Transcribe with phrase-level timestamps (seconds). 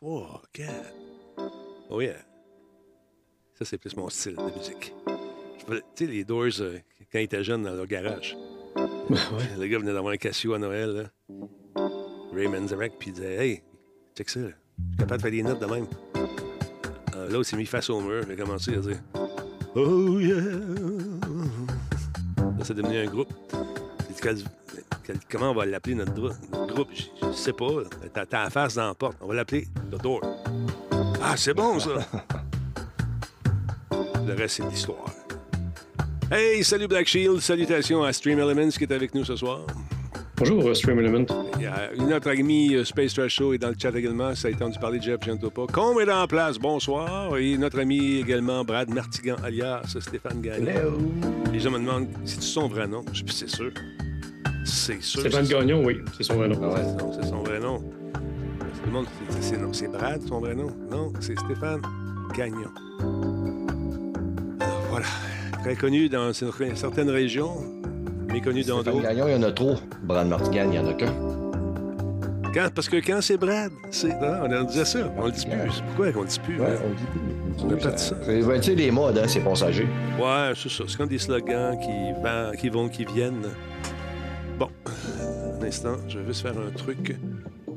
[0.00, 0.72] 3, 4.
[1.90, 2.14] Oh yeah.
[3.52, 4.94] Ça, c'est plus mon style de musique.
[5.68, 6.78] Tu sais, les Doors, euh,
[7.12, 8.34] quand ils étaient jeunes dans leur garage.
[8.78, 10.90] Le gars venait d'avoir un Casio à Noël.
[11.28, 11.36] Là.
[12.32, 13.62] Ray Manzarek, puis il disait Hey,
[14.16, 14.40] check ça.
[14.40, 15.86] Je suis capable de faire des notes de même.
[17.16, 18.24] Euh, là, il s'est mis face au mur.
[18.26, 19.02] Il a commencé à dire
[19.74, 20.40] Oh yeah.
[22.38, 23.34] Là, c'est devenu un groupe.
[25.30, 26.88] Comment on va l'appeler notre, groupe?
[26.92, 27.66] Je je sais pas.
[28.12, 29.16] T'as t'as la face dans la porte.
[29.20, 30.20] On va l'appeler The Door.
[31.22, 31.90] Ah, c'est bon, ça.
[34.26, 35.06] Le reste, c'est de l'histoire.
[36.30, 37.40] Hey, salut Black Shield.
[37.40, 39.66] Salutations à Stream Elements qui est avec nous ce soir.
[40.36, 41.26] Bonjour, euh, Stream Element.
[41.56, 44.34] Il y a notre ami euh, Space Trash Show est dans le chat également.
[44.34, 45.66] Ça a été entendu parler de Jeff Gentopa.
[45.70, 46.58] Combe est en place.
[46.58, 47.36] Bonsoir.
[47.36, 50.98] Et notre ami également, Brad Martigan, alias Stéphane Gagnon.
[51.52, 53.04] Les gens me demandent si c'est son vrai nom.
[53.12, 53.72] Je c'est sûr.
[54.64, 55.20] C'est sûr.
[55.20, 56.58] Stéphane Gagnon, oui, c'est son vrai nom.
[56.60, 57.78] Ouais, non, c'est son vrai nom.
[57.78, 60.68] Tout le monde, c'est- c'est non, c'est Brad, son vrai nom.
[60.90, 61.80] Non, c'est Stéphane
[62.36, 62.68] Gagnon.
[64.60, 65.06] Alors, voilà.
[65.62, 67.52] Très connu dans certaines régions,
[68.32, 69.08] méconnu dans Stéphane d'autres.
[69.08, 69.74] Gagnon, il y en a trop.
[70.02, 71.12] Brad Martigan, il n'y en a qu'un.
[72.54, 74.08] Quand- parce que quand c'est Brad, c'est.
[74.08, 74.98] Non, on disait ça.
[75.18, 75.82] On le dit plus.
[75.88, 76.60] Pourquoi qu'on le dit plus?
[76.60, 76.80] Ouais, hein?
[76.84, 77.64] on dit plus.
[77.64, 78.16] On a pas dit ça.
[78.24, 79.86] C'est- tu sais, les modes, hein, c'est passager.
[80.18, 80.84] Ouais, c'est ça.
[80.88, 81.76] C'est comme des slogans
[82.60, 83.46] qui vont, qui viennent.
[85.70, 87.16] Instant, je vais juste faire un truc.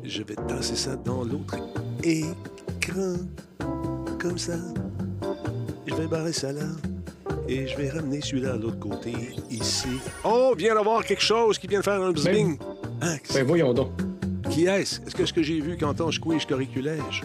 [0.04, 1.56] Je vais tasser ça dans l'autre
[2.04, 3.18] écran.
[4.20, 4.56] Comme ça.
[5.86, 6.64] Je vais barrer ça là.
[7.48, 9.14] Et je vais ramener celui-là à l'autre côté,
[9.52, 10.00] ici.
[10.24, 12.58] Oh, vient d'avoir quelque chose qui vient de faire un bzing.
[13.00, 13.92] Hein, Ben voyons donc.
[14.50, 15.00] qui est-ce?
[15.02, 17.22] Est-ce que ce que j'ai vu quand on squish curriculège?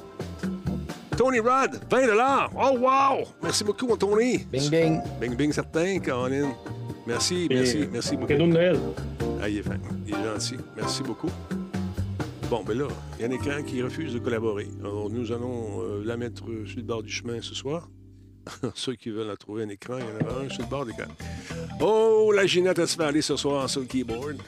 [1.17, 3.25] Tony Rod, 20 Oh, wow!
[3.43, 4.45] Merci beaucoup, mon Tony.
[4.53, 5.01] Bing, bing.
[5.19, 6.51] Bing, bing, certain, Colin.
[7.07, 8.27] Merci, merci, merci beaucoup.
[8.29, 8.79] Cadeau de Noël.
[9.41, 9.77] Ah, il est fin.
[10.07, 10.57] Il est gentil.
[10.77, 11.31] Merci beaucoup.
[12.51, 14.69] Bon, ben là, il y a un écran qui refuse de collaborer.
[14.81, 17.89] Alors, nous allons euh, la mettre sur le bord du chemin ce soir.
[18.75, 20.85] Ceux qui veulent la trouver un écran, il y en a un sur le bord
[20.87, 21.13] de l'écran.
[21.81, 24.39] Oh, la Ginette, elle se fait aller ce soir sur le keyboard?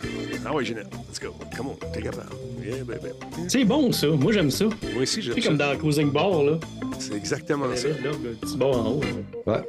[0.47, 1.35] Ah ouais, Ginette, let's go.
[1.55, 2.31] Come on, t'es capable.
[2.65, 3.11] Yeah, baby.
[3.49, 4.09] C'est bon, ça.
[4.09, 4.65] Moi, j'aime ça.
[4.65, 5.49] Moi aussi, j'aime ça.
[5.49, 6.59] comme dans Cruising Bar, là.
[6.99, 7.89] C'est exactement ça.
[7.89, 9.01] Là, le petit bar en haut.
[9.47, 9.53] là.
[9.55, 9.65] Ouais.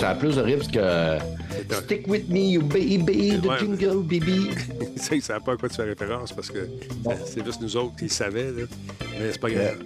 [0.00, 1.18] Ça a plus de rips que
[1.74, 3.58] Stick with me, you baby, the Ouais.
[3.58, 4.48] jingle, baby.
[4.96, 6.68] Tu sais, ils ne savent pas à quoi tu fais référence parce que
[7.02, 7.14] Bon.
[7.26, 8.50] c'est juste nous autres qui le savaient.
[8.52, 8.62] Là.
[9.18, 9.78] Mais c'est pas grave.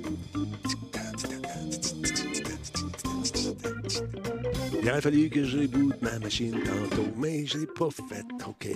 [4.82, 8.68] Il aurait fallu que je reboot ma machine tantôt, mais je l'ai pas fait, OK.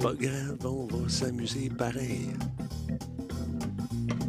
[0.00, 2.28] Pas grave, on va s'amuser pareil.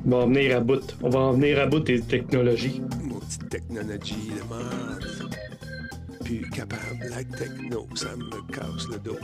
[0.06, 0.96] On va en venir à bout.
[1.04, 2.82] On va en venir à bout des technologies.
[3.04, 5.36] Mon petit technologie de merde.
[6.30, 9.18] Capable, la techno, ça me casse le dos.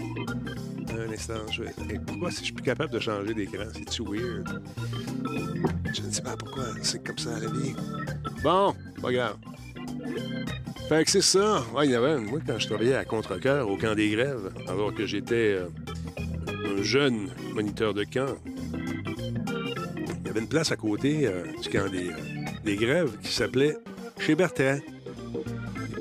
[0.90, 1.70] Un instant, je vais.
[1.88, 3.66] Hey, pourquoi si je suis plus capable de changer d'écran?
[3.74, 4.62] C'est-tu weird?
[5.94, 6.66] Je ne sais pas pourquoi.
[6.82, 7.76] C'est comme ça la vie.
[8.42, 9.38] Bon, pas grave.
[10.90, 11.64] Fait que c'est ça.
[11.76, 14.94] Ouais, il y avait, moi, quand je travaillais à Contrecoeur, au camp des grèves, alors
[14.94, 15.68] que j'étais euh,
[16.48, 18.36] un jeune moniteur de camp,
[18.74, 22.16] il y avait une place à côté euh, du camp des, euh,
[22.64, 23.78] des grèves qui s'appelait
[24.18, 24.80] Chez Bertrand.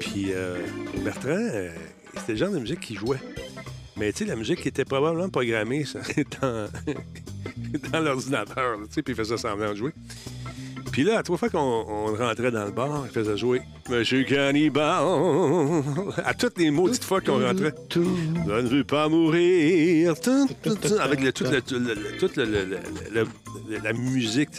[0.01, 0.33] Puis,
[1.05, 1.71] Bertrand, euh,
[2.17, 3.21] c'était le genre de musique qu'il jouait.
[3.97, 6.01] Mais tu sais, la musique était probablement programmée ça,
[6.41, 6.69] dans,
[7.93, 9.93] dans l'ordinateur, tu sais, puis il faisait semblant de jouer.
[10.95, 14.23] Puis là, à trois fois qu'on on rentrait dans le bar, il faisait jouer Monsieur
[14.23, 15.03] Cannibal.
[16.25, 17.75] À toutes les maudites fois qu'on rentrait.
[17.93, 20.15] Je ne veux pas mourir.
[21.01, 24.51] Avec le, toute la musique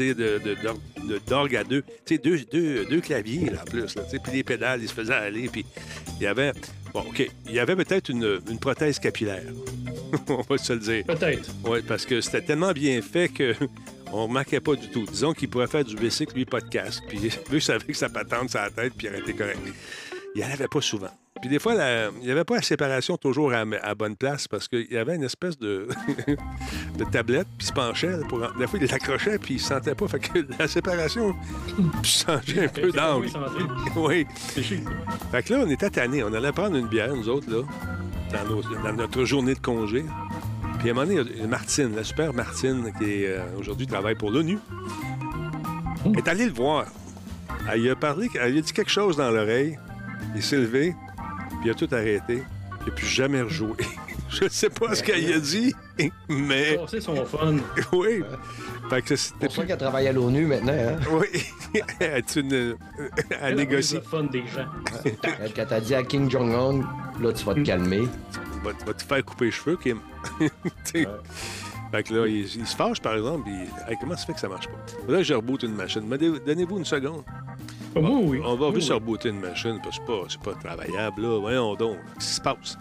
[1.25, 1.83] d'orgue à deux.
[2.05, 3.95] Tu sais, deux, deux, deux claviers là, en plus.
[3.95, 5.47] Là, puis les pédales, ils se faisaient aller.
[5.47, 5.65] Puis
[6.19, 6.51] il y avait.
[6.93, 7.25] Bon, OK.
[7.45, 9.53] Il y avait peut-être une, une prothèse capillaire.
[10.27, 11.05] On va se le dire.
[11.05, 11.49] Peut-être.
[11.63, 13.55] Oui, parce que c'était tellement bien fait que
[14.17, 15.05] on remarquait pas du tout.
[15.05, 17.03] Disons qu'il pourrait faire du bicycle, lui, pas de casque.
[17.07, 19.59] Puis vu que ça avait que sa patente la tête, puis il aurait été correct.
[20.35, 21.11] Il n'y en avait pas souvent.
[21.41, 24.47] Puis des fois, la- il n'y avait pas la séparation toujours à, à bonne place
[24.47, 25.87] parce qu'il y avait une espèce de,
[26.97, 28.17] de tablette, puis il se penchait.
[28.29, 28.39] Pour...
[28.57, 30.07] Des fois, il l'accrochait, puis il ne se sentait pas.
[30.07, 31.33] Fait que la séparation
[32.03, 33.27] changeait un peu d'angle.
[33.95, 34.25] Oui.
[35.31, 36.23] Fait que là, on était tannés.
[36.23, 37.63] On allait prendre une bière, nous autres, là,
[38.31, 40.05] dans, nos- dans notre journée de congé.
[40.85, 44.59] Puis à un moment donné, Martine, la super Martine, qui euh, aujourd'hui travaille pour l'ONU,
[46.15, 46.85] est allée le voir.
[47.67, 49.79] Elle lui a parlé, elle lui a dit quelque chose dans l'oreille.
[50.35, 50.93] Il s'est levé,
[51.47, 52.43] puis il a tout arrêté.
[52.81, 53.73] Il n'a plus jamais rejoué.
[54.29, 55.73] Je ne sais pas ce qu'elle a dit,
[56.27, 57.55] mais Oh, c'est son fun.
[57.93, 58.23] oui.
[58.89, 60.73] Fait que C'est pour ça qu'elle travaille à l'ONU maintenant.
[60.73, 60.97] Hein?
[61.11, 61.81] Oui.
[61.99, 62.51] Elle est une.
[62.53, 62.75] Elle
[63.41, 63.95] Elle négocie.
[63.95, 64.65] Le fun des gens.
[65.23, 66.81] Elle, Quand t'as dit à King Jong-un,
[67.21, 68.01] là, tu vas te calmer.
[68.63, 69.99] Va, va te faire couper les cheveux, Kim.
[71.91, 73.53] Fait que là, il, il se fâche, par exemple, puis
[73.87, 75.11] hey, comment ça fait que ça marche pas?
[75.11, 76.01] Là, je reboot une machine.
[76.05, 77.23] Mais donnez- Donnez-vous une seconde.
[77.93, 78.41] Pas moi, oui.
[78.43, 78.95] On va Oui, juste oui.
[78.95, 81.39] rebooter une machine, parce que c'est pas, c'est pas travaillable, là.
[81.39, 81.97] Voyons donc.
[82.15, 82.77] Qu'est-ce qui se passe?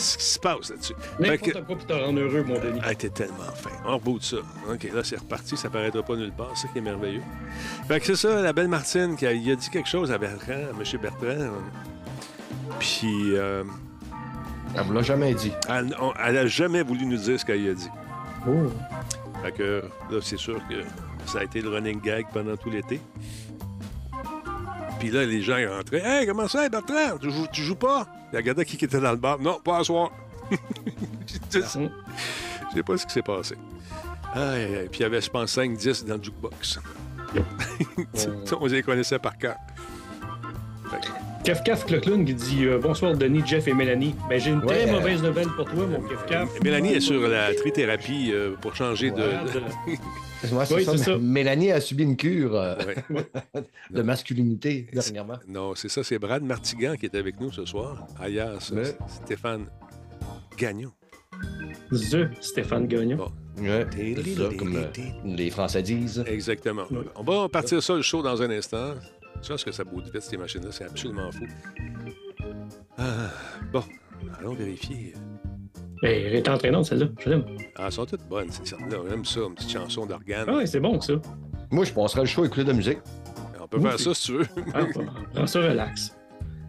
[0.00, 0.94] Qu'est-ce qui se passe là-dessus?
[1.18, 2.80] Fait que- N'importe quoi pour te rendre heureux, mon Denis.
[2.82, 3.70] ah, t'es tellement fin.
[3.84, 4.38] On reboot ça.
[4.72, 5.56] OK, là, c'est reparti.
[5.58, 6.52] Ça paraîtra pas nulle part.
[6.54, 7.20] C'est ça qui est merveilleux.
[7.86, 10.16] Fait que c'est ça, la belle Martine, qui a, il a dit quelque chose à
[10.16, 11.00] Bertrand, à M.
[11.02, 11.50] Bertrand.
[12.78, 13.62] Puis, euh,
[14.74, 15.52] Elle vous l'a jamais dit.
[15.68, 17.88] elle, on- elle a jamais voulu nous dire ce qu'elle a dit.
[18.48, 18.70] Oh.
[19.42, 20.76] Fait que là, c'est sûr que
[21.26, 23.00] ça a été le running gag pendant tout l'été.
[25.00, 26.02] Puis là, les gens ils rentraient.
[26.04, 27.18] Hey, comment ça, Bertrand?
[27.18, 28.06] Tu joues, tu joues pas?
[28.32, 29.40] Il regardait qui était dans le bar.
[29.40, 30.10] Non, pas à soir.
[31.52, 33.56] Je sais pas ce qui s'est passé.
[34.32, 36.78] Puis il y avait, je pense, 5-10 dans le jukebox.
[38.60, 39.56] On les connaissait par cœur.
[40.90, 41.08] Fait
[41.44, 44.14] Kaf Clocloun qui dit euh, Bonsoir Denis, Jeff et Mélanie.
[44.28, 46.60] Ben, j'ai une très mauvaise nouvelle pour toi, mon Kef Kaf.
[46.62, 49.22] Mélanie est sur la trithérapie euh, pour changer de.
[50.52, 51.18] Moi, c'est Oui, ça, ça.
[51.18, 52.76] Mélanie a subi une cure euh,
[53.10, 53.24] Ouais.
[53.90, 55.38] de masculinité dernièrement.
[55.48, 58.06] Non, c'est ça, c'est Brad Martigan qui est avec nous ce soir.
[58.22, 58.94] Ouais.
[59.24, 59.66] Stéphane
[60.56, 60.92] Gagnon.
[61.90, 63.16] The Stéphane Gagnon.
[63.16, 63.32] Bon.
[63.62, 64.78] Ouais, c'est ça, comme
[65.24, 66.22] les Français disent.
[66.26, 66.84] Exactement.
[67.16, 68.94] On va partir ça, le show, dans un instant.
[69.42, 71.44] Tu vois ce que ça bouge vite, ces machines-là, c'est absolument fou.
[72.98, 73.30] Ah,
[73.72, 73.82] bon,
[74.38, 75.14] allons vérifier.
[76.02, 77.06] Ben, elle est entraînante, celle-là.
[77.18, 77.44] Je l'aime.
[77.76, 78.98] Ah, elles sont toutes bonnes, ces sortes-là.
[79.04, 80.46] On aime ça, une petite chanson d'organe.
[80.48, 81.14] Ah ouais, c'est bon, ça.
[81.70, 82.98] Moi, je passerais le show à écouter de la musique.
[83.60, 84.46] On peut Oui, faire ça si tu veux.
[84.74, 84.80] Ah,
[85.34, 86.16] prends ça relax.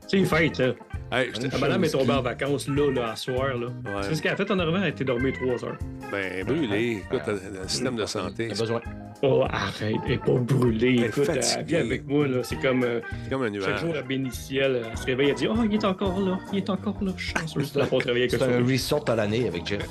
[0.08, 0.74] C'est une fête, là.
[1.12, 3.68] Hey, je madame est tombée en vacances, là, là, à soir, là.
[3.68, 4.02] Ouais.
[4.04, 5.78] C'est ce qu'elle a fait en arrivant, elle a été dormir trois heures.
[6.10, 7.04] ben, brûlé.
[7.06, 8.81] Écoute, le système de santé, T'as c'est besoin.
[9.24, 10.96] Oh, arrête, elle pas brûlée.
[10.98, 11.63] Elle est Écoute, elle fatiguée.
[11.66, 12.40] vient avec moi, là.
[12.44, 13.81] C'est comme euh, comme un chaque nuage.
[13.81, 14.81] jour, elle bénit le ciel.
[14.90, 17.12] Elle se réveille, elle dit Oh, il est encore là, il est encore là.
[17.18, 19.88] Chanceuse de la travailler avec C'est un resort à l'année avec Jeff.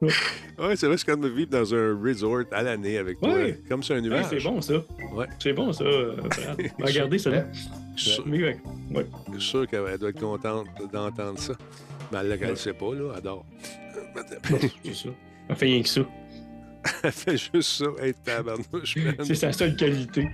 [0.02, 3.34] Ouais, c'est vrai, c'est comme vivre dans un resort à l'année avec toi.
[3.34, 3.58] Ouais.
[3.68, 4.24] Comme sur un Ouais, nuage.
[4.30, 4.74] c'est bon, ça.
[5.14, 5.26] Ouais.
[5.38, 5.84] C'est bon, ça.
[5.84, 6.16] euh.
[6.82, 7.30] Regardez ça.
[8.06, 8.06] Là.
[8.06, 9.04] Je suis sûr-
[9.34, 11.54] je suis sûr qu'elle doit être contente d'entendre ça.
[12.12, 13.10] Mais elle ne le sait pas, là.
[13.12, 13.46] Elle adore.
[14.84, 15.08] C'est ça.
[15.48, 16.00] Elle fait rien que ça.
[17.02, 18.96] Elle fait juste ça, être tabarnouche.
[19.22, 20.30] C'est sa seule qualité.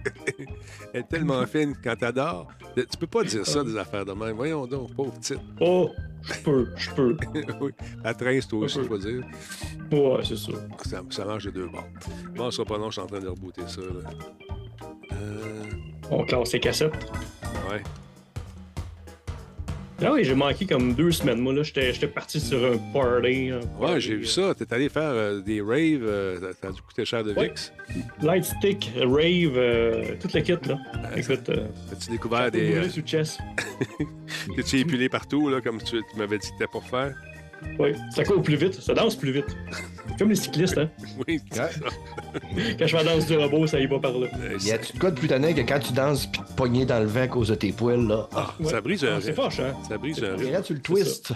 [0.94, 2.46] Elle est tellement fine quand t'adores.
[2.76, 4.36] Tu peux pas dire ça des affaires de même.
[4.36, 5.40] Voyons donc, pauvre petite.
[5.60, 5.90] Oh,
[6.22, 7.16] je peux, je peux.
[7.60, 7.72] oui.
[8.04, 8.88] Elle traîne, toi aussi, je peu.
[8.90, 9.24] peux dire.
[9.90, 10.52] Ouais, c'est ça.
[10.84, 11.88] Ça, ça marche de deux bords.
[12.36, 13.80] Bon, ça pas long, je suis en train de rebooter ça.
[13.80, 14.10] Là.
[15.12, 15.64] Euh,
[16.10, 16.92] On classe ses cassettes.
[17.70, 17.82] ouais.
[20.04, 21.38] Ah oui, j'ai manqué comme deux semaines.
[21.40, 23.48] Moi, là, j'étais parti sur un party.
[23.50, 24.54] un Ouais, j'ai vu euh, ça.
[24.54, 26.02] T'es allé faire euh, des raves.
[26.06, 27.48] euh, t'as- T'as dû coûter cher de Ouais.
[27.48, 27.72] VIX.
[28.20, 30.78] Lightstick, rave, toute la kit, là.
[31.16, 31.48] Écoute,
[31.90, 32.90] As-tu découvert des...
[32.90, 33.38] sous chess.
[34.56, 37.14] T'es-tu épilé partout, là, comme tu, tu m'avais dit que t'étais pour faire?
[37.78, 39.46] Oui, ça court plus vite, ça danse plus vite.
[40.18, 40.88] Comme les cyclistes, hein.
[41.28, 41.68] Oui, ça.
[42.78, 44.28] Quand je fais la danse du robot, ça y va par là.
[44.40, 46.86] Euh, Y a-tu de quoi de plus tannant que quand tu danses pis te pogner
[46.86, 48.28] dans le vent à cause de tes poils, là?
[48.34, 48.66] Ah, Ouais.
[48.70, 49.74] ça brise un Ah, C'est fâche, hein.
[49.88, 51.32] Ça brise un Et là, tu le twists.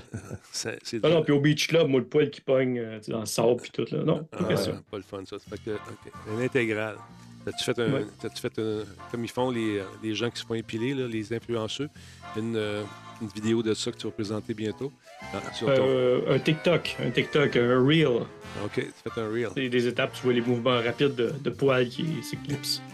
[0.52, 3.10] Ça- C'est Ah non, puis au Beach Club, moi, le poil qui pogne euh, tu
[3.10, 4.02] dans le sable puis tout, là.
[4.04, 4.82] Non, pas Ah, question.
[4.90, 5.36] pas le fun, ça.
[5.38, 6.12] Fait que, OK.
[6.36, 6.96] Une intégrale.
[7.44, 8.04] T'as-tu fait, un, Ouais.
[8.20, 11.32] t'as-tu fait un- comme ils font les, les gens qui se font épiler, là, les
[11.32, 11.88] influenceux,
[12.36, 12.82] une, euh,
[13.20, 14.92] une vidéo de ça que tu vas présenter bientôt?
[15.32, 15.84] Ah, sur ton...
[15.86, 18.22] Euh, un TikTok, un TikTok, un Reel.
[18.64, 19.48] OK, tu fais un reel.
[19.54, 22.82] C'est des étapes, tu vois les mouvements rapides de, de poils qui s'éclipsent.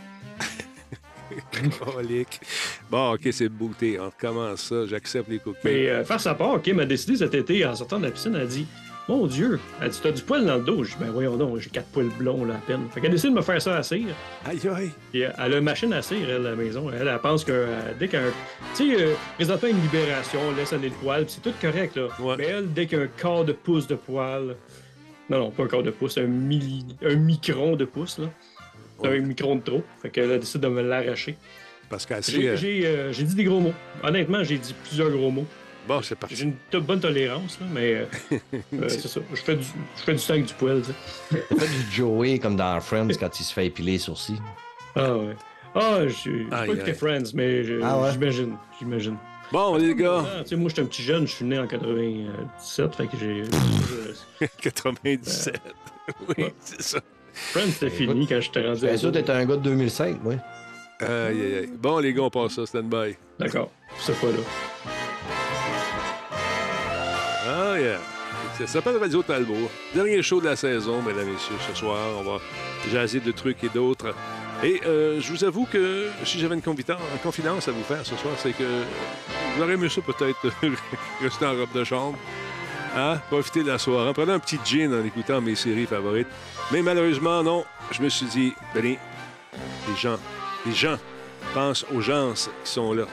[2.91, 3.98] Bon, OK, c'est booté.
[3.98, 4.86] On recommence ça.
[4.86, 5.58] J'accepte les cookies.
[5.65, 8.34] Mais euh, faire sa part, Kim a décidé cet été, en sortant de la piscine,
[8.34, 8.67] elle a dit
[9.08, 10.82] Mon Dieu, elle dit T'as du poil dans le dos.
[10.82, 12.89] Je dis Ben voyons donc, j'ai quatre poils blonds là à peine.
[12.93, 14.15] Fait qu'elle décide de me faire ça à cire.
[14.44, 14.91] Aïe, aïe.
[15.13, 16.91] Puis euh, elle a une machine à cire, elle, à la maison.
[16.91, 17.67] Elle, elle pense que euh,
[18.01, 18.22] dès qu'un.
[18.75, 21.96] Tu sais, euh, présentement, une libération, on laisse aller le poil, puis c'est tout correct,
[21.96, 22.08] là.
[22.19, 22.34] Ouais.
[22.39, 24.56] Mais elle, dès qu'un quart de pouce de poil.
[25.31, 26.84] Non, non, pas un quart de pouce, un, milli...
[27.05, 28.27] un micron de pouce, là.
[29.01, 29.19] C'est Ouais.
[29.19, 29.84] un micron de trop.
[30.03, 31.36] Fait qu'elle a décidé de me l'arracher.
[31.91, 33.75] Parce qu'elle J'ai euh, j'ai dit des gros mots.
[34.03, 35.46] Honnêtement, j'ai dit plusieurs gros mots.
[35.88, 36.43] Bon, c'est J'ai parti.
[36.43, 38.06] une t- bonne tolérance, là, mais euh,
[38.74, 39.20] euh, c'est ça.
[39.32, 39.64] Je fais du,
[39.96, 40.88] je fais du sang avec du poil, tu
[41.38, 41.43] sais.
[41.58, 44.40] Fais du Joey comme dans Friends quand il se fait épiler les sourcils.
[44.96, 45.36] Ah ouais.
[45.74, 46.94] Ah, j'ai j'ai pas écouté.
[46.94, 48.10] Friends, mais je- Ah ouais?
[48.12, 48.56] j'imagine.
[48.78, 49.16] J'imagine.
[49.52, 51.69] Bon, les gars, Ah, tu sais, moi, j'étais un petit jeune, je suis né en
[51.69, 53.43] 97, fait que j'ai.
[54.40, 55.60] je- 97.
[56.28, 56.55] oui, Ouais.
[56.60, 56.98] c'est ça.
[57.32, 58.96] Friends, c'était fini quand j'étais rendu ado.
[58.98, 60.34] ça, t'es un gars de 2005, oui.
[61.00, 61.70] Aïe, aïe, aïe.
[61.78, 62.66] Bon, les gars, on passe ça.
[62.66, 63.14] Stand by.
[63.38, 63.70] D'accord.
[64.00, 64.38] Cette fois-là.
[68.59, 69.71] Ça s'appelle Radio Talbot.
[69.95, 71.56] Dernier show de la saison, mesdames et messieurs.
[71.69, 72.39] Ce soir, on va
[72.91, 74.15] jaser de trucs et d'autres.
[74.63, 78.35] Et euh, je vous avoue que si j'avais une, confidence à vous faire ce soir,
[78.39, 78.65] c'est que
[79.59, 80.51] j'aurais aimé ça peut-être
[81.21, 82.19] rester en robe de chambre.
[82.97, 83.21] Hein?
[83.29, 84.09] Profiter de la soirée.
[84.09, 86.29] En prenant un petit gin en écoutant mes séries favorites.
[86.73, 87.65] Mais malheureusement, non.
[87.91, 88.97] Je me suis dit, Benny,
[89.89, 90.19] les gens,
[90.65, 90.97] les gens
[91.53, 93.05] pensent aux gens qui sont là.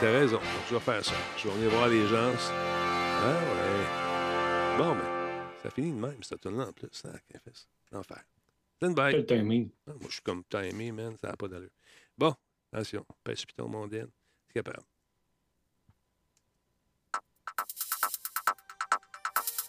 [0.00, 0.40] J'ai raison,
[0.70, 1.12] je vais faire ça.
[1.36, 2.32] Je vais venir voir les gens.
[3.28, 4.78] Ah ouais.
[4.78, 6.88] Bon, ben, ça finit de même, cette tune là en plus.
[6.92, 7.10] Ça,
[7.90, 8.22] L'enfer.
[8.76, 9.10] Stand by.
[9.10, 9.70] Quel timing.
[9.88, 11.16] Ah, moi, je suis comme timé, man.
[11.20, 11.70] Ça n'a pas d'allure.
[12.16, 12.32] Bon,
[12.72, 13.04] attention.
[13.24, 14.10] Pèse piton mondaine.
[14.46, 14.86] C'est capable.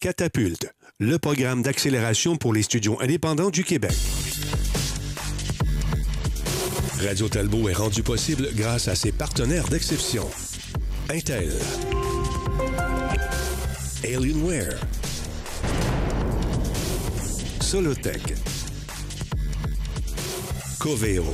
[0.00, 3.96] Catapulte, le programme d'accélération pour les studios indépendants du Québec.
[7.02, 10.28] Radio Talbot est rendu possible grâce à ses partenaires d'exception.
[11.10, 11.50] Intel.
[14.04, 14.78] Alienware.
[17.60, 18.34] Solotech.
[20.78, 21.24] Coveo.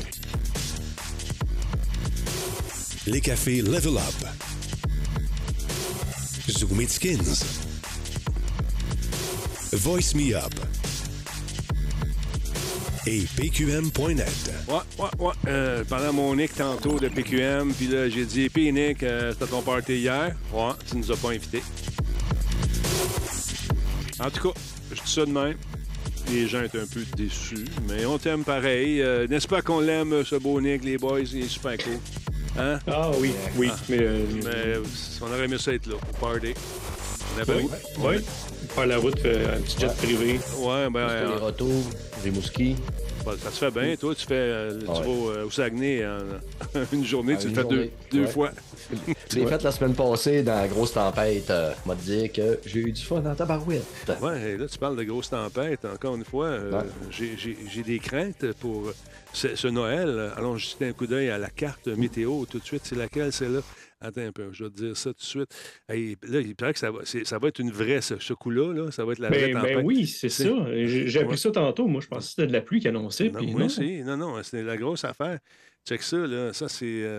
[3.07, 4.27] Les cafés Level Up.
[6.49, 7.74] Zoom It Skins.
[9.75, 10.53] Voice Me Up.
[13.07, 14.53] Et PQM.net.
[14.69, 15.33] Ouais, ouais, ouais.
[15.49, 19.47] Euh, pendant mon Nick tantôt de PQM, puis là, j'ai dit, puis Nick, euh, c'était
[19.51, 20.35] ton party hier.
[20.53, 21.63] Ouais, tu nous as pas invités.
[24.21, 25.57] En tout cas, je dis ça de même.
[26.31, 29.03] Les gens étaient un peu déçus, mais on t'aime pareil.
[29.03, 31.21] Euh, N'est-ce pas qu'on l'aime, ce beau Nick, les boys?
[31.21, 31.99] Il est super cool.
[32.59, 32.79] Hein?
[32.87, 33.69] Ah oui, oui.
[33.71, 33.77] Ah.
[33.91, 34.89] Mais, euh, Mais
[35.21, 36.55] on aurait aimé ça être là, au party.
[37.37, 38.17] On avait oui, oui.
[38.75, 40.41] Faire la route, faire un petit jet privé.
[40.59, 41.09] Ouais, ben.
[41.09, 41.83] C'était les euh, retours,
[42.25, 42.77] les mouskis.
[43.25, 43.97] bah, ça se fait bien.
[43.97, 44.35] Toi, tu fais.
[44.35, 45.01] euh, tu Ouais.
[45.01, 48.27] vas au, euh, au Saguenay en une journée, tu le fais deux, deux Ouais.
[48.27, 48.51] fois.
[49.31, 51.51] Je l'ai fait la semaine passée dans la grosse tempête.
[51.51, 53.85] Euh, m'a dit que j'ai eu du fun dans ta barouette.
[54.21, 55.85] Ouais, et là, tu parles de grosses tempêtes.
[55.85, 56.85] Encore une fois, euh, Ouais.
[57.11, 58.93] j'ai- j'ai j'ai des craintes pour
[59.33, 60.33] ce, ce Noël.
[60.37, 62.83] Allons jeter un coup d'œil à la carte météo tout de suite.
[62.85, 63.61] C'est laquelle, c'est là?
[64.05, 65.55] Attends un peu, je vais te dire ça tout de suite.
[65.89, 68.35] Hey, là, il paraît que ça va, c'est- ça va être une vraie, ce, ce
[68.35, 68.73] coup-là.
[68.75, 68.91] Là.
[68.91, 69.77] Ça va être la vraie Ben, tempête.
[69.79, 70.45] ben oui, c'est ça.
[70.85, 71.37] J'ai appris Ouais.
[71.37, 71.87] ça tantôt.
[71.87, 73.31] Moi, je pensais que c'était de la pluie qui annonçait.
[73.31, 73.67] Non, moi non.
[73.67, 74.03] aussi.
[74.03, 75.39] Non, non, c'est la grosse affaire.
[75.89, 76.53] Check ça, là.
[76.53, 76.85] Ça, c'est.
[77.03, 77.19] euh,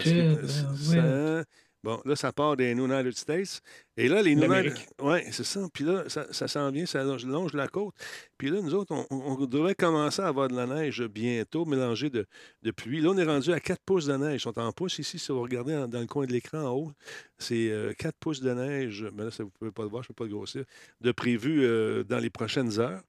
[0.94, 1.44] ben
[1.84, 3.62] Bon, là, ça part des United States.
[3.98, 4.36] Et là, les.
[4.36, 4.88] L'Amérique.
[5.02, 5.62] Oui, c'est ça.
[5.74, 7.94] Puis là, ça, ça s'en vient, ça longe, la côte.
[8.38, 12.26] Puis là, nous autres, on, devrait commencer à avoir de la neige bientôt, mélangée de,
[12.64, 13.00] de pluie.
[13.00, 14.42] Là, on est rendu à 4 pouces de neige.
[14.42, 16.72] Ils sont en pouces ici, si vous regardez en- dans le coin de l'écran en
[16.72, 16.92] haut.
[17.38, 19.06] C'est euh, 4 pouces de neige.
[19.14, 20.64] Mais là, ça, vous ne pouvez pas le voir, je ne peux pas le grossir.
[21.00, 23.02] De prévu euh, dans les prochaines heures.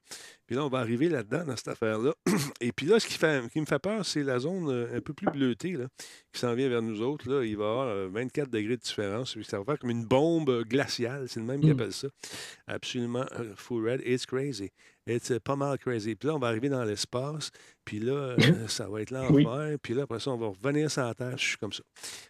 [0.46, 2.14] Puis là, on va arriver là-dedans, dans cette affaire-là.
[2.60, 5.00] Et puis là, ce qui, fait, qui me fait peur, c'est la zone euh, un
[5.00, 5.86] peu plus bleutée là,
[6.32, 7.28] qui s'en vient vers nous autres.
[7.28, 7.44] Là.
[7.44, 9.34] Il va y avoir euh, 24 degrés de différence.
[9.34, 11.26] Puis Ça va faire comme une bombe euh, glaciale.
[11.28, 11.70] C'est le même qui Mm.
[11.72, 12.08] appelle ça.
[12.66, 14.00] Absolument euh, full red.
[14.04, 14.70] It's crazy.
[15.06, 16.14] It's euh, pas mal crazy.
[16.14, 17.50] Puis là, on va arriver dans l'espace.
[17.84, 18.36] Puis là, euh,
[18.68, 19.30] ça va être l'enfer.
[19.34, 19.44] Oui.
[19.82, 21.36] Puis là, après ça, on va revenir sur la Terre.
[21.38, 21.82] Je suis comme ça.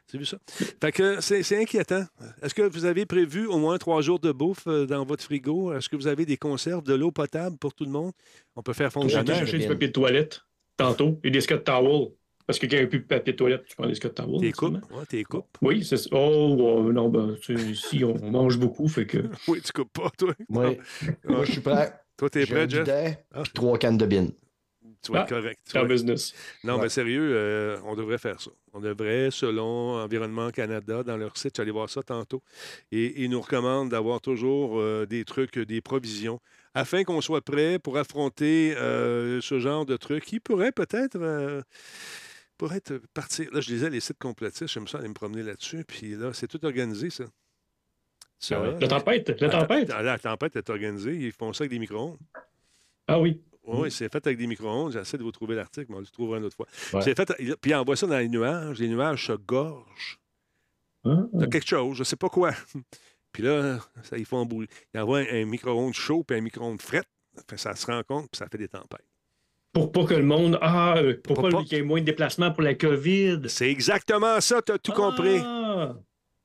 [0.09, 0.39] Tu as vu ça?
[0.81, 2.05] Fait que c'est c'est inquiétant.
[2.43, 5.73] Est-ce que vous avez prévu au moins trois jours de bouffe dans votre frigo?
[5.73, 8.13] Est-ce que vous avez des conserves, de l'eau potable pour tout le monde?
[8.55, 10.43] On peut faire fondre J'ai chercher du papier de toilette
[10.77, 12.09] tantôt et des Scott Towel.
[12.47, 14.15] Parce que quand il n'y a plus de papier de toilette, tu prends des Scott
[14.15, 14.41] Towel.
[14.41, 14.75] Tes coupes?
[14.93, 15.59] Ouais, tes coupes.
[15.63, 16.09] Oui, c'est ça.
[16.13, 19.19] Oh, ouais, non, ben, tu sais, ici, on mange beaucoup, fait que.
[19.49, 20.33] Oui, tu coupes pas, toi.
[20.49, 20.75] Moi,
[21.45, 21.93] je suis prêt.
[22.17, 22.89] Toi, t'es prêt, un Jeff?
[23.35, 23.43] Ah.
[23.43, 24.31] puis trois cannes de bine.
[25.03, 25.61] Tu vas être Ah, correct.
[25.71, 26.35] Tu vas- business.
[26.65, 26.83] Non, Ouais.
[26.85, 28.51] mais sérieux, euh, on devrait faire ça.
[28.73, 32.43] On devrait, selon Environnement Canada, dans leur site, tu allais voir ça tantôt,
[32.91, 36.41] et ils nous recommandent d'avoir toujours euh, des trucs, des provisions,
[36.75, 41.61] afin qu'on soit prêt pour affronter euh, ce genre de trucs qui pourrait peut-être euh,
[42.57, 43.49] pourrait être partir.
[43.53, 46.49] Là, je lisais les sites complotistes, j'aime ça aller me promener là-dessus, puis là, c'est
[46.49, 47.25] tout organisé, ça.
[48.39, 48.79] Ça, Ah ouais?
[48.81, 49.89] La tempête, la tempête?
[49.89, 52.19] La, la tempête est organisée, ils font ça avec des micro-ondes.
[53.09, 53.43] Ah oui.
[53.69, 54.93] Oui, c'est fait avec des micro-ondes.
[54.93, 56.69] J'essaie de vous trouver l'article, mais on le trouvera une autre fois.
[56.93, 57.03] Ouais.
[57.03, 58.79] C'est fait, puis ils envoient ça dans les nuages.
[58.79, 60.21] Les nuages se gorgent
[61.05, 61.25] Ah.
[61.33, 62.53] de quelque chose, je ne sais pas quoi.
[63.33, 64.69] puis là, ça, ils font bouler.
[64.95, 67.03] Ils envoient un, un micro-ondes chaud puis un micro-ondes fret.
[67.57, 69.05] Ça se rencontre puis ça fait des tempêtes.
[69.77, 70.59] Pour pas que le monde.
[70.63, 73.43] Ah, euh, pour Pour pas pas- qu'il y ait moins de déplacements pour la COVID.
[73.49, 75.37] C'est exactement ça, tu as tout compris.
[75.45, 75.95] Ah!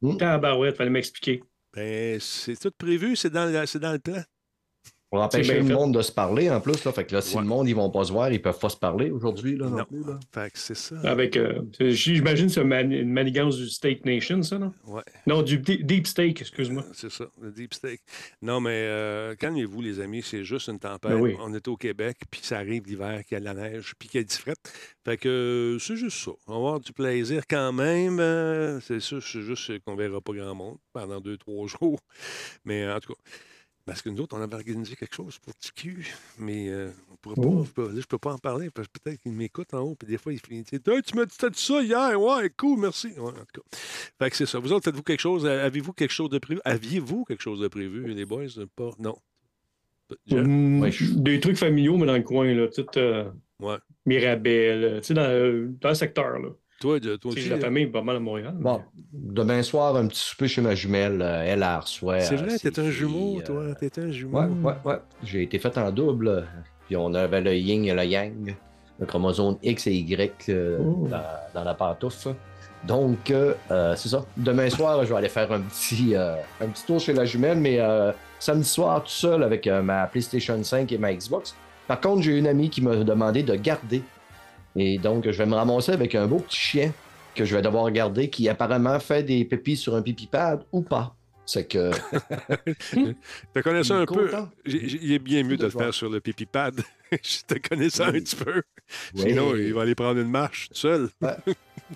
[0.02, 0.18] Hmm.
[0.18, 1.42] Tabarouette, fallait m'expliquer.
[1.74, 4.22] Ben, c'est tout prévu, c'est dans, le- dans le plan.
[5.12, 5.74] Pour empêcher C'est bien le fait.
[5.74, 6.86] monde de se parler en plus.
[6.86, 6.92] Là.
[6.94, 7.42] Fait que là, si Ouais.
[7.42, 9.58] le monde, ils vont pas se voir, ils peuvent pas se parler aujourd'hui.
[9.58, 9.78] Là, non.
[9.80, 9.84] Non.
[9.86, 10.18] plus, là.
[10.34, 10.96] Fait que c'est ça.
[11.04, 14.72] Avec, euh, j'imagine c'est une manigance du Steak Nation, ça, non?
[14.88, 15.02] Ouais.
[15.28, 16.86] Non, du Deep Steak, excuse-moi.
[16.94, 18.00] C'est ça, le deep steak.
[18.42, 21.12] Non, mais euh, calmez-vous, les amis, c'est juste une tempête.
[21.12, 21.36] Ben oui.
[21.42, 24.08] On est au Québec, puis ça arrive l'hiver, qu'il y a de la neige, puis
[24.08, 24.54] qu'il y a du fret.
[25.04, 26.32] Fait que euh, c'est juste ça.
[26.48, 28.22] On va avoir du plaisir quand même.
[28.22, 32.00] euh, c'est sûr, c'est juste qu'on verra pas grand monde pendant deux, trois jours.
[32.64, 33.20] Mais en tout cas,
[33.86, 36.06] parce que nous autres, on avait organisé quelque chose pour TQ,
[36.40, 37.64] mais euh, on pourrait pas, Oh.
[37.66, 40.08] je peux, je peux pas en parler, parce que peut-être qu'il m'écoute en haut, puis
[40.08, 43.08] des fois, il fait Hey, Tu m'as dit ça hier, ouais, cool, merci.
[43.18, 43.78] Ouais, en tout cas.
[44.20, 44.60] Fait que c'est ça.
[44.60, 45.46] Vous autres, faites-vous quelque chose?
[45.46, 46.60] Avez-vous quelque chose de prévu?
[46.66, 48.46] Aviez-vous quelque chose de prévu, les boys?
[48.76, 48.92] Pas...
[49.00, 49.16] Non.
[50.30, 52.68] Mm, Ouais, je- Des trucs familiaux, mais dans le coin, là.
[52.68, 53.78] Tout, euh, Ouais.
[54.06, 56.50] Mirabel, euh, tu sais, dans, euh, dans le secteur, là.
[56.82, 57.48] Toi, de- toi aussi?
[57.48, 58.54] La euh, famille est pas mal à Montréal.
[58.58, 58.82] mais- Bon,
[59.14, 61.22] demain soir, un petit souper chez ma jumelle.
[61.22, 62.20] euh, Elle a reçoit.
[62.22, 63.64] C'est euh, vrai, t'es un jumeau, toi.
[63.80, 64.40] T'es un jumeau.
[64.40, 64.98] Ouais, ouais, ouais.
[65.24, 66.46] J'ai été fait en double.
[66.88, 68.56] Puis on avait le yin et le yang,
[69.00, 71.08] le chromosome X et Y euh, Oh.
[71.10, 71.22] dans,
[71.54, 72.34] dans la pantoufle.
[72.86, 73.54] Donc, euh,
[73.96, 74.26] c'est ça.
[74.36, 77.60] Demain soir, je vais aller faire un petit, euh, un petit tour chez la jumelle,
[77.60, 81.56] mais euh, samedi soir, tout seul avec euh, ma PlayStation 5 et ma Xbox.
[81.88, 84.02] Par contre, j'ai une amie qui m'a demandé de garder.
[84.76, 86.94] Et donc, je vais me ramasser avec un beau petit chien
[87.36, 90.82] que je vais devoir garder qui apparemment fait des pépis sur un pipi pad ou
[90.82, 91.16] pas.
[91.46, 91.92] C'est que.
[93.54, 94.30] Te connaissant un peu,
[94.66, 96.80] il est bien mieux de de le faire sur le pipi pad.
[97.12, 98.22] Je te connaissant un Oui.
[98.22, 98.62] petit peu.
[99.16, 99.22] Oui.
[99.28, 101.10] Sinon, il va aller prendre une marche tout seul.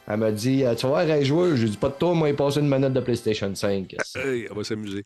[0.07, 1.55] Elle m'a dit Tu vas voir, un joueur.
[1.55, 3.95] J'ai dit Pas de toi, moi, il passe une manette de PlayStation 5.
[4.15, 5.03] Hey, on va s'amuser.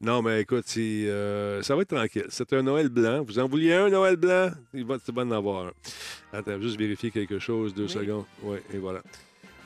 [0.00, 2.26] Non, mais écoute, euh, ça va être tranquille.
[2.30, 3.22] C'est un Noël blanc.
[3.24, 4.50] Vous en vouliez un Noël blanc?
[4.72, 5.72] Il va, c'est bon d'en avoir un.
[6.32, 8.24] Attends, juste vérifier quelque chose, deux secondes.
[8.42, 9.02] Oui, et voilà.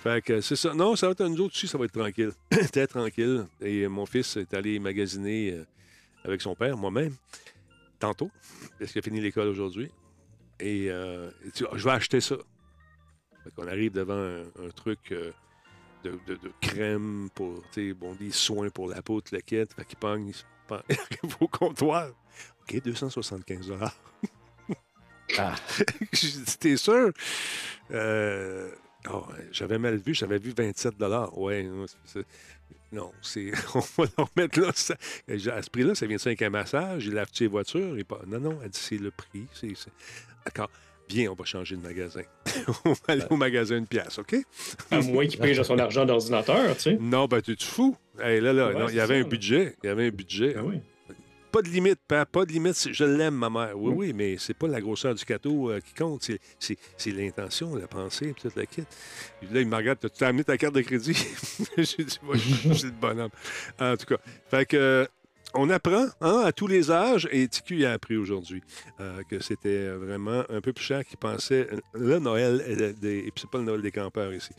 [0.02, 0.74] Fait que c'est ça.
[0.74, 2.30] Non, ça va être nous autres aussi, ça va être tranquille.
[2.72, 3.46] Très tranquille.
[3.60, 5.64] Et mon fils est allé magasiner euh,
[6.24, 7.14] avec son père, moi-même,
[7.98, 8.30] tantôt,
[8.78, 9.90] parce qu'il a fini l'école aujourd'hui.
[10.60, 11.30] Et euh,
[11.62, 12.36] Ah, je vais acheter ça.
[13.44, 15.32] Fait qu'on arrive devant un, un truc euh,
[16.04, 19.72] de, de- de crème pour, tu sais, bon, des soins pour la peau, la quête.
[19.74, 20.34] Fait qu'il pogne, il
[20.74, 22.10] arrive au comptoir.
[22.62, 23.72] OK, 275
[25.38, 25.54] Ah,
[26.60, 27.12] t'es sûr?
[27.90, 28.70] Euh,
[29.12, 30.94] oh, j'avais mal vu, j'avais vu 27
[31.36, 32.26] Ouais, non, c'est- c'est-
[32.92, 34.70] non, c'est, on va le remettre là.
[34.74, 34.96] ça-
[35.28, 37.98] à ce prix-là, ça vient de 5 un massage, il lave-tu les voitures?
[37.98, 39.46] Et pas, non, non, elle dit, c'est le prix.
[39.54, 39.68] c'est,
[40.44, 40.70] D'accord.
[41.08, 42.20] Bien, on va changer de magasin.
[42.84, 44.36] on va aller au magasin une pièce, OK?
[44.90, 46.98] À moins qu'il paye son argent d'ordinateur, tu sais.
[47.00, 47.96] Non, ben, t'es-tu fou?
[48.20, 49.28] Hey, là, là, Ouais, non, il y avait ça, un là.
[49.28, 49.76] budget.
[49.82, 50.54] Il y avait un budget.
[50.58, 50.80] Ah oui.
[51.50, 52.88] Pas de limite, père, pas de limite.
[52.92, 53.72] Je l'aime, ma mère.
[53.74, 53.96] Oui, Mm.
[53.96, 56.28] oui, mais c'est pas la grosseur du gâteau euh, qui compte.
[56.58, 58.82] C'est- l'intention, la pensée, puis toute la kit.
[59.40, 61.14] Puis là, il me regarde, t'as-tu amené ta carte de crédit?
[61.78, 63.30] J'ai dit, moi, je suis le bonhomme.
[63.80, 64.18] En tout cas,
[64.50, 65.08] fait que.
[65.54, 68.62] Euh, On apprend hein, à tous les âges, et TQ a appris aujourd'hui
[69.00, 73.30] euh, que c'était vraiment un peu plus cher qu'il pensait le Noël, euh, des, et
[73.30, 74.50] puis c'est pas le Noël des campeurs ici.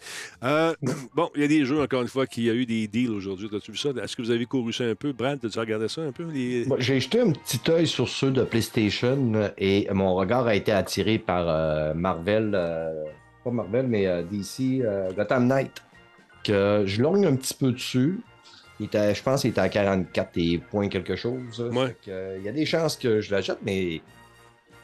[0.43, 0.73] Euh,
[1.15, 3.49] bon, il y a des jeux, encore une fois, qui a eu des deals aujourd'hui.
[3.55, 3.89] As-tu vu ça?
[3.89, 5.11] Est-ce que vous avez couru ça un peu?
[5.13, 6.23] Brad, as-tu regardé ça un peu?
[6.31, 6.65] Les...
[6.65, 10.55] bon, J'ai jeté un petit œil sur ceux de PlayStation euh, et mon regard a
[10.55, 13.03] été attiré par euh, Marvel, euh,
[13.43, 15.83] pas Marvel, mais euh, DC euh, Gotham Knight.
[16.43, 18.19] Que je lorgne un petit peu dessus.
[18.79, 21.59] Il était, je pense qu'il était à 44 et point quelque chose.
[21.59, 21.87] Ouais.
[21.87, 24.01] Fait que, euh, il y a des chances que je l'achète, mais.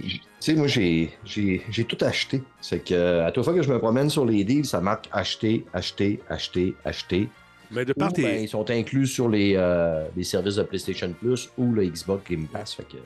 [0.01, 2.43] Tu sais, moi, j'ai, j'ai, j'ai tout acheté.
[2.59, 5.63] C'est que, à toute fois que je me promène sur les deals, ça marque acheter,
[5.73, 7.29] acheter, acheter, acheter.
[7.71, 11.49] Mais de part ben, ils sont inclus sur les, euh, les services de PlayStation Plus
[11.57, 12.73] ou le Xbox Game Pass.
[12.73, 12.97] Fait que...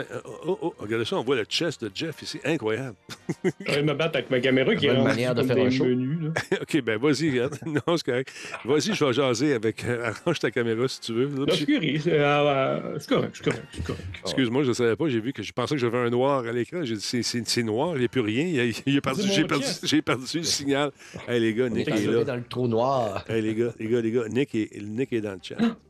[0.00, 2.38] Euh, Oh, oh, oh, regardez ça, on voit le chest de Jeff ici.
[2.44, 2.96] Incroyable.
[3.66, 5.84] Je vais me battre avec ma caméra qui est rendue manière de faire un show.
[5.84, 6.18] menus,
[6.50, 6.58] là.
[6.62, 7.58] OK, ben vas-y, regarde.
[7.66, 8.32] Non, c'est correct.
[8.64, 9.84] Vas-y, je vais jaser avec.
[9.84, 11.28] euh, arrange ta caméra si tu veux.
[11.46, 14.02] Puis- c'est correct, c'est correct, c'est correct.
[14.24, 15.08] Excuse-moi, je ne savais pas.
[15.08, 16.80] J'ai vu que je pensais que j'avais un noir à l'écran.
[16.84, 18.44] J'ai dit, c'est- c'est c'est noir, il n'y a plus rien.
[18.44, 19.86] Il y a- il a perdu- C'est mon J'ai perdu, chest.
[19.86, 20.90] j'ai perdu le signal.
[21.28, 22.24] Hey, les gars, Nick est est là.
[22.24, 23.24] dans le trou noir.
[23.28, 25.56] Hey, les gars, les gars, les gars, Nick est, Nick est dans le chat.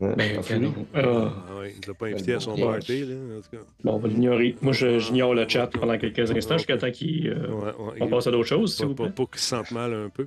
[0.00, 0.16] Ben?
[0.94, 1.00] Ah,
[1.50, 2.70] Ah, ouais, il ne l'a pas invité à son bon.
[2.70, 3.62] party, là, en tout cas.
[3.84, 4.56] bon, on va l'ignorer.
[4.62, 8.26] Moi, je- j'ignore le chat pendant quelques instants jusqu'à temps qu'il, euh, Ouais, ouais, passe
[8.26, 10.26] à d'autres choses, Pas, pas, pas qu'il se sente mal un peu.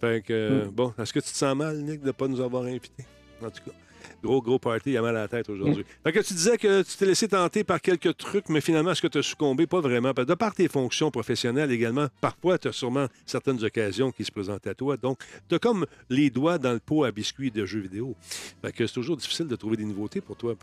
[0.00, 0.70] Fait que, Mm.
[0.70, 3.04] bon, est-ce que tu te sens mal, Nick, de ne pas nous avoir invités?
[3.42, 3.72] En tout cas,
[4.22, 5.84] gros, gros party, il a mal à la tête aujourd'hui.
[6.04, 9.02] Fait que tu disais que tu t'es laissé tenter par quelques trucs, mais finalement, est-ce
[9.02, 9.66] que tu as succombé?
[9.66, 10.12] Pas vraiment.
[10.12, 14.66] De par tes fonctions professionnelles également, parfois, tu as sûrement certaines occasions qui se présentent
[14.66, 14.96] à toi.
[14.96, 18.14] Donc, tu as comme les doigts dans le pot à biscuits de jeux vidéo.
[18.62, 20.54] Fait que c'est toujours difficile de trouver des nouveautés pour toi.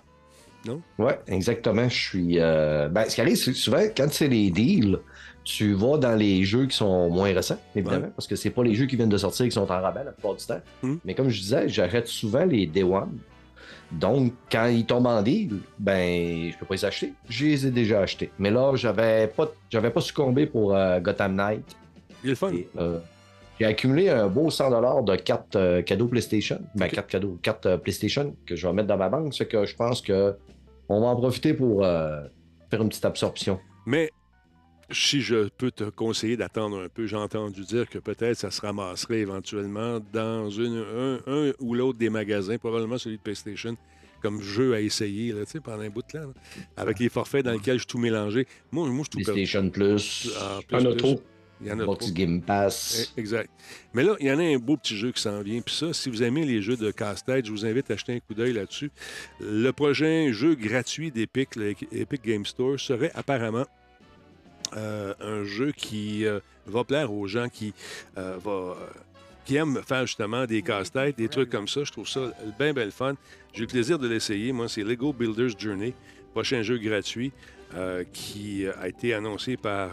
[0.97, 1.87] Ouais, exactement.
[1.87, 2.39] Je suis.
[2.39, 4.97] euh, Ben, ce qui arrive, c'est souvent, quand c'est les deals,
[5.43, 8.11] tu vas dans les jeux qui sont moins récents, évidemment, Ouais.
[8.15, 10.11] parce que c'est pas les jeux qui viennent de sortir qui sont en rabais la
[10.11, 10.59] plupart du temps.
[10.81, 10.95] Mm.
[11.05, 13.19] Mais comme je disais, j'arrête souvent les Day One.
[13.99, 17.13] Donc, quand ils tombent en deal, ben, je peux pas les acheter.
[17.29, 18.29] Je les ai déjà achetés.
[18.39, 21.75] Mais là, j'avais pas, j'avais pas succombé pour euh, Gotham Knight.
[22.23, 22.51] Il est le fun.
[22.51, 22.99] Et, euh,
[23.60, 26.60] j'ai accumulé un beau 100 de cartes euh, cadeaux PlayStation.
[26.75, 26.91] Ben, Ok.
[26.91, 29.34] cartes cadeaux, cartes PlayStation que je vais mettre dans ma banque.
[29.34, 30.36] C'est que je pense que
[30.89, 33.60] on va en profiter pour faire une petite absorption.
[33.88, 34.10] Mais
[34.91, 38.62] si je peux te conseiller d'attendre un peu, j'ai entendu dire que peut-être ça se
[38.62, 43.76] ramasserait éventuellement dans une, un, un ou l'autre des magasins, probablement celui de PlayStation,
[44.21, 46.34] comme jeu à essayer là, pendant un bout de temps, là,
[46.78, 48.48] avec les forfaits dans lesquels je suis tout mélangé.
[48.71, 49.24] Moi, moi je tout.
[49.24, 50.98] PlayStation Plus, Ah, Il y en a plus, plus.
[50.98, 51.24] trop.
[51.62, 52.13] Il y en a Box trop.
[52.13, 53.13] Game Pass.
[53.15, 53.50] Eh, Exact.
[53.93, 55.62] Mais là, il y en a un beau petit jeu qui s'en vient.
[55.62, 58.19] Puis ça, si vous aimez les jeux de casse-tête, je vous invite à jeter un
[58.19, 58.91] coup d'œil là-dessus.
[59.39, 63.65] Le prochain jeu gratuit d'Epic, le Epic Game Store, serait apparemment
[64.75, 67.73] euh, un jeu qui euh, va plaire aux gens qui,
[68.17, 68.75] euh, va,
[69.45, 71.84] qui aiment faire justement des casse-têtes, des trucs comme ça.
[71.84, 73.15] Je trouve ça bien, bien fun.
[73.54, 74.51] J'ai eu le plaisir de l'essayer.
[74.51, 75.93] Moi, c'est Lego Builder's Journey,
[76.34, 77.32] prochain jeu gratuit
[78.13, 79.89] qui a été annoncé par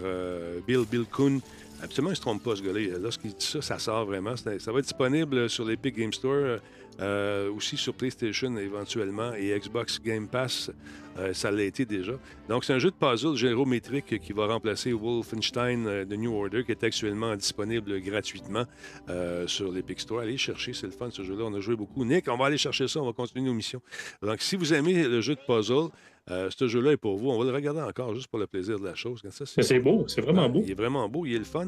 [0.69, 1.41] Bill Bill Kuhn.
[1.83, 2.99] Absolument, il ne se trompe pas, ce gars-là.
[3.01, 4.37] Lorsqu'il dit ça, ça sort vraiment.
[4.37, 6.59] Ça va être disponible sur l'Epic Game Store,
[7.03, 10.71] euh, aussi sur PlayStation éventuellement, et Xbox Game Pass,
[11.19, 12.13] euh, ça l'a été déjà.
[12.49, 16.65] Donc, c'est un jeu de puzzle géométrique qui va remplacer Wolfenstein euh, The New Order,
[16.65, 18.65] qui est actuellement disponible gratuitement
[19.11, 20.21] euh, sur l'Epic Store.
[20.21, 21.45] Allez chercher, c'est le fun ce jeu-là.
[21.45, 22.05] On a joué beaucoup.
[22.05, 23.83] Nick, on va aller chercher ça, on va continuer nos missions.
[24.23, 25.91] Donc, si vous aimez le jeu de puzzle,
[26.31, 27.31] euh, ce jeu-là est pour vous.
[27.31, 29.23] On va le regarder encore juste pour le plaisir de la chose.
[29.45, 30.63] C'est beau, c'est vraiment beau.
[30.65, 31.67] il est vraiment beau, il est le fun.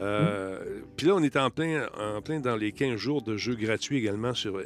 [0.00, 3.56] Euh, Puis là, on est en plein, en plein dans les 15 jours de jeux
[3.56, 4.60] gratuits également sur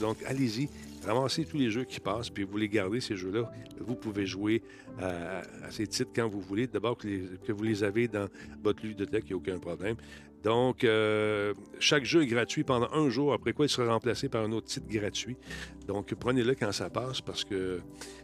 [0.00, 0.68] Donc, allez-y,
[1.06, 3.50] ramassez tous les jeux qui passent, puis vous les gardez, ces jeux-là.
[3.80, 4.62] Vous pouvez jouer
[4.98, 6.66] à, à ces titres quand vous voulez.
[6.66, 8.28] D'abord, que, vous les avez dans
[8.62, 9.96] votre ludothèque, il n'y a aucun problème.
[10.42, 14.44] Donc, euh, chaque jeu est gratuit pendant un jour, après quoi il sera remplacé par
[14.44, 15.36] un autre titre gratuit.
[15.88, 17.80] Donc, prenez-le quand ça passe, parce que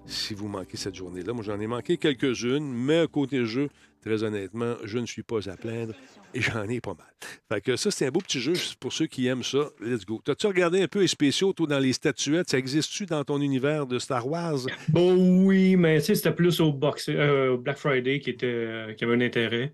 [0.07, 3.71] si vous manquez cette journée-là, moi j'en ai manqué quelques-unes, mais côté jeu,
[4.03, 5.95] très honnêtement, je ne suis pas à plaindre
[6.35, 7.07] et j'en ai pas mal.
[7.51, 9.71] Fait que ça, c'est un beau petit jeu pour ceux qui aiment ça.
[9.81, 10.21] Let's go.
[10.25, 12.51] T'as-tu regardé un peu les spéciaux, toi, dans les statuettes?
[12.51, 14.59] Ça existe-tu dans ton univers de Star Wars?
[14.89, 18.93] Bon, oui, mais tu sais, c'était plus au box, euh, Black Friday qui, était, euh,
[18.95, 19.73] qui avait un intérêt.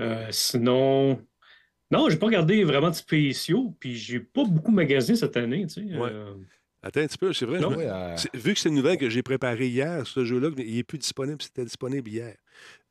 [0.00, 1.20] Euh, sinon,
[1.90, 5.88] non, j'ai pas regardé vraiment de spéciaux, puis j'ai pas beaucoup magasiné cette année, tu
[5.88, 5.96] sais.
[5.98, 6.10] Ouais.
[6.84, 7.60] Attends un petit peu, c'est vrai.
[7.60, 7.70] Non.
[7.70, 10.98] me- Vu que c'est une nouvelle que j'ai préparée hier, ce jeu-là, il n'est plus
[10.98, 12.34] disponible, c'était disponible hier.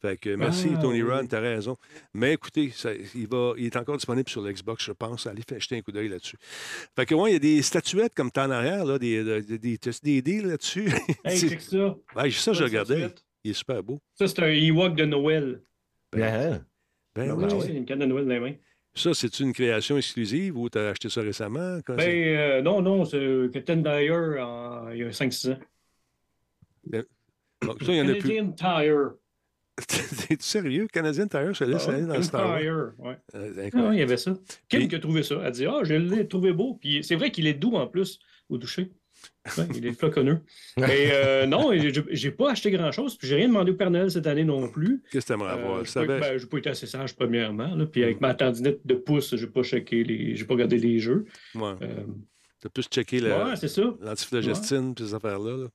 [0.01, 1.11] Fait que merci, Ah, Tony oui.
[1.11, 1.77] Ron, t'as raison.
[2.15, 5.27] Mais écoutez, ça- il, va, il est encore disponible sur l'Xbox, je pense.
[5.27, 6.37] Allez jeter un coup d'œil là-dessus.
[6.95, 9.77] Fait que, ouais, il y a des statuettes comme t'en arrière, là, des, des, des,
[9.77, 10.85] t'as des deals là-dessus?
[11.23, 11.95] Hey, C'est- check ça.
[12.15, 12.97] Ouais, ça, je regardais.
[12.97, 13.23] statuette.
[13.43, 13.99] Il est super beau.
[14.15, 15.61] Ça, c'est un Ewok de Noël.
[16.11, 16.49] Ben, Ah,
[17.21, 17.27] oui.
[17.27, 17.59] ben oui, oui.
[17.61, 18.55] c'est une canne de Noël dans les mains.
[18.93, 21.79] Ça, c'est une création exclusive ou t'as acheté ça récemment?
[21.85, 24.11] Quand Ben, euh, non, non, c'est Captain Dyer
[24.41, 25.59] en- il y a 5-6 ans.
[27.61, 28.21] Donc, ça, il y en a plus.
[28.29, 29.11] Canadian Tire.
[30.27, 30.87] T'es sérieux?
[30.91, 32.59] Canadien Tire se laisse Ah, aller dans le Canadian Star Wars?
[32.59, 33.17] Tire, ouais.
[33.35, 34.33] Euh, Ah, il y avait ça.
[34.69, 35.35] Kim Puis- qui a trouvé ça.
[35.43, 36.75] Elle dit Ah, je l'ai trouvé beau.
[36.81, 38.91] Puis c'est vrai qu'il est doux en plus au toucher.
[39.57, 40.39] Ouais, il est floconneux.
[40.77, 41.71] Mais euh, non,
[42.09, 43.17] j'ai pas acheté grand-chose.
[43.17, 45.03] Puis j'ai rien demandé au Père Noël cette année non plus.
[45.11, 45.77] Qu'est-ce que t'aimerais avoir?
[45.77, 47.75] Euh, Je j'ai pas, savais- ben, pas été assez sage, premièrement.
[47.75, 47.85] là.
[47.85, 50.35] Puis avec ma tendinette de pouce, j'ai pas checké les.
[50.35, 51.25] J'ai pas regardé les jeux.
[51.55, 51.73] Ouais.
[51.83, 52.03] Euh,
[52.61, 53.29] T'as plus checké Ouais,
[54.01, 55.57] l'antiflogestine et ces affaires-là.
[55.57, 55.67] là.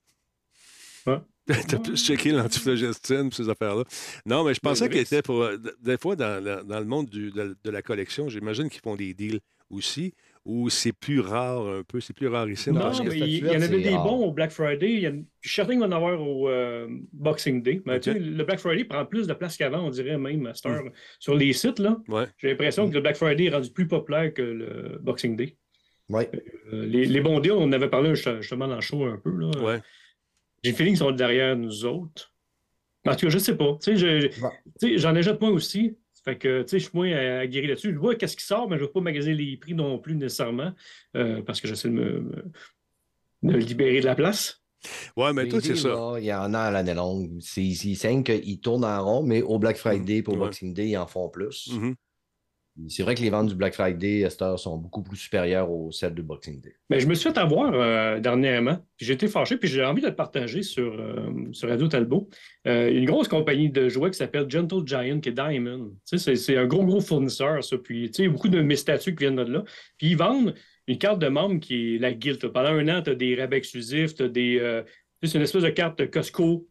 [1.12, 1.18] Ouais.
[1.68, 3.84] T'as plus checké l'antiflogestine ces affaires-là.
[4.24, 5.42] Non, mais je pensais le qu'il était pour.
[5.42, 9.14] euh, Des fois, dans, le monde du- de, de la collection, j'imagine qu'ils font des
[9.14, 10.12] deals aussi,
[10.44, 12.74] où c'est plus rare un peu, c'est plus rarissime.
[12.74, 14.04] Non, Non, parce que mais il il y en avait des rare.
[14.04, 14.92] bons au Black Friday.
[14.92, 17.82] Il y a, je suis certain qu'il va en avoir au euh, Boxing Day.
[17.84, 18.00] Mais Ok.
[18.02, 20.66] tu sais, le Black Friday prend plus de place qu'avant, on dirait même à cette
[20.66, 20.82] heure.
[21.18, 22.26] Sur les sites, là, Ouais.
[22.38, 25.56] j'ai l'impression que le Black Friday est rendu plus populaire que le Boxing Day.
[26.10, 26.30] ouais.
[26.72, 29.30] Euh, les, les bons deals, on en avait parlé justement dans le show un peu.
[29.30, 29.50] Là.
[29.62, 29.80] Ouais.
[30.66, 32.32] J'ai le feeling qu'ils sont derrière nous autres.
[33.06, 33.78] En tout cas, je sais pas.
[33.82, 34.50] Tu sais, je- Ouais.
[34.80, 35.96] tu sais, j'en achète moins aussi.
[36.24, 37.92] Fait que, tu sais, je suis moins aguerri là-dessus.
[37.92, 40.16] Je vois qu'est-ce qui sort, mais je ne veux pas magasiner les prix non plus
[40.16, 40.72] nécessairement
[41.14, 42.20] euh, parce que j'essaie de me,
[43.42, 44.60] me- de libérer de la place.
[45.16, 45.88] Ouais, mais toi, c'est ça.
[45.88, 47.38] là, Il y en a à l'année longue.
[47.40, 50.40] C'est c'est simple qu'ils tournent en rond, mais au Black Friday pour Ouais.
[50.40, 51.70] Boxing Day, ils en font plus.
[51.72, 51.94] Mhm.
[52.88, 55.70] C'est vrai que les ventes du Black Friday à cette heure sont beaucoup plus supérieures
[55.70, 56.74] aux celles du Boxing Day.
[56.90, 58.76] Mais je me suis fait avoir euh, dernièrement.
[58.96, 62.28] Puis J'ai été fâché, puis j'ai envie de le partager sur, euh, sur Radio Talbot.
[62.66, 65.92] Euh, une grosse compagnie de jouets qui s'appelle Gentle Giant, qui est Diamond.
[66.04, 67.78] C'est- un gros, gros fournisseur, ça.
[67.78, 69.64] Puis, il y a beaucoup de mes statuts qui viennent de là.
[69.96, 70.54] Puis, ils vendent
[70.86, 72.46] une carte de membre qui est la Guild.
[72.48, 74.58] Pendant un an, tu as des rabais exclusifs, tu as des.
[74.60, 74.82] euh,
[75.22, 76.68] c'est une espèce de carte Costco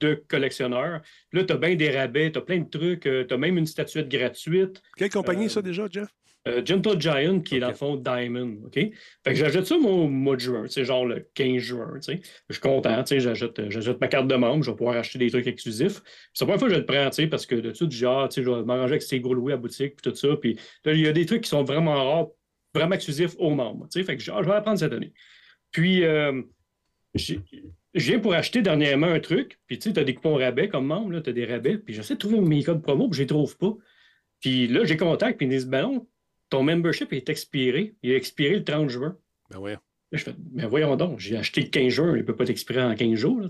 [0.00, 1.00] de collectionneur.
[1.32, 3.66] Là, tu as bien des rabais, tu as plein de trucs, tu as même une
[3.66, 4.82] statuette gratuite.
[4.96, 6.08] Quelle compagnie, Euh, ça, déjà, Jeff?
[6.48, 8.58] Euh, Gentle Giant, qui est dans le fond Diamond.
[8.66, 8.74] OK?
[8.74, 8.92] Fait
[9.24, 11.94] que j'achète ça au mois de juin, c'est genre le 15 juin.
[12.06, 12.12] Je
[12.52, 16.00] suis content, j'achète, j'achète ma carte de membre, je vais pouvoir acheter des trucs exclusifs.
[16.32, 18.62] C'est la première fois que je le prends, parce que de tout, genre, je vais
[18.62, 20.36] m'arranger avec ces gros louis à boutique, puis tout ça.
[20.36, 22.28] Puis il y a des trucs qui sont vraiment rares,
[22.72, 23.88] vraiment exclusifs aux membres.
[23.92, 25.12] Fait que je vais apprendre cette année.
[25.72, 26.42] Puis, euh,
[27.96, 30.68] je viens pour acheter dernièrement un truc, puis tu sais, tu as des coupons rabais
[30.68, 33.22] comme membre, tu as des rabais, puis j'essaie de trouver mes codes promo, puis je
[33.22, 33.74] les trouve pas.
[34.40, 36.06] Puis là, j'ai contact, puis ils disent, ben non,
[36.50, 37.96] ton membership est expiré.
[38.02, 39.16] Il est expiré le 30 juin.
[39.50, 39.72] Ben oui.
[40.12, 42.82] je fais, ben voyons donc, j'ai acheté le 15 juin, il ne peut pas t'expirer
[42.82, 43.40] en 15 jours.
[43.40, 43.48] Là,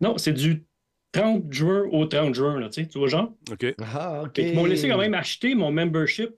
[0.00, 0.64] non, c'est du
[1.12, 3.32] 30 juin au 30 juin, là, tu vois, genre?
[3.50, 3.74] OK.
[3.78, 4.38] Ah, OK.
[4.38, 6.30] Ils m'ont laissé quand même acheter mon membership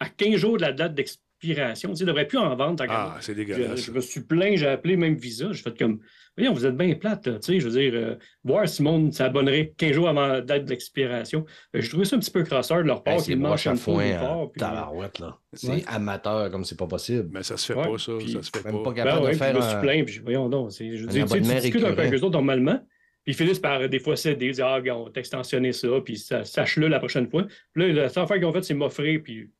[0.00, 0.94] à 15 jours de la date
[1.40, 1.94] d'expiration.
[1.94, 2.84] Tu ne devrais plus en vendre.
[2.88, 3.80] Ah, c'est dégueulasse.
[3.80, 5.52] Je, je, me suis plaint, j'ai appelé même Visa.
[5.52, 6.00] J'ai fait comme,
[6.36, 9.12] Voyons, vous êtes bien plate, tu sais, je veux dire, euh, voir si le monde
[9.12, 11.44] s'abonnerait 15 jours avant la date d'expiration.
[11.74, 13.98] Euh, je trouvais ça un petit peu crasseur de leur part, qu'ils mangent à fond.
[13.98, 15.38] là.
[15.52, 17.28] C'est amateur comme c'est pas possible.
[17.32, 18.12] Mais ça se fait pas, ça.
[18.20, 18.90] ça se fait même pas.
[18.90, 20.70] pas capable ben de faire je me suis plaint, puis voyons donc.
[20.70, 22.78] Je veux dire, tu discutes un peu avec eux autres normalement,
[23.24, 26.86] puis ils finissent par des fois céder, dire Ah, on t'a extensionné ça, puis sache-le
[26.86, 27.46] la prochaine fois.
[27.74, 29.50] Puis là, la seule fois qu'ils ont fait, c'est m'offrir, puis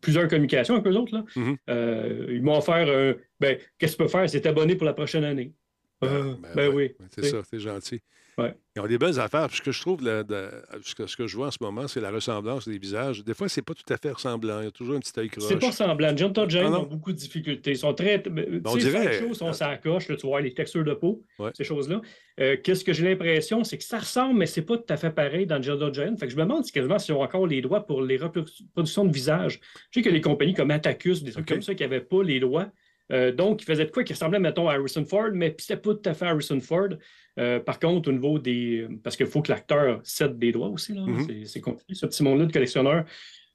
[0.00, 1.14] plusieurs communications avec eux autres.
[1.14, 1.24] Là.
[1.34, 1.56] Mm-hmm.
[1.70, 4.28] euh, ils m'ont offert un ben, qu'est-ce que tu peux faire?
[4.28, 5.52] C'est t'abonner pour la prochaine année.
[6.04, 6.94] Euh, ben, ben oui.
[7.10, 8.02] C'est ça, c'est gentil.
[8.38, 8.54] Ouais.
[8.76, 9.48] Ils ont des belles affaires.
[9.50, 12.10] ce que je trouve, ce, que, ce, que, je vois en ce moment, c'est la
[12.10, 13.24] ressemblance des visages.
[13.24, 14.60] Des fois, c'est pas tout à fait ressemblant.
[14.60, 15.44] Il y a toujours un petit œil croche.
[15.48, 16.14] C'est pas ressemblant.
[16.14, 17.70] John Todd James ont beaucoup de difficultés.
[17.70, 18.18] Ils sont très.
[18.18, 19.20] Ben, on dirait.
[19.20, 20.06] Choses sont coche.
[20.06, 21.50] tu vois les textures de peau, ouais.
[21.54, 22.02] ces choses-là.
[22.38, 25.10] Euh, Qu'est-ce que j'ai l'impression, c'est que ça ressemble, mais c'est pas tout à fait
[25.10, 26.18] pareil dans John Todd James.
[26.18, 29.06] Fait que je me demande si quasiment s'ils ont encore les droits pour les reproductions
[29.06, 29.60] de visage.
[29.90, 31.54] Je sais que les compagnies comme Atacus, des trucs okay.
[31.54, 32.66] comme ça, qui n'avaient pas les droits.
[33.12, 35.94] Euh, donc, il faisait de quoi qui ressemblait, mettons, à Harrison Ford, mais c'était pas
[35.94, 36.88] tout à fait Harrison Ford.
[37.38, 38.88] Euh, par contre, au niveau des.
[39.02, 41.02] Parce qu'il faut que l'acteur cède des droits aussi, là.
[41.02, 41.44] Mm -hmm.
[41.46, 43.04] C'est compliqué, ce petit monde-là de collectionneurs.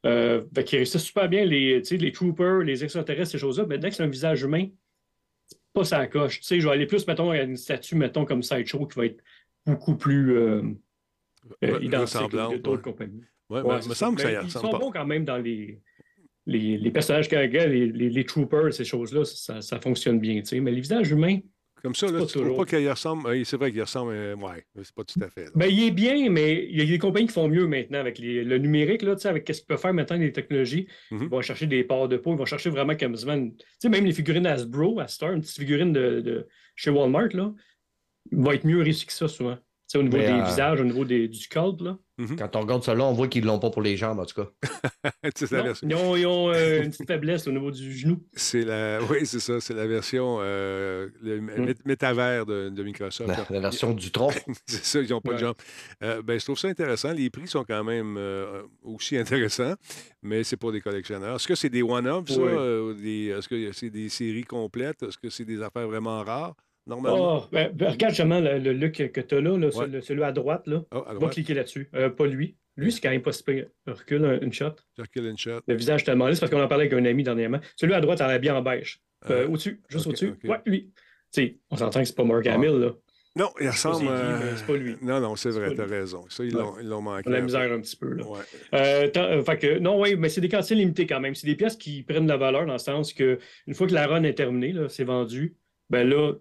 [0.05, 3.65] Euh, fait qu'il réussit super bien les, les troopers, les extraterrestres, ces choses-là.
[3.67, 4.65] Mais dès que c'est un visage humain,
[5.73, 6.39] pas ça coche.
[6.39, 9.05] Tu sais, je vais aller plus, mettons, à une statue, mettons, comme Sideshow, qui va
[9.05, 9.21] être
[9.65, 10.61] beaucoup plus euh,
[11.81, 13.23] identique que d'autres compagnies.
[13.49, 14.79] Ouais, ouais, me semble que ça y Ils ressemble sont pas.
[14.79, 15.81] bons quand même dans les
[16.45, 20.43] les, les personnages carrément, les, les, les, troopers, ces choses-là, ça, ça, fonctionne bien.
[20.43, 20.60] sais.
[20.60, 21.39] Mais les visages humains.
[21.84, 23.27] Comme ça, là, tu trouves pas qu'il ressemble.
[23.27, 25.47] Oui, c'est vrai qu'il ressemble, mais ouais, c'est pas tout à fait.
[25.56, 28.19] Ben, il est bien, mais il y a des compagnies qui font mieux maintenant avec
[28.19, 30.88] les, le numérique, là, avec ce qu'ils peuvent faire maintenant, les technologies.
[31.10, 31.23] Mm -hmm.
[31.23, 34.06] Ils vont chercher des parts de peau, ils vont chercher vraiment comme Tu sais, même
[34.06, 37.51] les figurines Hasbro, à Star, une petite figurine de, de chez Walmart, là,
[38.32, 39.58] va être mieux réussi que ça souvent.
[39.91, 41.97] T'sais, au niveau Mais, des euh, visages, au niveau des, du sculpt, là.
[42.38, 44.41] Quand on regarde ça là, on voit qu'ils l'ont pas pour les jambes, en tout
[44.41, 44.49] cas.
[45.51, 48.23] Non, version- ils ont, ils ont, euh, une petite faiblesse au niveau du genou.
[48.34, 48.99] c'est la...
[49.10, 49.60] Oui, c'est ça.
[49.60, 53.27] C'est la version euh, le mé- métavers de, de Microsoft.
[53.27, 54.30] La, la version du tronc.
[54.65, 55.56] c'est ça, ils n'ont pas de jambes.
[56.04, 57.12] Euh, ben, je trouve ça intéressant.
[57.12, 59.73] Les prix sont quand même euh, aussi intéressants,
[60.21, 61.36] mais c'est pour des collectionneurs.
[61.36, 62.39] Est-ce que c'est des one-off, ça?
[62.39, 62.49] Oui.
[62.51, 65.04] euh, des- Est-ce que c'est des séries complètes?
[65.04, 66.56] Est-ce que c'est des affaires vraiment rares,
[66.88, 67.38] normalement?
[67.38, 69.72] Oh, ben, ben, regarde justement le, le look que tu as là, là, Ouais.
[69.72, 70.84] celui, celui à droite, là.
[70.94, 71.89] Oh, à Va cliquer là-dessus.
[71.96, 72.56] Euh, pas lui.
[72.78, 73.67] Lui, c'est quand même pas si pire.
[73.86, 74.72] Recule un- une shot.
[75.38, 75.60] Shot.
[75.67, 77.60] Le visage tellement lisse parce qu'on en parlait avec un ami dernièrement.
[77.76, 79.02] Celui à droite, est bien en beige.
[79.30, 80.30] Euh, Euh, au-dessus, juste au-dessus.
[80.44, 80.50] ok.
[80.50, 80.91] Ouais, lui.
[81.30, 82.89] Sais, on s'entend que c'est pas Mark Hamill, là.
[83.38, 84.10] Non, il ressemble.
[84.58, 84.96] c'est pas lui.
[85.02, 86.26] Non, non, c'est vrai, t'as raison.
[86.28, 86.62] Ça, ils Ouais.
[86.62, 87.24] l'ont ils l'ont manqué.
[87.28, 88.26] On a la misère un petit peu, là.
[88.26, 88.39] Ouais.
[88.74, 91.34] Euh, tant- euh, fait que, non, oui, mais c'est des quantités limitées quand même.
[91.36, 93.94] C'est des pièces qui prennent de la valeur dans le sens que une fois que
[93.94, 95.56] la run est terminée, là, c'est vendu,
[95.89, 96.34] ben là,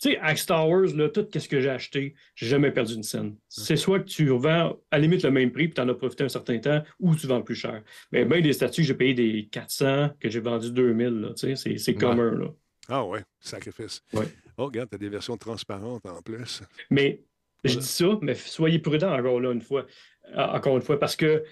[0.00, 3.02] tu sais, à Star Wars, là, tout ce que j'ai acheté, j'ai jamais perdu une
[3.02, 3.36] scène.
[3.48, 5.94] C'est soit que tu revends à la limite le même prix puis tu en as
[5.94, 7.82] profité un certain temps ou tu vends plus cher.
[8.12, 11.56] Mais bien des statues que j'ai payé des 400 que j'ai vendu 2000, là, tu
[11.56, 12.46] sais, c'est- commun, là.
[12.88, 14.02] Ah ouais, sacrifice.
[14.12, 14.26] Ouais.
[14.58, 16.62] Oh, regarde, t'as des versions transparentes en plus.
[16.90, 17.22] Mais
[17.64, 19.86] je dis ça, mais soyez prudents encore là une fois.
[20.34, 21.44] Euh, Encore une fois, parce que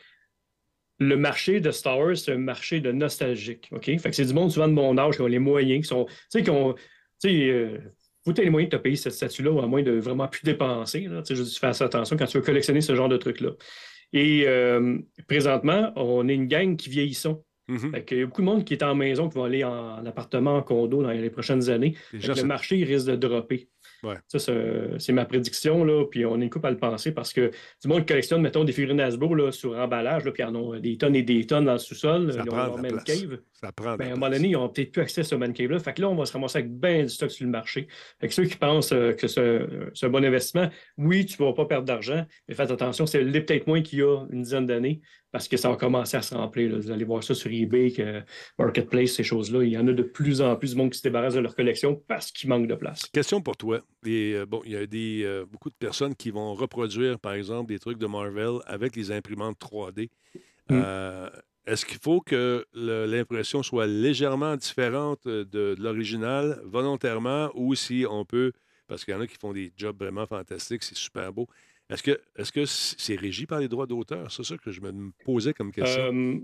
[0.99, 3.69] le marché de Star Wars, c'est un marché de nostalgique.
[3.73, 3.85] OK?
[3.99, 6.05] Fait que c'est du monde souvent de mon âge qui ont les moyens, qui sont.
[6.07, 6.75] Tu sais, qui ont.
[6.75, 7.79] Tu sais, euh,
[8.25, 11.09] tu aies les moyens de te payer cette statue-là, à moins de vraiment plus dépenser.
[11.09, 11.23] Là.
[11.23, 13.51] Tu sais, fais attention quand tu veux collectionner ce genre de trucs-là.
[14.13, 17.45] Et euh, présentement, on est une gang qui vieillissons.
[17.69, 17.93] Mhm.
[17.93, 19.99] Fait qu'il y a beaucoup de monde qui est en maison, qui va aller en,
[19.99, 21.95] en appartement, en condo dans les prochaines années.
[22.13, 23.69] Le marché il risque de dropper.
[24.03, 24.17] Ouais.
[24.27, 27.33] Ça, c'est c'est ma prédiction, là, puis on est une coupe à le penser parce
[27.33, 27.51] que
[27.83, 30.55] du monde qui collectionne, mettons, des figurines Hasbro là, sur emballage, là, puis ils en
[30.55, 32.33] ont des tonnes et des tonnes dans le sous-sol.
[32.35, 33.05] Ils ont leur man place.
[33.05, 33.39] cave.
[33.53, 35.53] Ça prend Ben, à un moment donné, ils n'ont peut-être plus accès à ce man
[35.53, 35.79] cave-là.
[35.79, 37.87] Fait que là, on va se ramasser avec bien du stock sur le marché.
[38.21, 41.53] Fait que ceux qui pensent euh, que c'est un bon investissement, oui, tu ne vas
[41.53, 45.01] pas perdre d'argent, mais faites attention, c'est peut-être moins qu'il y a une dizaine d'années
[45.33, 46.71] parce que ça va commencer à se remplir.
[46.71, 46.79] là.
[46.79, 48.23] Vous allez voir ça sur eBay, que
[48.59, 49.65] Marketplace, ces choses-là.
[49.65, 51.57] Il y en a de plus en plus de monde qui se débarrasse de leur
[51.57, 53.07] collection parce qu'il manque de place.
[53.07, 53.81] Question pour toi.
[54.03, 57.33] Les, euh, bon, il y a des, euh, beaucoup de personnes qui vont reproduire, par
[57.33, 60.11] exemple, des trucs de Marvel avec les imprimantes 3D.
[60.69, 60.73] Mm.
[60.73, 61.31] Euh,
[61.67, 68.27] est-ce qu'il faut que l'impression soit légèrement différente de, de l'original volontairement ou si on
[68.27, 68.53] peut,
[68.87, 71.47] parce qu'il y en a qui font des jobs vraiment fantastiques, c'est super beau.
[71.91, 74.31] Est-ce que c'est régi par les droits d'auteur?
[74.33, 76.41] C'est ça que je me posais comme question.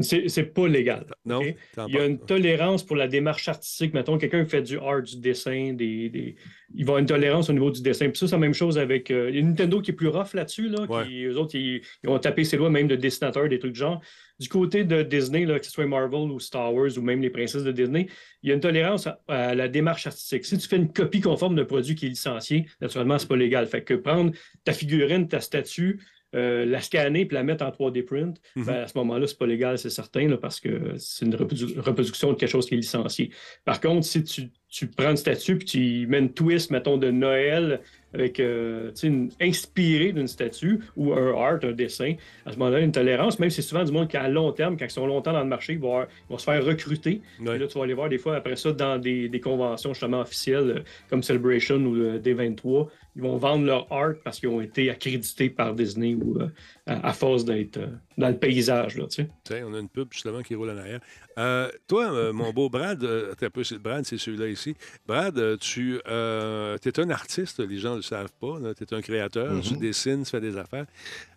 [0.00, 1.06] C'est c'est pas légal.
[1.24, 1.40] non?
[1.42, 3.94] Il y a une tolérance pour la démarche artistique.
[3.94, 6.36] Mettons, quelqu'un qui fait du art, du dessin, des, des-
[6.74, 8.08] il va avoir une tolérance au niveau du dessin.
[8.10, 9.10] Puis ça, c'est la même chose avec.
[9.10, 10.68] euh, Nintendo qui est plus rough là-dessus.
[10.68, 11.06] Là, Ouais.
[11.06, 13.78] qui, eux autres, ils, ils ont tapé ses lois même de dessinateurs, des trucs du
[13.80, 14.00] genre.
[14.38, 17.30] Du côté de Disney, là, que ce soit Marvel ou Star Wars ou même les
[17.30, 18.06] princesses de Disney,
[18.44, 20.44] il y a une tolérance à, à la démarche artistique.
[20.44, 23.66] Si tu fais une copie conforme d'un produit qui est licencié, naturellement, c'est pas légal.
[23.66, 24.30] Fait que prendre
[24.62, 25.98] ta figurine, ta statue,
[26.34, 28.64] euh, la scanner puis la mettre en 3D print, Mhm.
[28.66, 31.78] ben, à ce moment-là, c'est pas légal, c'est certain, là, parce que c'est une reprodu-
[31.80, 33.30] reproduction de quelque chose qui est licencié.
[33.64, 37.10] Par contre, si tu, tu prends une statue puis tu mets une twist, mettons, de
[37.10, 37.80] Noël
[38.12, 42.14] avec euh, une, inspiré d'une statue ou un art, un dessin,
[42.46, 44.76] à ce moment-là, une tolérance, même si c'est souvent du monde qui, à long terme,
[44.78, 47.20] quand ils sont longtemps dans le marché, ils vont, avoir- ils vont se faire recruter.
[47.40, 50.20] Et là, tu vas aller voir des fois après ça dans des, des conventions justement
[50.20, 52.88] officielles euh, comme Celebration ou le D23.
[53.18, 56.46] Ils vont vendre leur art parce qu'ils ont été accrédités par Disney ou euh,
[56.86, 58.96] à, à force d'être euh, dans le paysage.
[58.96, 59.62] Là, tu sais.
[59.64, 61.00] On a une pub justement qui roule en arrière.
[61.36, 64.76] Euh, toi, euh, mon beau Brad, euh, un peu, Brad, c'est celui-là ici.
[65.04, 68.54] Brad, euh, tu es un artiste, les gens ne le savent pas.
[68.76, 69.80] Tu es un créateur, tu Mhm.
[69.80, 70.86] dessines, tu fais des affaires.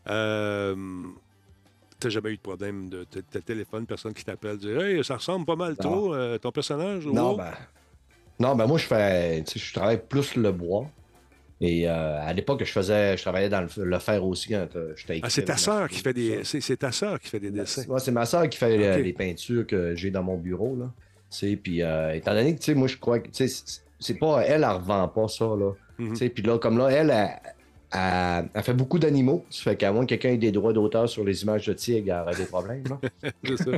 [0.07, 0.75] Euh,
[1.99, 3.05] tu n'as jamais eu de problème de
[3.45, 5.89] téléphone, personne qui t'appelle, dire Hey, ça ressemble pas mal Non.
[5.89, 7.53] trop, euh, ton personnage Non, ben,
[8.39, 9.43] non, ben moi, je fais.
[9.43, 10.87] tu sais, Je travaille plus le bois.
[11.63, 14.93] Et euh, à l'époque, je faisais, je travaillais dans le, le fer aussi quand euh,
[14.95, 16.43] j'étais Ah, c'est ta sœur qui fait des.
[16.43, 17.85] C'est ta sœur qui fait des dessins.
[17.87, 20.75] Ouais, c'est ma soeur qui fait euh, les peintures que j'ai dans mon bureau.
[20.75, 20.91] Là.
[21.63, 25.27] Puis, euh, étant donné que, moi, je crois que, c'est- pas, elle, elle revend pas
[25.27, 25.71] ça, là.
[26.09, 27.29] Tu sais, Puis là, comme là, elle, elle,
[27.93, 29.45] elle- elle fait beaucoup d'animaux.
[29.51, 32.07] Ça fait qu'à moins que quelqu'un ait des droits d'auteur sur les images de tigre,
[32.07, 32.99] y aurait des problèmes, là.
[33.45, 33.71] C'est ça.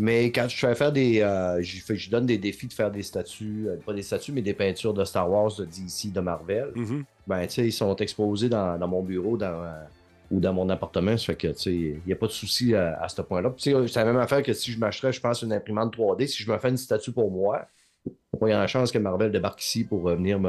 [0.00, 1.20] Mais quand je fais faire des.
[1.20, 4.54] Euh, je donne des défis de faire des statues, euh, pas des statues, mais des
[4.54, 6.72] peintures de Star Wars, de DC, de Marvel.
[6.74, 7.04] Mhm.
[7.26, 9.84] Ben, tu sais, ils sont exposés dans, dans mon bureau dans, euh,
[10.30, 11.16] ou dans mon appartement.
[11.16, 13.50] Ça fait que, tu sais, il n'y a pas de souci à, à ce point-là.
[13.50, 15.96] Puis, tu sais, c'est la même affaire que si je m'achèterais, je pense, une imprimante
[15.96, 16.26] 3D.
[16.26, 17.66] Si je me fais une statue pour moi,
[18.06, 20.48] il y a une chance que Marvel débarque ici pour euh, venir me,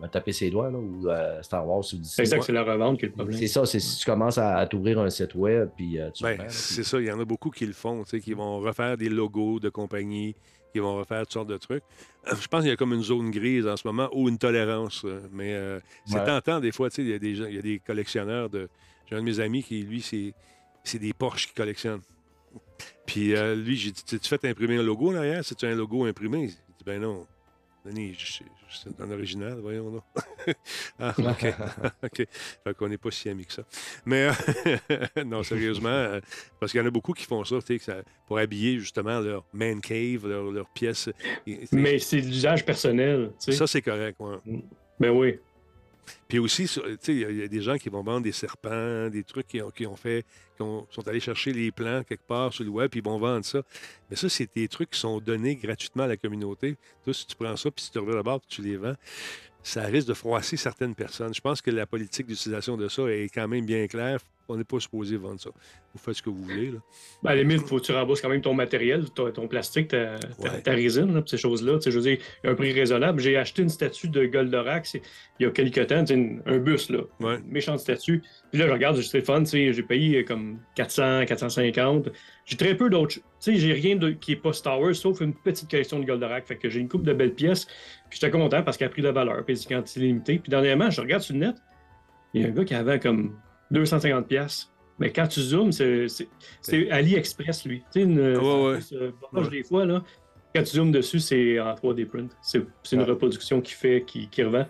[0.00, 2.02] me taper ses doigts, là, ou euh, Star Wars ou.
[2.02, 3.38] C'est exact, c'est la revente qui est le problème.
[3.38, 6.22] C'est ça, c'est si tu commences à, à t'ouvrir un site web, puis euh, tu
[6.22, 8.58] Ben, c'est ça, il y en a beaucoup qui le font, tu sais, qui vont
[8.60, 10.34] refaire des logos de compagnie,
[10.72, 11.82] qui vont refaire toutes sortes de trucs.
[12.26, 15.04] Je pense qu'il y a comme une zone grise en ce moment ou une tolérance.
[15.32, 16.24] Mais euh, c'est Ouais.
[16.26, 18.50] tentant, des fois, tu sais, il y a des gens, il y a des collectionneurs
[18.50, 18.68] de.
[19.08, 22.00] J'ai un de mes amis qui, lui, c'est, des Porsche qu'il collectionne.
[23.06, 25.44] Puis euh, lui, j'ai dit, tu fais imprimer un logo en arrière?
[25.44, 26.50] C'est-tu un logo imprimé?
[26.84, 27.26] Ben non.
[27.84, 28.14] Denis,
[28.68, 30.54] c'est un original, voyons là.
[30.98, 31.46] ah, OK.
[32.04, 32.26] OK.
[32.62, 33.62] Fait qu'on n'est pas si amis que ça.
[34.04, 34.28] Mais
[34.90, 36.20] euh, non, sérieusement, euh,
[36.58, 38.78] parce qu'il y en a beaucoup qui font ça, tu sais, que ça- pour habiller
[38.80, 41.08] justement leur man cave, leur, leur pièce.
[41.46, 43.30] Et- Mais c'est l'usage personnel.
[43.42, 43.52] tu sais.
[43.52, 44.16] ça, c'est correct.
[44.20, 44.36] ouais.
[44.98, 45.38] Ben oui.
[46.28, 46.64] Puis aussi,
[47.08, 49.86] il y a- des gens qui vont vendre des serpents, des trucs qui ont, qui
[49.86, 50.24] ont fait,
[50.56, 53.18] qui ont- sont allés chercher les plans quelque part sur le web, puis ils vont
[53.18, 53.62] vendre ça.
[54.08, 56.76] Mais ça, c'est des trucs qui sont donnés gratuitement à la communauté.
[57.04, 58.94] Toi, si tu prends ça, puis si tu reviens puis tu les vends,
[59.62, 61.34] ça risque de froisser certaines personnes.
[61.34, 64.20] Je pense que la politique d'utilisation de ça est quand même bien claire.
[64.52, 65.50] On n'est pas supposé vendre ça.
[65.94, 66.72] Vous faites ce que vous voulez.
[66.72, 66.78] Là.
[67.22, 69.86] Ben, à la limite, faut que tu rembourses quand même ton matériel, ton, ton plastique,
[69.88, 70.60] ta, ta- Ouais.
[70.60, 71.74] ta résine, là, ces choses-là.
[71.78, 73.20] Tu sais, Je veux dire, un prix raisonnable.
[73.20, 75.00] J'ai acheté une statue de Goldorak il
[75.38, 77.02] y a quelques temps, une- un bus, là.
[77.20, 77.36] Ouais.
[77.36, 78.22] Une méchante statue.
[78.50, 82.08] Puis là, je regarde, c'est fun, j'ai payé comme 400, 450.
[82.44, 83.14] J'ai très peu d'autres.
[83.14, 86.04] Tu sais, j'ai rien de, qui est pas Star Wars, sauf une petite collection de
[86.04, 86.44] Goldorak.
[86.48, 87.66] Fait que j'ai une coupe de belles pièces.
[88.08, 90.40] Puis j'étais content parce qu'elle a pris de la valeur, puis c'est quantité limitée.
[90.40, 91.54] Puis dernièrement, je regarde sur le net,
[92.34, 93.36] il y a un gars qui avait comme
[93.70, 94.70] 250 pièces.
[94.98, 96.28] Mais quand tu zoomes, c'est c'est-
[96.60, 97.78] c'est AliExpress, lui.
[97.80, 98.78] Tu sais, une, ouais, ouais.
[99.32, 99.48] Ouais.
[99.50, 100.02] des fois, là.
[100.54, 102.36] Quand tu zoomes dessus, c'est en 3D print.
[102.42, 104.66] C'est c'est une reproduction qui fait, qui, qui revend.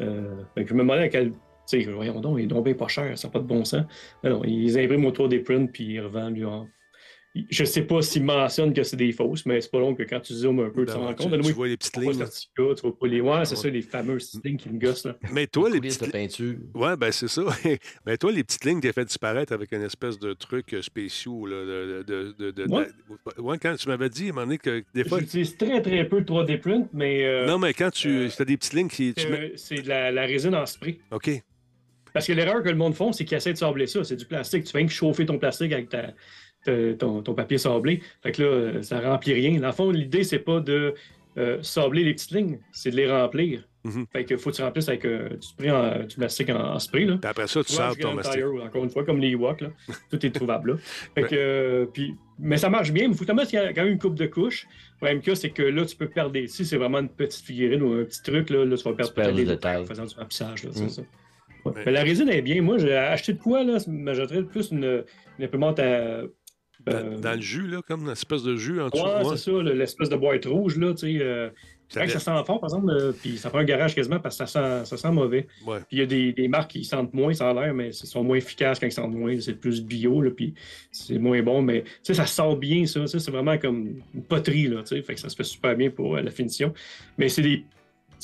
[0.00, 1.32] Euh, fait que je me demandais à quel.
[1.32, 3.64] Tu sais, voyons donc, il est donc bien pas cher, ça n'a pas de bon
[3.64, 3.84] sens.
[4.22, 6.68] Mais non, ils impriment au 3D print puis ils revendent, lui, en-
[7.34, 10.20] Je sais pas s'ils mentionnent que c'est des fausses, mais c'est pas long que quand
[10.20, 11.28] tu zoomes un peu, tu Ben t'en ouais, rends compte.
[11.28, 12.28] tu Anyway, vois les petites tu vois pas lignes.
[12.76, 13.20] tu vois pas les.
[13.22, 13.62] Ouais, c'est Ouais.
[13.62, 15.16] ça, les fameuses petites lignes qui me gossent, là.
[15.32, 16.56] Mais toi, les petites de peinture.
[16.74, 17.42] Ouais, ben c'est ça.
[18.06, 21.46] Mais toi, les petites lignes, t'es fait disparaître avec une espèce de truc euh, spéciaux.
[21.46, 22.86] Là, de, de, de, de- Ouais.
[23.36, 25.18] de- ouais, quand tu m'avais dit à un moment donné que des fois.
[25.20, 28.08] J'utilise très très peu de 3D print, mais euh, Non, mais quand tu.
[28.10, 29.14] euh, as des petites lignes qui.
[29.30, 30.98] mets- c'est de la, la résine en spray.
[31.10, 31.30] OK.
[32.12, 34.04] Parce que l'erreur que le monde font, c'est qu'ils essaient de sabler ça.
[34.04, 34.64] C'est du plastique.
[34.64, 36.12] Tu fais que chauffer ton plastique avec ta-
[36.64, 38.00] ton, ton papier sablé.
[38.22, 39.58] Fait que là, euh, ça remplit rien.
[39.60, 40.94] Dans le fond, l'idée, c'est pas de
[41.38, 43.66] euh, sabler les petites lignes, c'est de les remplir.
[43.84, 44.06] Mhm.
[44.12, 46.78] Fait que faut que tu remplisses avec euh, du spray en, du plastique en, en
[46.78, 47.04] spray.
[47.04, 47.16] Là.
[47.20, 49.68] Puis après ça, tu Ouais, sors ton tire, encore une fois, comme les Ewoks, là.
[50.10, 50.76] Tout est trouvable là.
[51.16, 53.82] Fait que, euh, puis, mais ça marche bien, mais il faut que tu mettes quand
[53.82, 54.68] même une coupe de couches.
[54.92, 56.46] Le problème y a, c'est que là, tu peux perdre des.
[56.46, 59.14] Si c'est vraiment une petite figurine ou un petit truc, là, là tu vas perdre
[59.14, 59.56] peut-être des détail.
[59.56, 60.62] détails en faisant du remplissage.
[60.64, 60.88] Là, c'est Mm.
[60.90, 61.02] ça.
[61.64, 61.72] Ouais.
[61.72, 61.82] Ouais.
[61.86, 62.60] Mais la résine est bien.
[62.62, 63.78] Moi, j'ai acheté de quoi, là?
[63.88, 65.04] Mais j'achèterais plus une,
[65.38, 66.22] une imprimante à.
[66.86, 69.04] Dans, euh, dans le jus, là, comme une espèce de jus en dessous.
[69.04, 71.18] Ouais, c'est ça, le- l'espèce de boîte rouge, là, tu sais.
[71.22, 71.48] euh,
[71.88, 74.80] Ça sent fort, par exemple, euh, puis ça prend un garage quasiment parce que ça
[74.80, 75.46] sent, ça sent mauvais.
[75.66, 75.76] Ouais.
[75.80, 77.92] Puis il y a des, des marques qui sentent moins, ça a l'air, mais ils
[77.94, 79.38] sont moins efficaces quand ils sentent moins.
[79.40, 80.54] C'est plus bio, là, puis
[80.90, 81.60] c'est moins bon.
[81.60, 83.06] Mais tu sais, ça sent bien, ça.
[83.06, 85.02] ça, C'est vraiment comme une poterie, là, tu sais.
[85.02, 86.72] Fait que ça se fait super bien pour euh, la finition.
[87.18, 87.64] Mais c'est des.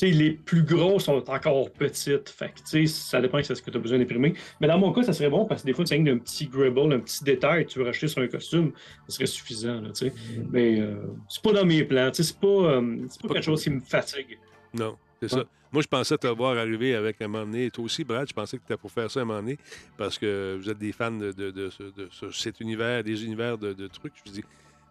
[0.01, 2.29] Les plus gros sont encore petites.
[2.29, 4.33] Fait que, tu sais, ça dépend de ce que tu as besoin d'imprimer.
[4.61, 6.47] Mais dans mon cas, ça serait bon parce que des fois, tu as un petit
[6.47, 8.71] gribble, un petit détail que tu veux racheter sur un costume,
[9.07, 10.13] ça serait suffisant, là, sais.
[10.51, 10.95] Mais euh,
[11.27, 13.63] c'est pas dans mes plans, tu sais, c'est pas, euh, c'est pas Pas quelque chose
[13.63, 14.37] qui me fatigue.
[14.73, 15.41] Non, c'est Ouais.
[15.41, 15.45] ça.
[15.71, 17.69] Moi, je pensais te voir arriver avec un moment donné.
[17.69, 19.57] Toi aussi, Brad, je pensais que tu étais pour faire ça un moment donné
[19.97, 23.23] parce que vous êtes des fans de, de- de ce- de ce- cet univers, des
[23.23, 24.13] univers de, de trucs.
[24.25, 24.43] Je me dis,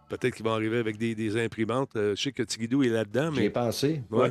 [0.08, 1.90] peut-être qu'ils vont arriver avec des, des imprimantes.
[1.96, 3.50] Euh, je sais que Tigidou est là-dedans, J'y ai mais.
[3.50, 4.02] pensé.
[4.10, 4.30] Ouais.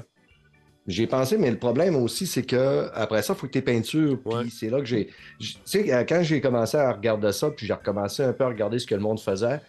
[0.90, 4.20] Ai pensé, mais le problème aussi, c'est que après ça, il faut que tu peintures.
[4.24, 4.44] Puis Ouais.
[4.52, 5.08] c'est là que j'ai.
[5.40, 8.48] Tu sais, euh, quand j'ai commencé à regarder ça, puis j'ai recommencé un peu à
[8.48, 9.60] regarder ce que le monde faisait,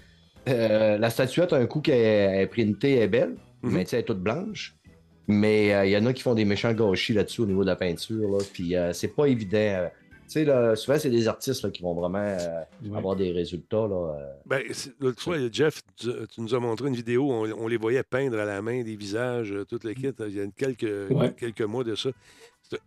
[0.49, 3.73] euh, la statuette, un coup qu'elle est printée, elle est belle, Mhm.
[3.73, 4.75] mais tu sais, elle est toute blanche.
[5.27, 7.69] Mais euh, il y en a qui font des méchants gâchis là-dessus au niveau de
[7.69, 8.31] la peinture.
[8.31, 9.89] Là, puis euh, c'est pas évident.
[10.29, 13.87] Tu sais, là, souvent, c'est des artistes là, qui vont vraiment euh, avoir des résultats.
[13.89, 14.33] Là, euh.
[14.45, 14.63] Ben,
[15.01, 18.03] l'autre fois, Jeff, tu, tu nous as montré une vidéo où on, on les voyait
[18.03, 20.13] peindre à la main des visages, euh, tout le kit.
[20.29, 21.33] Il y a quelques, Ouais.
[21.35, 22.11] quelques mois de ça.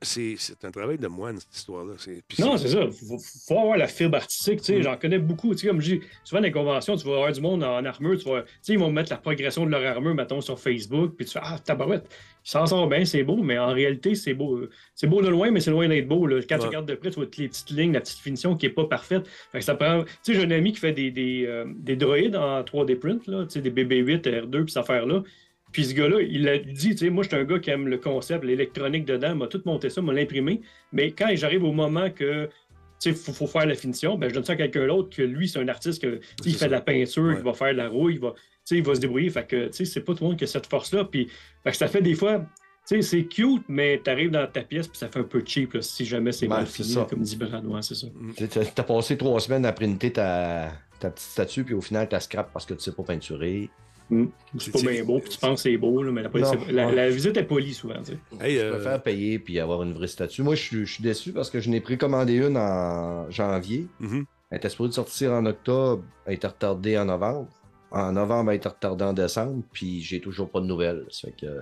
[0.01, 1.93] C'est- un travail de moine, cette histoire-là.
[2.39, 2.81] Non, c'est ça.
[2.83, 3.17] Il faut,
[3.47, 4.59] faut avoir la fibre artistique.
[4.59, 4.79] tu sais.
[4.79, 4.83] Mm.
[4.83, 5.51] J'en connais beaucoup.
[5.55, 7.83] Tu sais, comme je dis, souvent dans les conventions, tu vas avoir du monde en
[7.83, 8.17] armure.
[8.19, 11.15] Tu vas, tu sais, ils vont mettre la progression de leur armure, mettons, sur Facebook.
[11.17, 12.05] Puis tu fais Ah, tabarouette,
[12.45, 13.37] ils s'en sortent bien, c'est beau.
[13.37, 14.55] Mais en réalité, c'est beau.
[14.57, 16.27] euh, C'est beau de loin, mais c'est loin d'être beau.
[16.27, 16.41] là.
[16.47, 18.67] Quand tu regardes de près, tu vois toutes les petites lignes, la petite finition qui
[18.67, 19.27] n'est pas parfaite.
[19.51, 20.03] Fait que ça prend.
[20.03, 23.25] Tu sais, j'ai un ami qui fait des, des, euh, des droïdes en 3D print,
[23.25, 25.23] là, tu sais, des BB-8, R2, puis cette affaire-là.
[25.71, 27.87] Puis ce gars-là, il a dit, tu sais, moi, je suis un gars qui aime
[27.87, 30.61] le concept, l'électronique dedans, m'a tout monté ça, m'a l'imprimé.
[30.91, 32.51] Mais quand j'arrive au moment que, tu
[32.99, 35.47] sais, faut, faut faire la finition, ben, je donne ça à quelqu'un d'autre que lui,
[35.47, 37.35] c'est un artiste que, il fait de la peinture, Ouais.
[37.37, 39.29] il va faire de la rouille, il va, tu sais, il va se débrouiller.
[39.29, 41.05] Fait que, tu sais, c'est pas tout le monde qui a cette force-là.
[41.05, 41.27] Puis,
[41.63, 42.39] fait que ça fait des fois,
[42.87, 45.73] tu sais, c'est cute, mais t'arrives dans ta pièce, puis ça fait un peu cheap,
[45.73, 47.07] là, si jamais c'est mal fini, ça.
[47.09, 48.07] comme dit Brad, ouais, c'est ça.
[48.35, 52.19] Tu as passé trois semaines à printer ta, ta petite statue, puis au final, tu
[52.19, 53.69] scrap parce que tu sais pas peinturer.
[54.11, 54.25] Mm.
[54.59, 56.45] C'est pas C'est- bien beau, puis tu penses que c'est beau, là, mais la, Non,
[56.45, 56.95] c'est- la- ouais.
[56.95, 58.45] la visite est polie souvent, tu sais.
[58.45, 60.43] Hey, Je euh, préfère payer puis avoir une vraie statue.
[60.43, 63.87] Moi, je suis, je suis déçu parce que je n'ai précommandé une en janvier.
[63.99, 64.25] mhm.
[64.49, 67.47] Elle était supposée sortir en octobre, elle était retardée en novembre.
[67.89, 71.05] En novembre, elle était retardée en décembre, puis j'ai toujours pas de nouvelles.
[71.09, 71.61] Ça fait que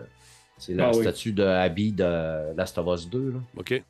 [0.58, 1.02] c'est la Ah oui.
[1.02, 3.32] statue de Abby de Last of Us 2.
[3.34, 3.40] Là.
[3.58, 3.84] OK.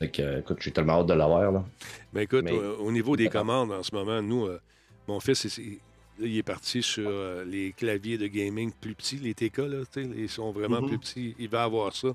[0.00, 1.52] Fait que, écoute, j'ai tellement hâte de l'avoir.
[1.52, 1.64] Là.
[2.12, 4.58] Mais écoute, Mais- euh, au niveau des commandes, en ce moment, nous, euh,
[5.06, 5.78] mon fils, il,
[6.20, 9.58] il- là, il est parti sur euh, les claviers de gaming plus petits, les TK,
[9.58, 10.88] là, ils sont vraiment Mhm.
[10.88, 11.34] plus petits.
[11.38, 12.14] Il va avoir ça.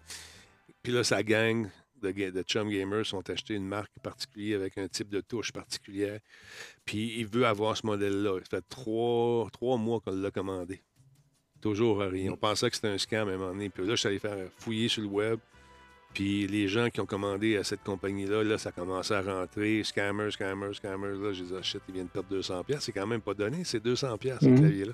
[0.83, 1.67] Puis là, sa gang
[2.01, 6.19] de, de chum gamers sont achetés une marque particulière avec un type de touche particulière.
[6.85, 8.39] Puis il veut avoir ce modèle-là.
[8.41, 10.81] Ça fait trois, trois mois qu'on l'a commandé.
[11.61, 12.31] Toujours rien.
[12.31, 13.69] On pensait que c'était un scam à un moment donné.
[13.69, 15.39] Puis là, je suis allé faire fouiller sur le web.
[16.15, 19.83] Puis les gens qui ont commandé à cette compagnie-là, là, ça commençait à rentrer.
[19.83, 21.17] Scammers, scammers, scammers.
[21.21, 22.63] Là, dit, ah, shit, ils viennent perdre 200$.
[22.63, 22.83] pièces.
[22.85, 23.63] C'est quand même pas donné.
[23.65, 24.59] C'est 200$, pièces ce Mhm.
[24.59, 24.93] clavier-là.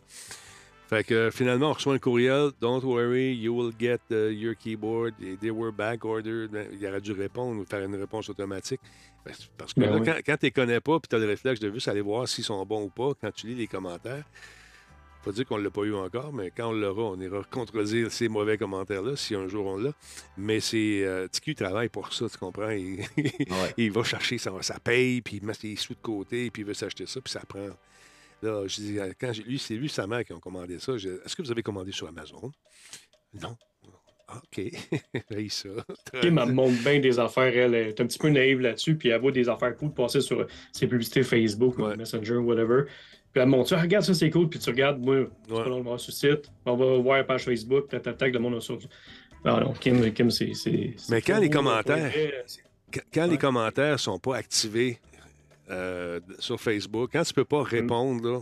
[0.89, 2.49] Fait que finalement, on reçoit un courriel.
[2.59, 5.13] Don't worry, you will get uh, your keyboard.
[5.39, 6.51] They were back ordered.
[6.51, 8.81] Ben, Il aurait dû répondre ou faire une réponse automatique.
[9.23, 10.05] Ben, Parce que Ben là, oui.
[10.05, 12.27] quand, quand tu les connais pas puis tu as le réflexe de juste aller voir
[12.27, 14.25] s'ils sont bons ou pas, quand tu lis les commentaires,
[15.23, 18.11] faut dire qu'on ne l'a pas eu encore, mais quand on l'aura, on ira contredire
[18.11, 19.91] ces mauvais commentaires-là, si un jour on l'a.
[20.37, 21.03] Mais c'est.
[21.03, 22.71] Euh, TQ travaille pour ça, tu comprends?
[22.71, 23.05] Il,
[23.77, 26.65] il va chercher sa, sa paye, puis il met ses sous de côté, puis il
[26.65, 27.69] veut s'acheter ça, puis ça prend.
[28.41, 30.79] Là, je dis, euh, quand j'ai lui, c'est lui et sa mère qui ont commandé
[30.79, 30.97] ça.
[30.97, 32.51] J'ai dit, Est-ce que vous avez commandé sur Amazon?
[33.39, 33.55] Non.
[34.27, 34.63] Ah, OK.
[35.29, 35.69] Hey, ça.
[36.13, 37.55] Elle me montre bien des affaires.
[37.55, 40.47] Elle est un petit peu naïve là-dessus, puis elle voit des affaires cool passer sur
[40.71, 41.85] ses publicités Facebook ou.
[41.95, 42.85] Messenger ou whatever.
[43.33, 45.27] Puis elle me montre ça, regarde ça, c'est cool, puis tu regardes, moi, Ouais.
[45.49, 48.39] pas long de voir sur le site, on va voir la page Facebook, tac, le
[48.39, 48.77] monde a sur.
[49.45, 50.51] Non, non, Kim, Kim c'est.
[51.09, 52.11] Mais quand les beau, commentaires-
[53.13, 54.99] Quand, les commentaires sont pas activés
[55.69, 58.39] euh, sur Facebook, quand tu peux pas répondre, là,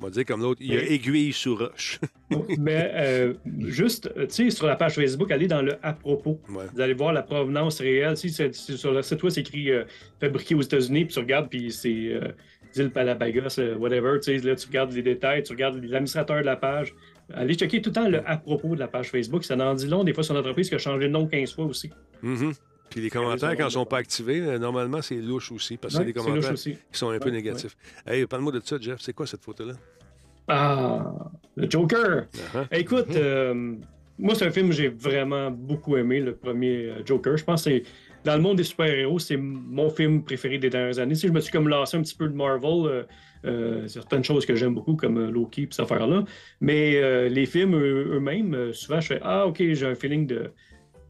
[0.00, 2.00] on va dire comme l'autre, il y a aiguille sous roche.
[2.58, 3.34] Mais euh,
[3.66, 6.40] juste, euh, tu sais, sur la page Facebook, allez dans le à propos.
[6.48, 6.64] Ouais.
[6.72, 8.16] Vous allez voir la provenance réelle.
[8.16, 9.84] Si sur le site web, c'est écrit euh,
[10.18, 12.28] fabriqué aux États-Unis, puis tu regardes, puis c'est euh,
[12.72, 14.18] Dil Palabagos, euh, whatever.
[14.20, 16.94] Tu sais, là, tu regardes les détails, tu regardes l'administrateur de la page.
[17.32, 19.44] allez checker tout le temps le à propos de la page Facebook.
[19.44, 21.64] Ça en dit long, des fois, son entreprise qui a changé de nom 15 fois
[21.66, 21.90] aussi.
[22.22, 22.52] Mhm.
[22.90, 25.94] Puis les commentaires, quand ils ne sont pas activés, euh, normalement, c'est louche aussi, parce
[25.94, 27.76] que c'est des commentaires qui sont un peu négatifs.
[28.06, 29.00] Hey, parle-moi de ça, Jeff.
[29.00, 29.74] C'est quoi cette photo-là?
[30.48, 31.14] Ah,
[31.54, 32.26] le Joker.
[32.34, 32.66] Uh-huh.
[32.72, 33.16] Écoute, mhm.
[33.16, 33.74] euh,
[34.18, 37.36] moi, c'est un film que j'ai vraiment beaucoup aimé, le premier Joker.
[37.36, 37.84] Je pense que c'est
[38.24, 41.14] dans le monde des super-héros, c'est mon film préféré des dernières années.
[41.14, 43.02] Si je me suis comme lancé un petit peu de Marvel, euh,
[43.46, 46.24] euh, certaines choses que j'aime beaucoup, comme Loki et cette affaire-là.
[46.60, 50.52] Mais les films eux-mêmes, souvent, je fais Ah, OK, j'ai un feeling de.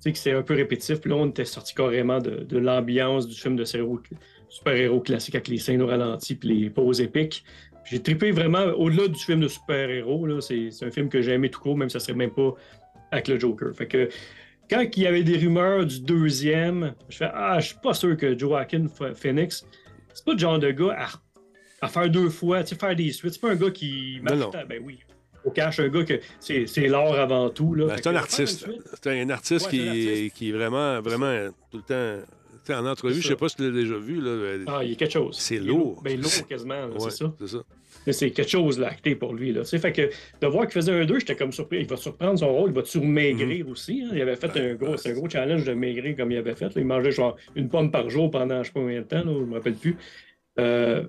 [0.03, 1.05] Tu sais, que c'est un peu répétitif.
[1.05, 5.83] Là, on était sorti carrément de, l'ambiance du film de super-héros classique avec les scènes
[5.83, 7.45] au ralenti puis les poses épiques.
[7.85, 10.41] J'ai trippé vraiment au-delà du film de super-héros.
[10.41, 12.55] C'est un film que j'ai aimé tout court, même si ça serait même pas
[13.11, 13.75] avec le Joker.
[13.75, 14.09] Fait que
[14.71, 18.17] quand il y avait des rumeurs du deuxième, je fais Ah, je suis pas sûr
[18.17, 19.67] que Joaquin Phoenix,
[20.15, 20.97] c'est pas le genre de gars
[21.81, 23.35] à, faire deux fois, tu sais, faire des suites.
[23.35, 24.21] C'est pas un gars qui.
[24.23, 25.01] Non, Ben oui.
[25.43, 27.75] Au cache, un gars que c'est l'art avant tout.
[27.77, 28.69] Ben, c'est un artiste.
[29.03, 32.25] C'est un artiste, qui, qui, est vraiment, vraiment tout le temps
[32.69, 34.21] en entrevue, je sais pas si tu l'as déjà vu.
[34.21, 34.65] Là.
[34.69, 35.37] Ah, il y a quelque chose.
[35.39, 36.03] C'est lourd.
[36.03, 37.33] Ben, lourd quasiment, c'est ça.
[37.41, 37.63] C'est ça.
[38.07, 39.53] C'est quelque chose, là, acté pour lui.
[39.53, 39.65] Là.
[39.65, 41.81] Fait que de voir qu'il faisait un 2, j'étais comme surpris.
[41.81, 43.71] Il va surprendre son rôle, il va toujours maigrir mm-hmm.
[43.71, 44.03] aussi.
[44.03, 44.11] Hein?
[44.15, 46.71] Il avait fait un gros, un gros challenge de maigrir comme il avait fait.
[46.77, 49.29] Il mangeait genre une pomme par jour pendant je sais pas combien de temps, je
[49.29, 49.97] ne me rappelle plus.
[50.59, 51.05] Euh,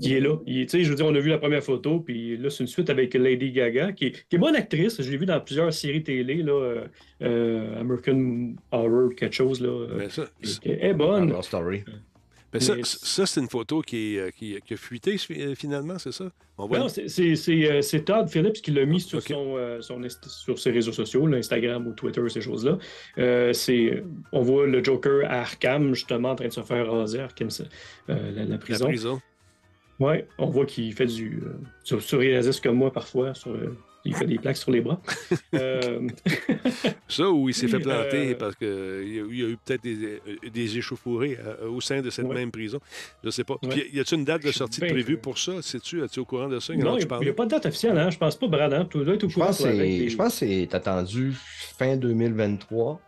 [0.00, 0.36] il est là.
[0.46, 2.90] Il, je veux dire, on a vu la première photo, puis là, c'est une suite
[2.90, 5.00] avec Lady Gaga, qui est, bonne actrice.
[5.02, 6.84] Je l'ai vu dans plusieurs séries télé, là, euh,
[7.22, 9.60] euh, American Horror, quelque chose.
[9.60, 10.26] Là, Mais ça,
[10.64, 11.34] elle est bonne.
[11.42, 11.84] Story.
[12.52, 15.16] Mais ça, ça c'est une photo qui, est, qui, qui, a fuité
[15.54, 16.30] finalement, c'est ça?
[16.58, 16.78] On voit...
[16.78, 21.86] Non, c'est Todd Phillips qui l'a mis sur, son, son, sur ses réseaux sociaux, Instagram
[21.86, 22.78] ou Twitter, ces choses-là.
[24.32, 27.48] on voit le Joker à Arkham, justement, en train de se faire raser, Arkham,
[28.06, 28.84] la, la, prison.
[28.84, 29.20] La prison.
[30.02, 31.42] Oui, on voit qu'il fait du.
[31.44, 31.52] Euh,
[31.84, 32.20] sur, sur
[32.62, 33.34] comme moi parfois.
[33.34, 35.00] Sur, euh, il fait des plaques sur les bras.
[35.54, 36.08] euh...
[37.08, 40.78] Ça, ou il s'est fait planter euh, parce qu'il y, a eu peut-être des, des
[40.78, 41.38] échauffourées
[41.68, 42.78] au sein de cette même prison.
[43.22, 43.56] Je ne sais pas.
[43.60, 45.62] Puis, y a-t-il une date de sortie prévue pour ça?
[45.62, 46.02] Sais-tu?
[46.02, 46.74] Es-tu au courant de ça?
[46.74, 47.98] Non, il n'y a, pas de date officielle.
[47.98, 48.10] Hein?
[48.10, 48.72] Je pense pas, Brad.
[48.72, 48.86] Hein?
[48.90, 49.52] Tu dois être au courant.
[49.52, 51.32] Je pense que c'est attendu
[51.78, 53.00] fin 2023.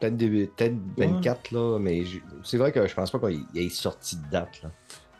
[0.00, 2.04] Peut-être peut 24, là, mais
[2.42, 4.62] c'est vrai que je pense pas qu'il y ait sorti de date.
[4.62, 4.70] Là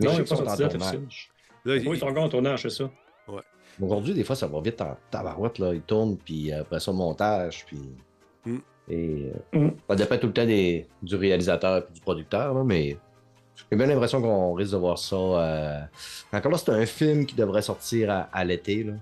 [0.01, 1.31] non, il pas sorti tournage.
[1.65, 2.91] Là, oui, ils sont encore en tournage, c'est ça.
[3.29, 3.43] Ouais.
[3.81, 5.59] Aujourd'hui, des fois, ça va vite en tabarouette.
[5.59, 5.75] Là.
[5.75, 7.81] Ils tournent, puis après ça, montage, puis...
[8.45, 8.59] Mm.
[8.89, 9.69] Et mm.
[9.89, 12.97] ça dépend tout le temps des, du réalisateur et du producteur, là, mais
[13.71, 15.17] j'ai bien l'impression qu'on risque de voir ça.
[15.17, 15.81] Euh...
[16.33, 18.85] Encore là, c'est un film qui devrait sortir à, l'été.
[18.85, 18.95] Là.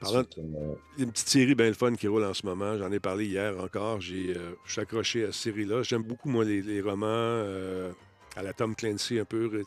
[0.00, 0.26] Parlant de...
[0.38, 2.78] Euh, une petite série bien fun qui roule en ce moment.
[2.78, 4.00] J'en ai parlé hier encore.
[4.00, 5.82] J'ai, euh, je suis accroché à cette série-là.
[5.82, 7.06] J'aime beaucoup, moi, les, les romans.
[7.06, 7.92] Euh,
[8.38, 9.64] à la Tom Clancy un peu,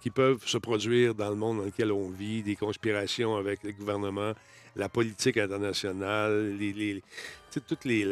[0.00, 3.72] qui peuvent se produire dans le monde dans lequel on vit, des conspirations avec le
[3.72, 4.32] gouvernement,
[4.76, 7.02] la politique internationale, les,
[7.68, 8.04] toutes les,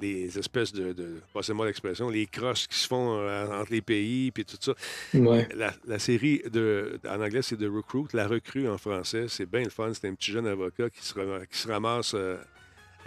[0.00, 4.32] les espèces de, de passez-moi l'expression, les crosses qui se font euh, entre les pays,
[4.32, 4.74] puis tout ça.
[5.84, 9.70] La, série de, en anglais, c'est The Recruit, la recrue en français, c'est bien le
[9.70, 9.92] fun.
[9.94, 11.14] C'est un petit jeune avocat qui se,
[11.46, 12.36] qui se ramasse euh,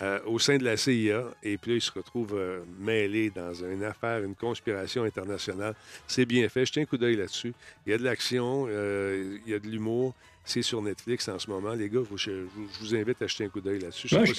[0.01, 1.25] euh, au sein de la CIA.
[1.43, 5.75] Et puis là, il se retrouve euh, mêlé dans une affaire, une conspiration internationale.
[6.07, 6.65] C'est bien fait.
[6.65, 7.53] Jetez un coup d'œil là-dessus.
[7.85, 10.15] Il y a de l'action, euh, il y a de l'humour.
[10.43, 11.73] C'est sur Netflix en ce moment.
[11.73, 12.31] Les gars, je,
[12.79, 14.07] vous invite à jeter un coup d'œil là-dessus.
[14.07, 14.33] Je sais pas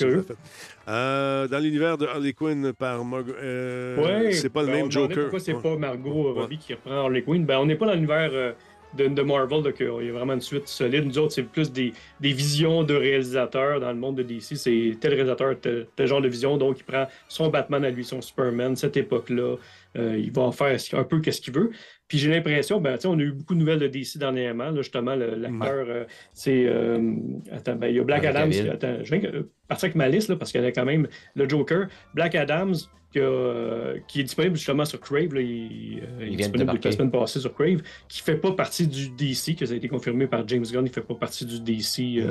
[1.46, 3.32] si dans l'univers de Harley Quinn par Margot.
[3.36, 5.22] c'est pas le ben, même Joker.
[5.22, 7.46] Pourquoi c'est pas Margot Robbie qui reprend Harley Quinn?
[7.46, 8.54] Ben, on n'est pas dans l'univers
[8.96, 11.06] de, Marvel, donc, il y a vraiment une suite solide.
[11.06, 14.56] Nous autres, c'est plus des, visions de réalisateurs dans le monde de DC.
[14.56, 18.20] C'est tel réalisateur, tel, genre de vision, donc il prend son Batman à lui, son
[18.20, 19.56] Superman, cette époque-là.
[19.96, 21.70] Euh, il va en faire un peu qu'est-ce qu'il veut.
[22.12, 24.68] Puis j'ai l'impression, ben, on a eu beaucoup de nouvelles de DC dernièrement.
[24.68, 26.04] Là, justement, l'acteur, euh,
[26.34, 26.66] c'est.
[26.66, 27.14] Euh,
[27.50, 28.52] attends, ben, il y a Black Adams.
[28.70, 29.30] Attends, je viens
[29.66, 31.86] partir avec ma liste, là, parce qu'elle a quand même le Joker.
[32.12, 32.74] Black Adams,
[33.16, 35.28] euh, qui est disponible justement sur Crave.
[35.34, 39.10] il, euh, est disponible la semaine passée sur Crave, qui ne fait pas partie du
[39.10, 41.60] DC, que ça a été confirmé par James Gunn, il ne fait pas partie du
[41.60, 42.22] DC,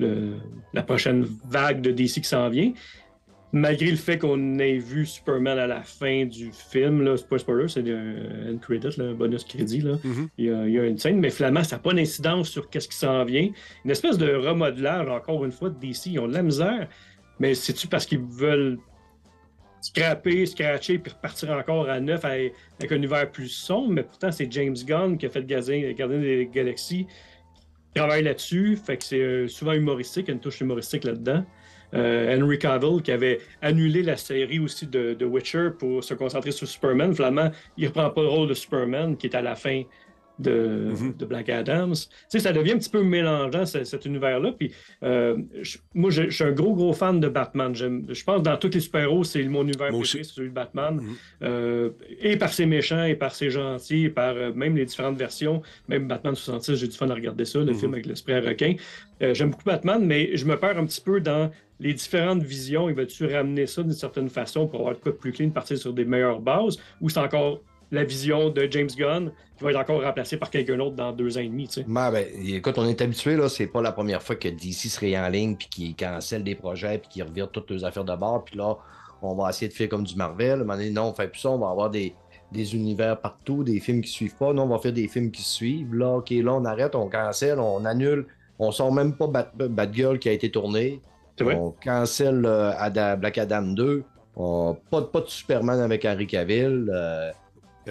[0.00, 0.36] euh,
[0.72, 2.72] la prochaine vague de DC qui s'en vient.
[3.52, 7.38] Malgré le fait qu'on ait vu Superman à la fin du film, là, c'est pas
[7.38, 9.80] spoiler, c'est un credit, un bonus crédit.
[9.80, 9.94] Là.
[9.94, 10.28] Mm-hmm.
[10.38, 13.24] il, y a, une scène, mais finalement, ça n'a pas d'incidence sur qu'est-ce qui s'en
[13.24, 13.50] vient.
[13.84, 16.06] Une espèce de remodelage, encore une fois, de DC.
[16.06, 16.88] Ils ont de la misère,
[17.40, 18.78] mais c'est-tu parce qu'ils veulent
[19.80, 22.54] scraper, scratcher, puis repartir encore à neuf avec,
[22.88, 23.90] un univers plus sombre?
[23.90, 28.76] Mais pourtant, c'est James Gunn qui a fait Gardien, Gardien des Galaxies, qui travaille là-dessus.
[28.76, 31.44] Fait que c'est euh, souvent humoristique, il y a une touche humoristique là-dedans.
[31.94, 36.52] Euh, Henry Cavill qui avait annulé la série aussi de, de, Witcher pour se concentrer
[36.52, 37.14] sur Superman.
[37.14, 39.82] Finalement, il reprend pas le rôle de Superman qui est à la fin
[40.40, 41.14] de, Mhm.
[41.18, 41.94] de Black Adams.
[41.94, 44.52] Tu sais, ça devient un petit peu mélangeant, ce- cet univers-là.
[44.58, 44.72] Puis,
[45.02, 47.74] euh, je- moi, je, je suis un gros, gros fan de Batman.
[47.74, 50.96] Je pense que dans tous les super-héros, c'est mon univers préféré, c'est celui de Batman.
[50.96, 51.14] Mhm.
[51.42, 55.16] Euh, et par ses méchants, et par ses gentils, et par euh, même les différentes
[55.18, 55.62] versions.
[55.88, 57.74] Même Batman 66, j'ai du fun à regarder ça, le Mhm.
[57.78, 58.74] film avec l'esprit à requin.
[59.20, 62.88] J'aime beaucoup Batman, mais je me perds un petit peu dans les différentes visions.
[62.88, 65.76] Il va-tu ramener ça d'une certaine façon pour avoir de quoi de plus clean, partir
[65.76, 67.60] sur des meilleures bases, ou c'est encore
[67.90, 71.36] la vision de James Gunn qui va être encore remplacée par quelqu'un d'autre dans deux
[71.36, 71.84] ans et demi, tu sais.
[71.86, 75.18] Ben, ben, écoute, on est habitué, là, c'est pas la première fois que DC serait
[75.18, 78.44] en ligne, puis qu'ils cancellent des projets, puis qu'ils revirent toutes leurs affaires de bord,
[78.44, 78.76] puis là,
[79.22, 80.64] on va essayer de faire comme du Marvel.
[80.66, 82.14] Donné, non, on fait plus ça, on va avoir des,
[82.52, 84.52] des univers partout, des films qui suivent pas.
[84.54, 85.94] Non, on va faire des films qui suivent.
[85.94, 88.26] Là, OK, là, on arrête, on cancelle, on annule.
[88.58, 91.00] On sort même pas Bat- Batgirl qui a été tourné.
[91.56, 94.04] On cancelle euh, Black Adam 2.
[94.36, 96.90] On- pas, de- pas de Superman avec Henry Cavill.
[96.94, 97.30] euh,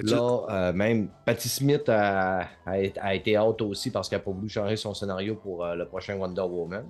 [0.03, 4.31] Là, euh, même Patty Smith a, a, a été out aussi parce qu'elle n'a pas
[4.31, 6.85] voulu changer son scénario pour euh, le prochain Wonder Woman.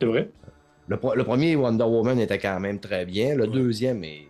[0.00, 0.30] C'est vrai?
[0.88, 3.34] Le premier Wonder Woman était quand même très bien.
[3.34, 4.28] Le deuxième est.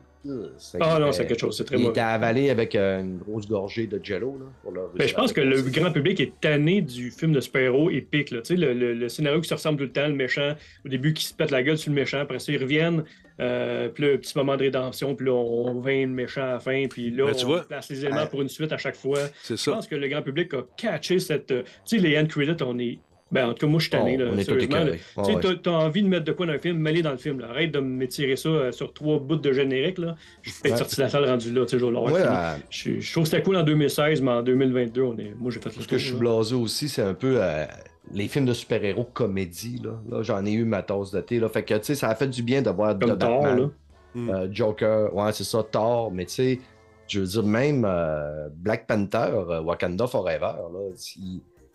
[0.80, 1.90] Ah non, c'est quelque chose, c'est très Il mauvais.
[1.92, 4.38] était avalé avec euh, une grosse gorgée de jello.
[4.38, 7.40] Là, pour le Ben, je pense que le grand public est tanné du film de
[7.40, 8.30] super-héros épique.
[8.30, 8.40] Là.
[8.42, 10.54] Tu sais, Le, le- le scénario qui se ressemble tout le temps, le méchant,
[10.84, 13.04] au début qui se pète la gueule sur le méchant, après ça ils reviennent,
[13.40, 16.52] euh, puis là, un petit moment de rédemption, puis là on vainc le méchant à
[16.52, 17.62] la fin, puis là Ben, tu on vois.
[17.68, 19.18] place les éléments pour une suite à chaque fois.
[19.42, 21.50] C'est Je pense que le grand public a catché cette...
[21.50, 22.98] euh, Tu sais, les end credits, on est...
[23.34, 24.78] Ben, en tout cas, moi, je suis tanné, là, Oh, on est tous sérieusement.
[25.16, 27.16] Tu Ouais, t'as- t'as envie de mettre de quoi dans un film, mets-les dans le
[27.18, 27.40] film.
[27.40, 27.48] là.
[27.50, 29.98] Arrête de m'étirer ça euh, sur trois bouts de générique.
[29.98, 30.14] Là.
[30.42, 30.78] Je suis peut-être Ouais.
[30.78, 31.64] sorti de la salle rendu là.
[31.68, 35.18] Je Ouais, euh, Je, je trouve que c'était cool en 2016, mais en 2022, on
[35.18, 35.34] est...
[35.36, 37.64] moi, j'ai fait le Ce que je suis blasé aussi, c'est un peu euh,
[38.12, 39.80] les films de super-héros comédie.
[39.84, 41.40] Là, Là, j'en ai eu ma tasse de thé.
[41.40, 41.48] Là.
[41.48, 43.58] Fait que, tu sais, ça a fait du bien de voir Comme de Thor, Batman.
[43.60, 43.70] là.
[44.14, 44.30] Mm.
[44.30, 46.60] Euh, Joker, ouais, c'est ça, Thor, mais tu sais,
[47.08, 50.90] je veux dire, même euh, Black Panther, euh, Wakanda Forever, là,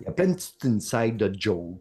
[0.02, 1.28] il y a plein de petites insides de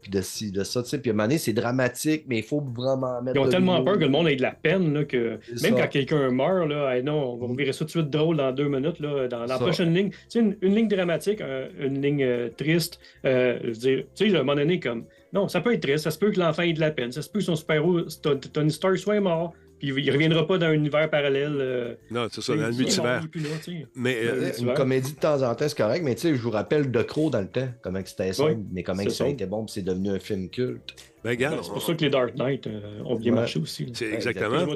[0.00, 2.38] puis de ci, de ça, tu sais, puis à un moment donné, c'est dramatique, mais
[2.38, 4.92] il faut vraiment mettre Ils ont tellement peur que le monde ait de la peine
[4.92, 5.82] là, que même ça.
[5.82, 8.50] quand quelqu'un meurt, là, hey, non, on va virer ça tout de suite drôle dans
[8.52, 8.98] deux minutes.
[9.00, 9.58] Là, dans la Ça.
[9.58, 13.66] prochaine ligne, tu sais, une, une ligne dramatique, un- une ligne euh, triste, euh, je
[13.68, 16.10] veux dire, tu sais, à un moment donné, comme non, ça peut être triste, ça
[16.10, 18.38] se peut que l'enfant ait de la peine, ça se peut que son super-héros, Ton-
[18.38, 21.56] Tony Stark, soit mort, puis il reviendra pas dans un univers parallèle.
[21.60, 23.20] euh, Non, c'est ça, dans le multivers.
[23.22, 23.86] il est plus là, tu sais.
[23.94, 26.50] Mais euh, Une comédie de temps en temps, c'est correct, mais tu sais, je vous
[26.50, 29.28] rappelle De Crow dans le temps, comment c'était sombre, Oui, mais comment ça ça.
[29.28, 30.94] été bon, puis c'est devenu un film culte.
[31.24, 33.38] ben, regarde, C'est pour ça que les Dark Knight euh, ont bien Ouais.
[33.40, 33.86] marché aussi.
[33.94, 34.66] c'est Ouais, exactement.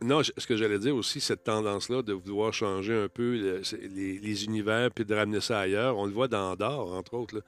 [0.00, 3.80] Non, ce que j'allais dire aussi, cette tendance-là de vouloir changer un peu le- c'est-
[3.94, 7.36] les, les univers puis de ramener ça ailleurs, on le voit dans Andorre, entre autres.
[7.36, 7.40] là.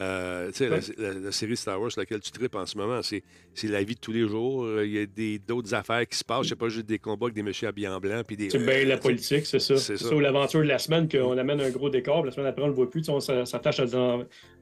[0.00, 0.82] Euh, tu sais, la- Ouais.
[0.96, 3.22] la, la série Star Wars sur laquelle tu tripes en ce moment, c'est
[3.68, 4.64] la vie de tous les jours.
[4.64, 6.46] Euh, Il y a des- d'autres affaires qui se passent.
[6.48, 8.22] C'est pas juste des combats avec des messieurs habillés en blanc.
[8.26, 9.76] Puis des, C'est bien la politique, c'est ça.
[9.76, 10.14] C'est ça.
[10.14, 12.90] l'aventure de la semaine, qu'on amène un gros décor, la semaine après, on le voit
[12.90, 13.04] plus.
[13.04, 13.84] sais, On s'a- s'attache à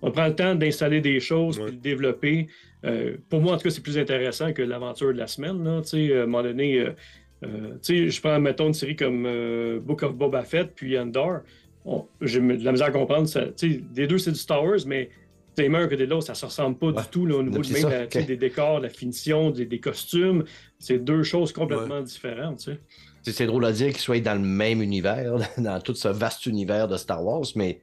[0.02, 2.48] On prend le temps d'installer des choses, puis de développer.
[2.84, 5.62] Euh, pour moi, en tout cas, c'est plus intéressant que l'aventure de la semaine.
[5.64, 6.90] Là, sais, à un moment donné, euh,
[7.44, 11.40] euh, sais, je prends, mettons, une série comme euh, Book of Boba Fett, puis Andor.
[11.84, 13.26] On- J'ai de la misère à comprendre.
[13.28, 15.10] Ça, sais, des deux, c'est du Star Wars, mais
[15.62, 17.02] c'est meilleur que des l'autre, ça ne se ressemble pas Ouais.
[17.02, 20.44] du tout là, au niveau de même la- des décors, la finition, des, des costumes.
[20.78, 22.58] C'est deux choses complètement différentes.
[22.58, 22.72] tu
[23.24, 23.32] sais.
[23.32, 26.88] C'est drôle à dire qu'ils soient dans le même univers, dans tout ce vaste univers
[26.88, 27.80] de Star Wars, mais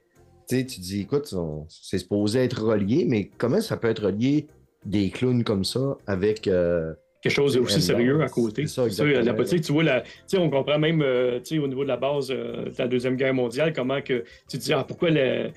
[0.48, 1.32] tu dis, écoute,
[1.68, 4.46] c'est supposé être relié, mais comment ça peut être relié
[4.84, 6.46] des clowns comme ça avec.
[6.48, 8.66] euh, quelque chose aussi sérieux à côté.
[8.68, 10.04] c'est ça, la politique, tu vois, la,
[10.38, 13.72] on comprend même euh, au niveau de la base euh, de la Deuxième Guerre mondiale,
[13.72, 15.50] comment que tu te dis, ah, pourquoi le-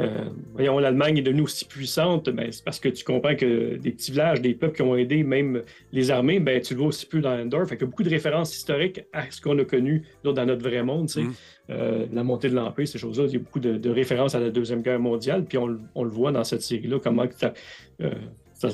[0.00, 3.92] euh, voyons, l'Allemagne est devenue aussi puissante, ben, c'est parce que tu comprends que des
[3.92, 7.06] petits villages, des peuples qui ont aidé même les armées, ben, tu le vois aussi
[7.06, 7.66] plus dans Endor.
[7.68, 10.46] Fait qu'il y a beaucoup de références historiques à ce qu'on a connu là, dans
[10.46, 11.08] notre vrai monde.
[11.16, 11.32] Mhm.
[11.70, 14.40] Euh, la montée de l'Empire, ces choses-là, il y a beaucoup de, de références à
[14.40, 17.54] la Deuxième Guerre mondiale, puis on, le- on le voit dans cette série-là, comment ça,
[18.02, 18.10] euh,
[18.52, 18.68] ça-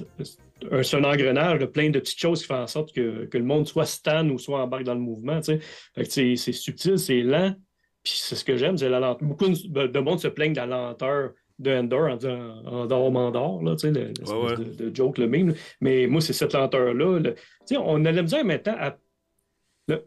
[0.71, 3.67] un- engrenage de plein de petites choses qui font en sorte que, que le monde
[3.67, 5.41] soit stan ou soit embarque dans le mouvement.
[5.43, 5.59] Fait
[5.97, 7.55] que c'est subtil, c'est lent,
[8.03, 9.29] puis c'est ce que j'aime, c'est la lenteur.
[9.29, 13.63] Beaucoup de, de monde se plaignent de la lenteur de Endor en disant Endor Mandor,
[13.63, 14.57] là, tu sais, le- l'espèce Ouais, ouais.
[14.57, 15.55] De, de joke, le meme.
[15.83, 17.19] Mais moi, c'est cette lenteur-là.
[17.19, 18.97] le- tu sais, on a la misère maintenant à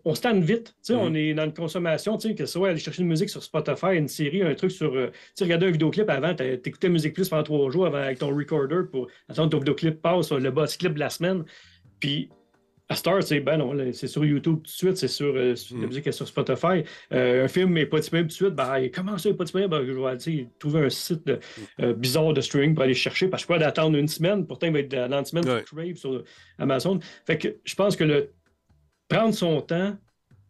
[0.05, 0.67] on vite.
[0.67, 0.99] Tu sais, Mhm.
[1.01, 3.43] On est dans une consommation, tu sais, que ce soit aller chercher une musique sur
[3.43, 4.95] Spotify, une série, un truc sur.
[4.95, 8.83] euh, regarder un vidéoclip avant, t'écoutais Musique Plus pendant trois jours avant, avec ton recorder
[8.89, 11.43] pour attendre que ton vidéoclip passe, le boss clip de la semaine.
[11.99, 12.29] Puis
[12.93, 15.87] à Star, c'est ben non, c'est sur YouTube tout de suite, c'est sur euh, la
[15.87, 16.83] musique est sur Spotify.
[17.11, 19.69] Euh, un film n'est pas disponible tout de suite, ben comment ça n'est pas disponible?
[19.69, 19.91] Ben, je
[20.31, 21.39] vais trouver un site de-
[21.81, 24.73] euh, bizarre de streaming pour aller chercher, parce que pas d'attendre une semaine, pourtant il
[24.73, 25.63] va être dans une semaine Ouais.
[25.65, 26.23] sur Crave, sur
[26.59, 26.99] Amazon.
[27.25, 28.29] Fait que je pense que le
[29.09, 29.95] prendre son temps,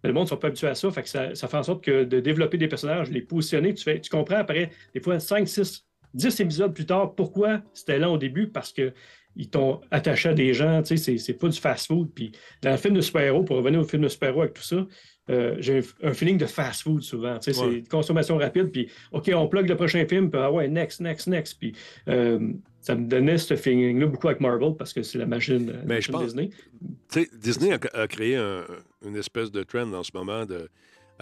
[0.04, 1.84] le monde ne sont pas habitués à ça, fait que ça, ça fait en sorte
[1.84, 5.48] que de développer des personnages, les positionner, tu, fais, tu comprends après, des fois, 5,
[5.48, 8.48] 6 dix épisodes plus tard, pourquoi c'était là au début?
[8.48, 8.94] Parce que
[9.36, 12.10] ils t'ont attaché à des gens, tu sais, c'est pas du fast-food.
[12.14, 12.32] Puis
[12.62, 14.86] dans le film de super-héros, pour revenir au film de super-héros avec tout ça,
[15.30, 17.40] euh, j'ai un feeling de fast-food souvent.
[17.40, 17.82] Tu sais, Ouais.
[17.84, 21.28] c'est consommation rapide, puis OK, on plug le prochain film, puis ah ouais, next, next,
[21.28, 21.58] next.
[21.60, 21.74] Puis
[22.10, 22.40] euh,
[22.82, 26.02] ça me donnait ce feeling-là beaucoup avec Marvel, parce que c'est la machine, euh, Mais
[26.02, 26.50] je machine pense- Disney.
[27.42, 28.66] Disney a, a créé un-
[29.06, 30.70] une espèce de trend en ce moment de,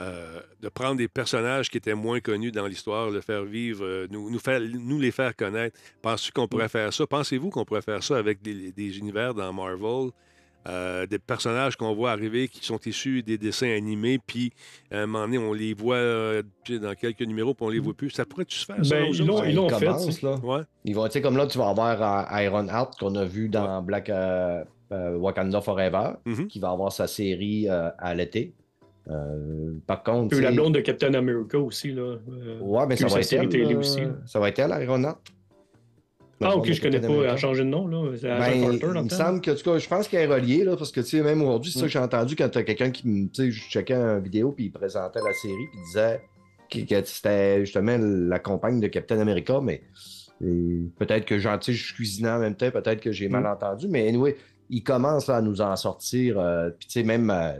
[0.01, 4.07] euh, de prendre des personnages qui étaient moins connus dans l'histoire, le faire vivre, euh,
[4.09, 5.77] nous, nous, faire, nous les faire connaître.
[6.01, 7.05] Penses-tu qu'on pourrait faire ça?
[7.07, 10.09] Pensez-vous qu'on pourrait faire ça avec des, des univers dans Marvel?
[10.67, 14.53] euh, des personnages qu'on voit arriver qui sont issus des dessins animés, puis
[14.91, 17.95] à un moment donné, on les voit euh, dans quelques numéros, puis on les voit
[17.95, 18.11] plus.
[18.11, 18.95] Ça pourrait-tu se faire, ça?
[18.95, 20.23] Ben, ils l'ont- ils l'ont ils fait, commencent, tu sais.
[20.27, 20.35] là.
[20.43, 20.61] Ouais.
[20.85, 21.99] Ils vont, tu sais, comme là, tu vas avoir
[22.31, 26.47] euh, Iron Heart qu'on a vu dans Black euh, euh, Wakanda Forever, Mhm.
[26.47, 28.53] qui va avoir sa série euh, à l'été.
[29.09, 31.91] Euh, par contre, la blonde de Captain America aussi.
[31.91, 33.49] Là, euh, Ouais, mais ça va être elle.
[33.49, 34.11] télé aussi, là.
[34.25, 35.03] Ça va être elle, Iron
[36.43, 37.07] Ah, ok, je connais pas.
[37.07, 37.87] Elle a changé de nom.
[37.87, 38.11] là.
[38.21, 40.75] Ben, Carter, il me semble que, en tout cas, je pense qu'elle est reliée, là,
[40.75, 43.07] parce que, tu sais, même aujourd'hui, c'est ça que j'ai entendu quand t'as quelqu'un qui,
[43.07, 46.21] me- tu sais, je checkais une vidéo, puis il présentait la série, puis il disait
[46.71, 49.81] que, que c'était justement la compagne de Captain America, mais
[50.97, 53.47] peut-être que, sais, je cuisinais en même temps, peut-être que j'ai mal Mm.
[53.47, 54.35] entendu, mais anyway,
[54.69, 57.53] ils commencent à nous en sortir, euh, puis, tu sais, même euh,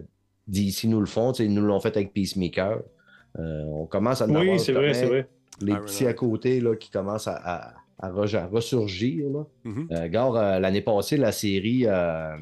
[0.47, 2.79] d'ici nous le font, ils nous l'ont fait avec Peacemaker.
[3.39, 5.27] Euh, on commence à en Oui, c'est vrai, c'est vrai.
[5.61, 6.11] les Iron petits Man.
[6.11, 9.29] à côté là, qui commencent à, à- à re- à ressurgir.
[9.29, 9.43] Là.
[9.63, 9.87] Mhm.
[9.91, 11.83] Euh, regarde, euh, l'année passée, la série.
[11.85, 12.35] euh,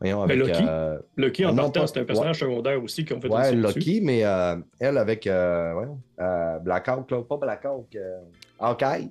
[0.00, 0.38] voyons, avec.
[0.38, 0.64] Ben, Loki.
[0.66, 3.50] euh, Lucky, en partant, pas- c'est un personnage secondaire aussi qui ont fait une ouais,
[3.56, 3.78] dessus.
[3.78, 5.26] Loki, mais euh, elle avec.
[5.26, 7.94] Euh, voyons, euh, Black Hawk, là, pas Black Hawk.
[7.96, 8.20] Euh,
[8.60, 9.10] Hawkeye.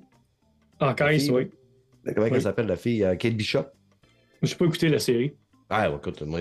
[0.80, 1.50] Loki, oui.
[2.14, 2.30] Comment Oui.
[2.34, 3.64] elle s'appelle, la fille euh, Kate Bishop?
[4.42, 5.34] Je n'ai pas écouté la série.
[5.68, 6.38] Ah, ouais, écoute, moi.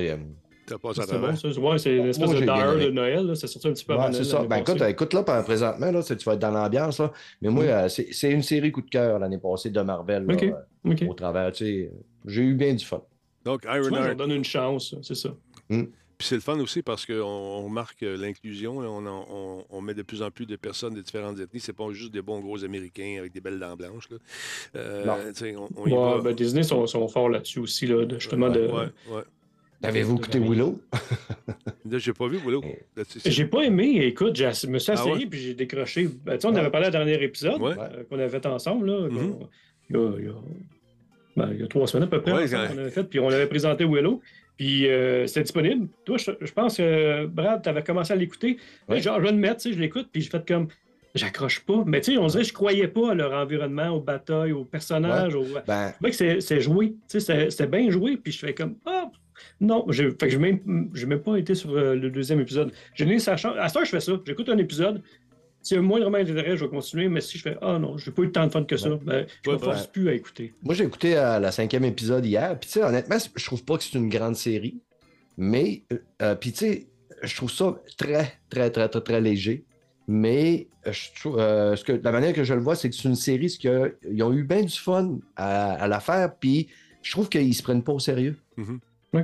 [0.67, 1.29] T'as C'est travers.
[1.31, 1.59] bon, ça.
[1.61, 2.45] Ouais, c'est une espèce Moi, de
[2.75, 2.85] aimé.
[2.85, 3.35] de Noël.
[3.35, 4.43] Ça sorti un petit peu ouais, c'est Noël ça.
[4.43, 6.99] Ben écoute, écoute là, présentement, là, c'est- tu vas être dans l'ambiance.
[6.99, 7.11] là.
[7.41, 7.67] Mais moi, Mm.
[7.69, 10.25] euh, c'est c'est une série coup de cœur l'année passée de Marvel.
[10.25, 11.03] là, euh, OK.
[11.09, 11.51] au travers.
[11.51, 11.91] tu sais,
[12.25, 13.03] J'ai eu bien du fun.
[13.43, 14.17] Donc, Iron leur Heart.
[14.17, 15.29] donne une chance, c'est ça.
[16.17, 18.77] Puis c'est le fun aussi parce qu'on on marque euh, l'inclusion.
[18.77, 21.59] On, on- on met de plus en plus de personnes de différentes ethnies.
[21.59, 24.09] C'est pas juste des bons gros Américains avec des belles dents blanches.
[24.09, 24.17] là.
[24.77, 25.15] Euh, Non.
[25.27, 26.21] tu sais, on, on y Ouais, va.
[26.21, 28.49] ben, Disney sont, sont forts là-dessus aussi, là, de- justement.
[28.49, 28.61] de...
[28.61, 29.23] Ouais, ouais.
[29.87, 30.39] Avez-vous écouté.
[30.39, 30.79] Willow?
[31.89, 32.61] Là, j'ai pas vu Willow.
[32.65, 33.03] Eh.
[33.07, 35.25] C'est- c'est- J'ai pas aimé, écoute, j'ai- je me suis Ah essayé ouais?
[35.27, 36.09] puis j'ai décroché.
[36.25, 36.59] Ben, tu sais, on Ouais.
[36.59, 37.73] avait parlé à dernier épisode Ouais.
[37.79, 39.07] euh, qu'on avait fait ensemble, là.
[39.09, 39.31] Mhm.
[39.31, 39.49] qu'on-
[39.89, 40.33] il, y a, il y a-
[41.37, 43.29] ben, il y a trois semaines à peu près, Ouais, qu'on avait fait, puis on
[43.29, 44.21] avait présenté Willow,
[44.57, 45.87] puis euh, c'était disponible.
[46.05, 48.57] Toi, je, je pense que Brad, tu avais commencé à l'écouter.
[48.89, 48.99] Ouais.
[49.01, 50.67] Genre, je vais le mettre, tu sais, je l'écoute, puis j'ai fait comme.
[51.13, 51.81] J'accroche pas.
[51.85, 54.65] Mais tu sais, on dirait que je croyais pas à leur environnement, aux batailles, aux
[54.65, 55.33] personnages.
[55.33, 55.45] Au...
[55.65, 56.87] Ben, Je trouvais que c'est- c'est joué.
[56.89, 59.09] Tu sais, C'était c'était bien joué, puis je fais comme Ah!
[59.61, 60.37] Non, je n'ai
[61.05, 62.71] même, pas été sur euh, le deuxième épisode.
[62.93, 63.55] J'ai donné sa chance.
[63.59, 64.13] À ce temps, je fais ça.
[64.25, 65.01] J'écoute un épisode.
[65.61, 67.07] S'il y a moindrement d'intérêt, je vais continuer.
[67.09, 68.99] Mais si je fais Ah non, j'ai pas eu tant de fun que ça, Ouais.
[69.03, 70.53] ben, je Ouais, me force plus à écouter.
[70.61, 72.57] moi, j'ai écouté euh, la cinquième épisode hier.
[72.59, 74.79] Puis, tu sais, honnêtement, je trouve pas que c'est une grande série.
[75.37, 76.87] Mais, euh, euh, puis, tu sais,
[77.23, 79.65] je trouve ça très, très, très, très, très léger.
[80.07, 83.15] Mais je trouve, ce que, la manière que je le vois, c'est que c'est une
[83.15, 86.35] série ce que, ils ont eu bien du fun à, à la faire.
[86.35, 86.67] Puis,
[87.01, 88.35] je trouve qu'ils se prennent pas au sérieux.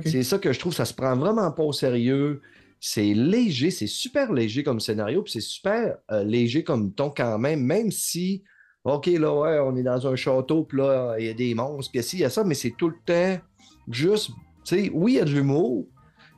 [0.04, 2.40] C'est ça que je trouve, ça se prend vraiment pas au sérieux.
[2.80, 7.38] C'est léger, c'est super léger comme scénario, puis c'est super euh, léger comme ton quand
[7.38, 8.42] même, même si,
[8.82, 11.92] OK, là, ouais, on est dans un château, puis là, il y a des monstres,
[11.92, 13.40] puis si, il y a ça, mais c'est tout le temps
[13.88, 14.30] juste,
[14.64, 15.86] tu sais, oui, il y a de l'humour,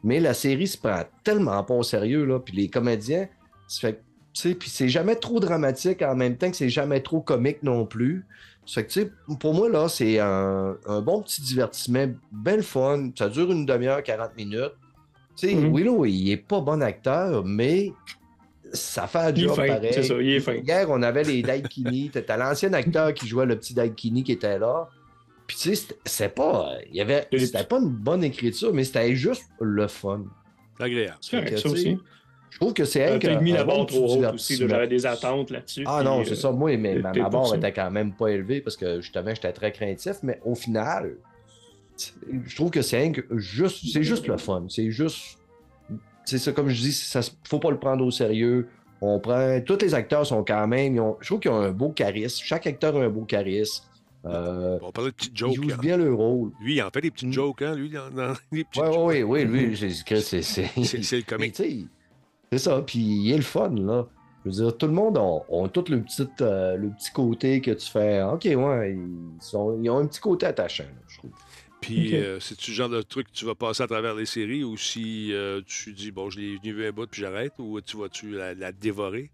[0.02, 3.26] mais la série se prend tellement pas au sérieux, là, puis les comédiens,
[3.80, 4.02] fait,
[4.34, 8.26] puis c'est jamais trop dramatique en même temps que c'est jamais trop comique non plus.
[8.66, 9.10] Fait que, tu sais,
[9.40, 13.10] pour moi, là, c'est un, un bon petit divertissement, belle fun.
[13.18, 14.72] Ça dure une demi-heure, 40 minutes.
[15.36, 15.74] Tu sais, Mhm.
[15.76, 17.92] Willow, il est pas bon acteur, mais
[18.72, 19.90] ça fait un Il est job fin, pareil.
[19.92, 20.54] c'est ça, il est fin.
[20.54, 22.10] Hier, on avait les Daikini.
[22.26, 24.88] T'as l'ancien acteur qui jouait le petit Daikini qui était là.
[25.46, 26.72] Puis, tu sais, c'était- c'est pas...
[26.90, 27.26] Il y avait...
[27.30, 30.22] Il C'était pas une bonne écriture, mais c'était juste le fun.
[30.80, 31.18] Agréable.
[31.20, 31.98] C'est correct, ça aussi.
[32.54, 34.56] Je trouve que c'est Euh, un, T'as mis un la barre trop haute aussi.
[34.56, 35.82] J'avais des attentes là-dessus.
[35.88, 36.52] Ah non, euh, c'est ça.
[36.52, 40.18] Moi, mais ma, barre était quand même pas élevée parce que justement, j'étais très craintif,
[40.22, 41.16] mais au final,
[42.46, 44.66] je trouve que c'est juste, c'est juste le fun.
[44.68, 45.38] C'est juste.
[46.24, 48.68] C'est ça, comme je dis, ça, faut pas le prendre au sérieux.
[49.00, 49.60] On prend.
[49.66, 50.94] Tous les acteurs sont quand même.
[50.94, 52.40] ils ont- je trouve qu'ils ont un beau charisme.
[52.44, 53.82] Chaque acteur a un beau charisme.
[54.26, 55.54] Euh, On parlait de petites ils jokes.
[55.56, 55.78] jouent hein.
[55.82, 56.52] bien le rôle.
[56.62, 57.32] Lui, il en fait des petites Mm.
[57.32, 59.04] jokes, hein, lui, dans, dans les petites Oui, jokes.
[59.10, 59.76] oui, oui, lui,
[60.22, 61.88] c'est c'est- le Mais comique.
[62.58, 62.82] C'est ça.
[62.82, 64.06] Puis il est le fun, là.
[64.44, 67.60] Je veux dire, tout le monde a, ont tout le petit, euh, le petit côté
[67.62, 68.22] que tu fais.
[68.22, 71.30] OK, ouais, ils, sont- ils ont un petit côté attachant, là, je trouve.
[71.80, 74.64] Puis, euh, c'est-tu le genre de truc que tu vas passer à travers les séries
[74.64, 77.96] ou si euh, tu dis, bon, je l'ai vu un bout puis j'arrête ou tu
[77.98, 79.30] vas-tu la, la dévorer?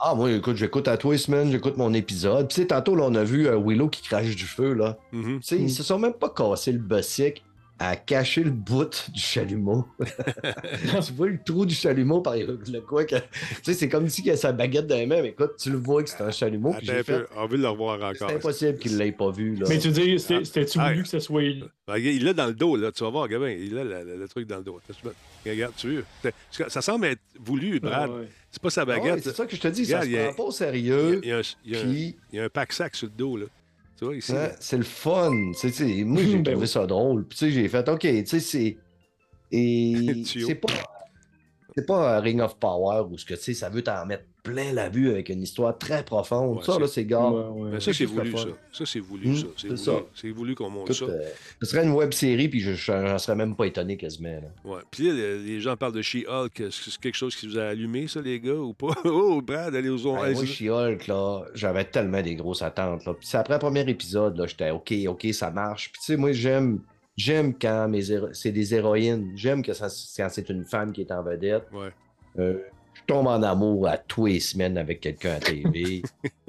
[0.00, 2.48] Ah, moi, écoute, j'écoute à tous les semaines, j'écoute mon épisode.
[2.48, 4.98] Puis, tu sais, tantôt, là, on a vu euh, Willow qui crache du feu, là.
[5.12, 5.40] Mhm.
[5.40, 5.68] Tu sais, ils Mm.
[5.68, 7.44] se sont même pas cassé le bossic
[7.78, 9.84] à cacher le bout du chalumeau.
[11.06, 13.16] tu vois le trou du chalumeau par le le quoi que.
[13.16, 13.22] Tu
[13.62, 15.76] sais, c'est comme si il a sa baguette dans les mains, mais écoute, tu le
[15.78, 16.70] vois que c'est un chalumeau.
[16.72, 17.24] Attends fait.
[17.36, 18.36] on veut le revoir C'est encore.
[18.36, 19.66] impossible qu'il l'ait pas vu, là.
[19.68, 20.90] Mais tu dis, c'était- c'était-tu Ah.
[20.90, 21.42] voulu que ça soit.
[21.86, 22.92] Ben, il l'a dans le dos, là.
[22.92, 24.80] Tu vas voir, Gabin, il a le, le- le truc dans le dos.
[25.44, 26.04] Regarde, tu veux.
[26.50, 28.08] C'est- Ça semble être voulu, Brad.
[28.10, 28.28] Ah ouais.
[28.50, 29.24] C'est pas sa Ah ouais, baguette.
[29.24, 30.50] c'est ça que je te dis, ça Regarde, se il y a- prend pas au
[30.52, 31.20] sérieux.
[31.22, 32.94] a, il y a un, il y a un- Puis, il y a un pack-sac
[32.94, 33.46] sur le dos, là.
[33.96, 34.32] Tu vois, ici.
[34.32, 34.52] là.
[34.60, 35.30] c'est le fun.
[35.52, 37.26] Tu sais, tu sais, moi, j'ai Ben trouvé ça drôle.
[37.26, 38.76] Puis, tu sais, j'ai fait, OK, tu sais, c'est.
[39.50, 40.72] Et c'est pas.
[41.76, 44.24] C'est pas un Ring of Power où ce que, tu sais, ça veut t'en mettre
[44.44, 46.58] plein la vue avec une histoire très profonde.
[46.58, 47.28] Ouais, ça, c'est- là, c'est gars.
[47.30, 47.70] Ouais, ouais.
[47.72, 48.44] Ben, ça, c'est voulu, ça.
[48.72, 49.46] Ça, c'est voulu, ça.
[49.56, 49.92] C'est c'est voulu, ça.
[50.14, 51.12] c'est voulu qu'on monte Écoute, ça.
[51.12, 51.28] euh,
[51.62, 54.28] ce serait une web série, puis je j'en serais même pas étonné quasiment.
[54.28, 54.48] Là.
[54.70, 54.80] Ouais.
[54.90, 56.60] Puis là, le- les gens parlent de She-Hulk.
[56.60, 58.94] Est-ce que c'est quelque chose qui vous a allumé, ça, les gars, ou pas?
[59.06, 63.04] Oh, Brad, allez aux Hey, allez- moi, She-Hulk, là, j'avais tellement des grosses attentes.
[63.06, 63.14] Là.
[63.14, 65.90] Puis c'est après le premier épisode, là, j'étais OK, OK, ça marche.
[65.90, 66.80] Puis tu sais, moi, j'aime.
[67.16, 69.32] J'aime quand mes héro- c'est des héroïnes.
[69.36, 71.62] J'aime que ça- quand c'est une femme qui est en vedette.
[71.72, 71.88] Ouais.
[72.40, 72.58] Euh,
[73.06, 76.02] tombe en amour à tous les semaines avec quelqu'un à TV.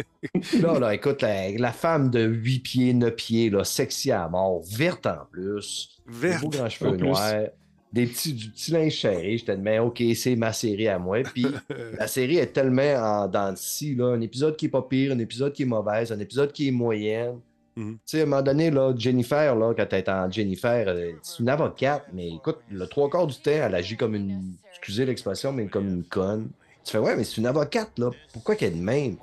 [0.61, 4.61] là, là, écoute, la, la femme de 8 pieds, 9 pieds, là, sexy à mort,
[4.67, 6.01] verte en plus.
[6.07, 6.41] Verte.
[6.41, 7.47] beaux grands cheveux noirs.
[7.93, 9.37] Des petits, du petit linge serré.
[9.37, 11.23] J'étais mais OK, c'est ma série à moi.
[11.23, 11.45] Puis
[11.97, 14.07] la série est tellement en dents de scie, là.
[14.07, 16.71] Un épisode qui est pas pire, un épisode qui est mauvaise, un épisode qui est
[16.71, 17.39] moyenne.
[17.77, 17.93] Mhm.
[17.95, 21.11] Tu sais, à un moment donné, là, Jennifer, là, quand elle est en Jennifer, euh,
[21.21, 24.53] c'est une avocate, mais écoute, le trois quarts du temps, elle agit comme une.
[24.71, 26.49] Excusez l'expression, mais comme une conne.
[26.85, 28.11] Tu fais, ouais, mais c'est une avocate, là.
[28.31, 29.17] Pourquoi qu'elle est de même?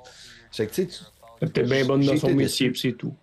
[0.51, 1.03] C'est que, tu sais, tu-
[1.41, 3.13] Elle était bien bonne dans son métier, puis c'est tout.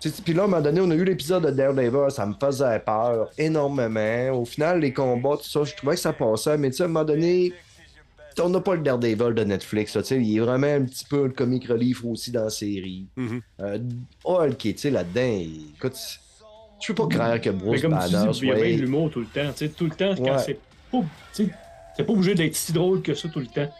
[0.00, 2.24] tu sais, Puis là, à un moment donné, on a eu l'épisode de Daredevil, ça
[2.24, 4.40] me faisait peur énormément.
[4.40, 6.86] Au final, les combats, tout ça, je trouvais que ça passait, mais tu sais, à
[6.86, 7.52] un moment donné,
[8.42, 11.04] on n'a pas le Daredevil de Netflix, là, tu sais, il est vraiment un petit
[11.04, 13.06] peu le comic relief aussi dans la série.
[13.16, 13.40] Mhm.
[13.60, 13.78] Euh,
[14.24, 15.44] Hulk, tu sais, là-dedans,
[15.76, 15.96] écoute,
[16.80, 18.66] je peux pas croire que Mais Bruce comme tu Banner dis, il y a soit...
[18.68, 19.52] l'humour tout le temps.
[19.52, 20.38] Tu sais, tout le temps, quand Ouais.
[20.38, 20.58] c'est
[20.90, 21.02] pas.
[21.96, 23.70] C'est pas obligé d'être si drôle que ça tout le temps.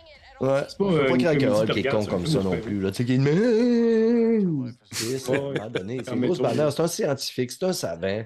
[0.41, 2.81] Ouais, C'est pas, faut euh, pas croire que Hulk est con comme ça non plus,
[2.81, 4.45] tu sais, qu'il est...
[4.93, 8.25] C'est Bruce Banner, c'est un scientifique, c'est un savant.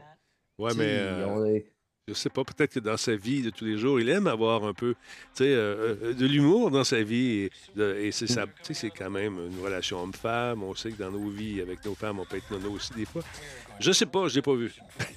[0.59, 1.59] Ouais, mais euh,
[2.07, 4.65] je sais pas, peut-être que dans sa vie de tous les jours, il aime avoir
[4.65, 4.95] un peu,
[5.33, 7.45] sais, euh, euh, de l'humour dans sa vie.
[7.45, 10.63] Et, de- et c'est ça, c'est quand même une relation homme-femme.
[10.63, 13.07] On sait que dans nos vies, avec nos femmes, on peut être nono aussi des
[13.07, 13.23] fois.
[13.81, 14.73] Je sais pas, je l'ai pas vu.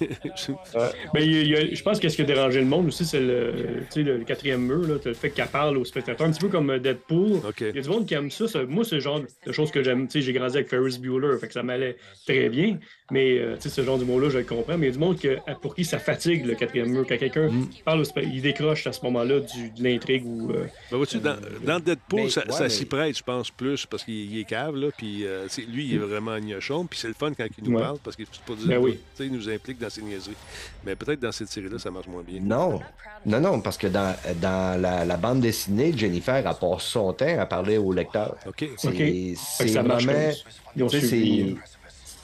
[1.14, 2.66] Mais il y a- il y a- je pense que ce qui a dérangé le
[2.66, 3.52] monde aussi, c'est le,
[3.92, 6.48] tu sais, le quatrième mur, là, le fait qu'elle parle aux spectateurs, un petit peu
[6.48, 7.40] comme Deadpool.
[7.46, 7.60] OK.
[7.60, 8.48] Il y a du monde qui aime ça.
[8.48, 10.06] ça- moi, c'est le genre de choses que j'aime.
[10.06, 11.96] Tu sais, j'ai grandi avec Ferris Bueller, fait que ça m'allait
[12.26, 12.78] très bien.
[13.10, 14.76] Mais euh, tu sais, ce genre d'humour-là, je le comprends.
[14.76, 17.06] Mais il y a du monde que, pour qui ça fatigue le quatrième mur.
[17.08, 17.68] Quand quelqu'un Mm.
[17.84, 20.50] parle, au spe- il décroche à ce moment-là de l'intrigue ou.
[20.50, 23.50] euh, Ben, vois-tu, dans, dans Deadpool, Mais- ça, ouais, ça mais- s'y prête, je pense,
[23.50, 26.86] plus, parce qu'il il est cave, là, puis euh, c'est- lui, il est vraiment gnochon,
[26.86, 27.82] puis c'est le fun quand il nous Ouais.
[27.82, 28.26] parle, parce qu'il
[28.56, 28.92] dire, Ben oui.
[28.94, 30.36] tu sais, il nous implique dans ses niaiseries.
[30.84, 32.40] Mais peut-être dans cette série-là, ça marche moins bien.
[32.40, 32.80] Non,
[33.26, 37.38] non, non, parce que dans, dans la, la bande dessinée, Jennifer, elle passe son temps
[37.38, 38.36] à parler au lecteur.
[38.46, 38.68] OK.
[38.76, 38.94] C'est Ok.
[38.96, 40.30] Fait que c'est ça marche vraiment...
[40.90, 41.54] c'est-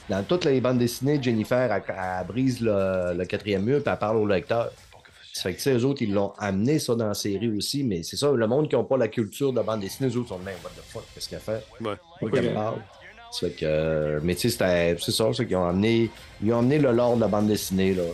[0.08, 3.98] Dans toutes les bandes dessinées, Jennifer, elle, elle brise le, le quatrième mur puis elle
[3.98, 4.70] parle au lecteur.
[5.32, 7.82] Ça fait que, tu sais, eux autres, ils l'ont amené ça dans la série aussi,
[7.82, 10.18] mais c'est ça, le monde qui n'a pas la culture de la bande dessinée, eux
[10.18, 11.64] autres sont de même, what the fuck, qu'est-ce qu'elle fait?
[11.80, 11.94] Ouais.
[13.40, 16.08] Ça fait que, euh, mais tu sais, c'était- c'est ça, c'est qu'ils ont amené,
[16.42, 18.04] ils ont amené le lore de la bande dessinée, là.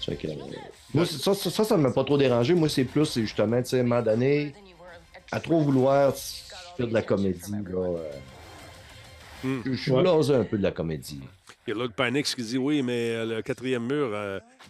[0.00, 0.34] Ça fait que, euh,
[0.92, 2.54] moi, c'est- ça, ça, ça, ne m'a pas trop dérangé.
[2.54, 4.52] Moi, c'est plus, c'est justement, tu sais, à un moment donné,
[5.30, 6.14] à trop vouloir
[6.76, 7.58] faire de la comédie, là.
[7.78, 8.10] euh,
[9.44, 9.60] Hmm.
[9.66, 10.02] Je suis Ouais.
[10.02, 11.20] blasé un peu de la comédie.
[11.66, 14.10] Il y a l'autre Panix qui dit oui, mais le quatrième mur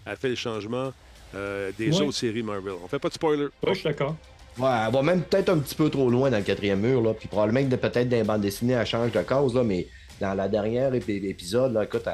[0.04, 0.92] a fait le changement
[1.34, 2.02] euh, des Ouais.
[2.02, 2.74] autres séries Marvel.
[2.82, 3.44] On fait pas de spoiler.
[3.44, 4.16] Ouais, je suis d'accord.
[4.58, 7.12] Ouais, elle va même peut-être un petit peu trop loin dans le quatrième mur, là.
[7.14, 9.62] Puis probablement que peut-être dans les bandes dessinées, elle change de cause, là.
[9.62, 9.86] Mais
[10.20, 12.12] dans la dernière ép- épisode, là, écoute, elle,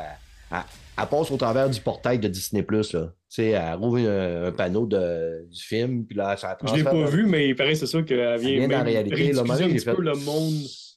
[0.50, 0.58] elle-
[1.00, 2.82] elle passe au travers du portail de Disney, là.
[2.82, 6.82] Tu sais, elle rouvre un, un panneau de, du film, puis là, ça Je l'ai
[6.84, 9.42] pas vu, mais il paraît c'est ça qu'elle vient, vient dans la même réalité, là,
[9.44, 10.52] maintenant, un j'ai petit fait- peu le monde.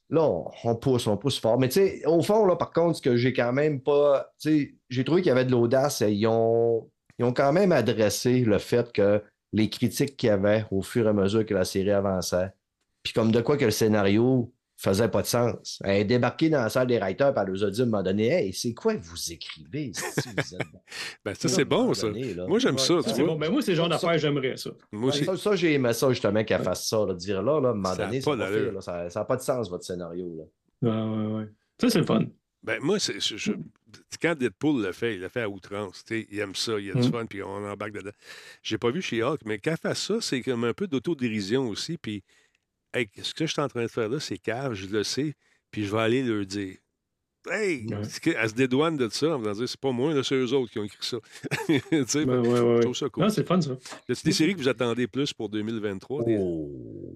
[0.10, 1.58] Là, on, on pousse, on pousse fort.
[1.60, 4.32] Mais tu sais, au fond, là, par contre, ce que j'ai quand même pas.
[4.40, 6.04] Tu sais, j'ai trouvé qu'il y avait de l'audace.
[6.08, 6.88] Ils ont,
[7.18, 9.24] ils ont quand même adressé le fait que
[9.56, 12.50] les critiques qu'il y avait au fur et à mesure que la série avançait,
[13.02, 15.80] puis comme de quoi que le scénario faisait pas de sens.
[15.86, 17.88] Elle est débarquée dans la salle des writers, puis elle nous a dit à un
[17.88, 19.92] moment donné Hey, c'est quoi que vous écrivez?
[19.96, 20.68] Si vous êtes...
[21.24, 22.08] Ben, ça, c'est bon, ça.
[22.46, 23.28] Moi, j'aime ça, Ça, tu vois.
[23.34, 23.36] bon.
[23.40, 24.72] Ben, moi, c'est le genre d'affaires, j'aimerais ça.
[24.92, 25.24] Moi aussi.
[25.24, 27.72] Ça, ça, j'ai aimé ça justement qu'elle fasse ça, là, de dire là, là, à
[27.72, 28.66] un moment donné, pas c'est pas d'allure.
[28.84, 30.36] fait, là, ça n'a pas de sens, votre scénario.
[30.82, 30.90] Là.
[30.92, 31.46] Ouais, ouais, ouais.
[31.80, 32.26] Ça, c'est le fun.
[32.62, 33.54] Ben, moi, je-
[34.22, 36.04] quand Deadpool le fait, il le fait à outrance.
[36.10, 37.12] Il aime ça, il a du Mm.
[37.12, 38.12] fun, puis on embarque dedans.
[38.64, 41.98] J'ai pas vu chez Hulk, mais qu'elle fasse ça, c'est comme un peu d'autodérision aussi.
[41.98, 42.24] Puis
[42.94, 45.36] hey, ce que je suis en train de faire là, c'est cave, je le sais,
[45.72, 46.78] puis je vais aller leur dire.
[47.52, 47.86] Hey!
[47.90, 48.36] Ouais.
[48.42, 50.98] Elle se dédouane de ça en c'est pas moi, c'est eux autres qui ont écrit
[51.02, 51.18] ça.
[51.68, 53.24] tu sais, Ben, fait- ouais, ouais, je trouve ça cool.
[53.24, 53.72] Non, c'est le fun, ça.
[54.10, 56.24] Y des séries que vous attendez plus pour 2023?
[56.24, 56.72] Des- Oh,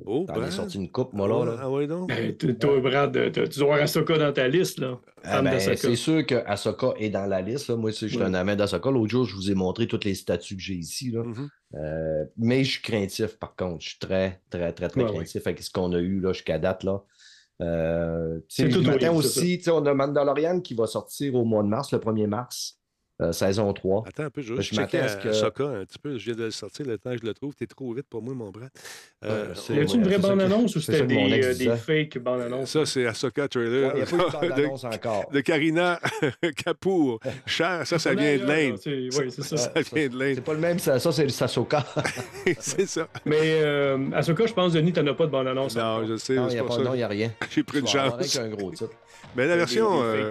[0.05, 0.43] Oh, T'en ben.
[0.43, 1.45] as sorti une coupe, moi, là.
[1.45, 1.57] là.
[1.61, 2.09] Ah ouais, donc?
[2.09, 4.99] Ben, toi, Brad, t'as- tu dois avoir Ahsoka dans ta liste, là.
[5.23, 7.67] Ah ben, c'est sûr que Ahsoka est dans la liste.
[7.69, 7.75] là.
[7.75, 8.89] Moi, je suis un amant d'Ahsoka.
[8.89, 11.11] L'autre jour, je vous ai montré tous les statuts que j'ai ici.
[11.11, 11.23] Là.
[11.23, 11.49] Mhm.
[11.75, 13.83] Euh, mais je suis craintif, par contre.
[13.83, 15.15] Je suis très, très, très, très Ouais, ouais.
[15.17, 16.83] craintif avec ce qu'on a eu là, jusqu'à date.
[16.83, 17.03] Là.
[17.61, 21.63] Euh, C'est tout c'est aussi, tu sais, on a Mandalorian qui va sortir au mois
[21.63, 22.78] de mars, le 1er mars,
[23.21, 24.05] euh, saison 3.
[24.07, 25.85] Attends un peu, je vais juste je checker m'attends à ce à que- Ahsoka un
[25.85, 26.17] petit peu.
[26.17, 27.53] Je viens de le sortir, le temps que je le trouve.
[27.55, 28.67] T'es trop vite pour moi, mon bras.
[29.25, 32.69] Euh, Ouais, Y a-tu une vraie bande-annonce ou c'est c'était des, euh, des fake bandes-annonces?
[32.71, 35.29] ça, c'est Ahsoka Il trailer n'y a pas eu encore.
[35.31, 35.99] de Karina
[36.65, 37.19] Kapoor.
[37.45, 38.79] Cher, ça, ça vient de l'Inde.
[38.85, 39.57] Oui, c'est ça.
[39.57, 40.35] Ça vient de l'Inde.
[40.35, 41.85] C'est pas le même, ça, ça c'est le Sasoka.
[42.59, 43.07] c'est ça.
[43.25, 45.75] Mais euh, Ahsoka, je pense, Denis, t'en as pas de bande-annonce.
[45.75, 46.07] Non, encore.
[46.07, 46.97] je sais, non, il n'y a, pour pas- non, ça.
[46.97, 47.31] y a rien.
[47.49, 48.13] J'ai pris une chance.
[48.13, 48.91] Avec un gros titre.
[49.35, 50.29] Mais la version euh,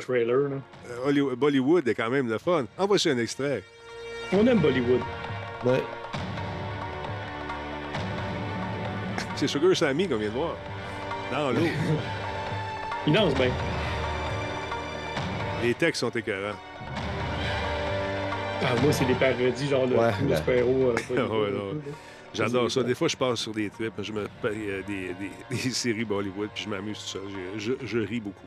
[1.37, 2.65] Bollywood est quand même le fun.
[2.79, 3.63] Envoie-y un extrait.
[4.33, 5.01] On aime Bollywood.
[5.65, 5.83] Ouais.
[9.37, 10.55] C'est Sugar Sammy qu'on vient de voir.
[11.33, 11.61] Dans l'eau.
[13.07, 13.51] Il danse bien.
[15.63, 16.57] Les textes sont écœurants.
[18.63, 20.37] Ah, moi, c'est des parodies, genre le Ouais, ben.
[20.37, 20.93] super-héros.
[20.93, 21.81] euh, Ouais, non.
[22.35, 22.83] J'adore ça.
[22.83, 25.31] Des fois, je passe sur des trips, je me paye euh, des, des-
[25.65, 27.23] des séries Bollywood, puis je m'amuse tout seul.
[27.57, 28.47] Je, je- je ris beaucoup.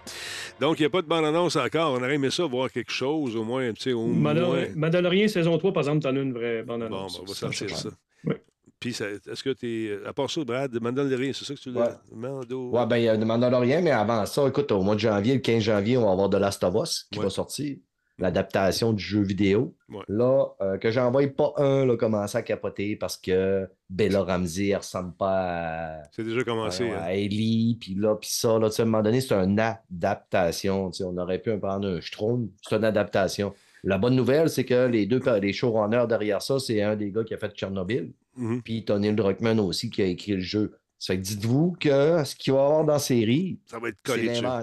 [0.59, 1.93] Donc, il n'y a pas de bande-annonce encore.
[1.93, 4.33] On aurait aimé ça, voir quelque chose, au moins, tu sais, au moins.
[4.33, 7.19] Mandalor- Mandalorian saison 3, par exemple, t'en as une vraie Bon, ben, bande-annonce.
[7.19, 7.89] on va Ça, sortir ça.
[8.23, 8.41] Ouais.
[8.79, 10.05] Puis, ça- est-ce que tu es.
[10.07, 11.87] À part ça, Brad, Mandalorian, c'est ça que tu Ouais.
[11.87, 12.15] dis?
[12.15, 12.69] Mando?
[12.69, 15.33] Ouais, ben, il y a le Mandalorian, mais avant ça, écoute, au mois de janvier,
[15.35, 17.25] le 15 janvier, on va avoir The Last of Us qui Ouais.
[17.25, 17.77] va sortir.
[18.21, 19.75] L'adaptation du jeu vidéo.
[19.89, 20.03] Ouais.
[20.07, 24.67] Là, euh, que j'en voie pas un là, commencer à capoter parce que Bella Ramsey,
[24.69, 26.89] elle ressemble pas à, C'est déjà commencé.
[26.89, 27.01] à, hein.
[27.03, 28.59] à Ellie, puis là, puis ça.
[28.59, 30.91] Là, à un moment donné, c'est une adaptation.
[31.01, 32.49] On aurait pu en prendre un Strom.
[32.61, 33.53] C'est une adaptation.
[33.83, 37.23] La bonne nouvelle, c'est que les deux les showrunners derrière ça, c'est un des gars
[37.23, 38.13] qui a fait Tchernobyl.
[38.35, 38.61] Mhm.
[38.61, 40.77] Puis Tony Druckmann aussi qui a écrit le jeu.
[40.99, 43.89] Ça fait que dites-vous que ce qu'il va y avoir dans la série, Ça va
[43.89, 43.97] être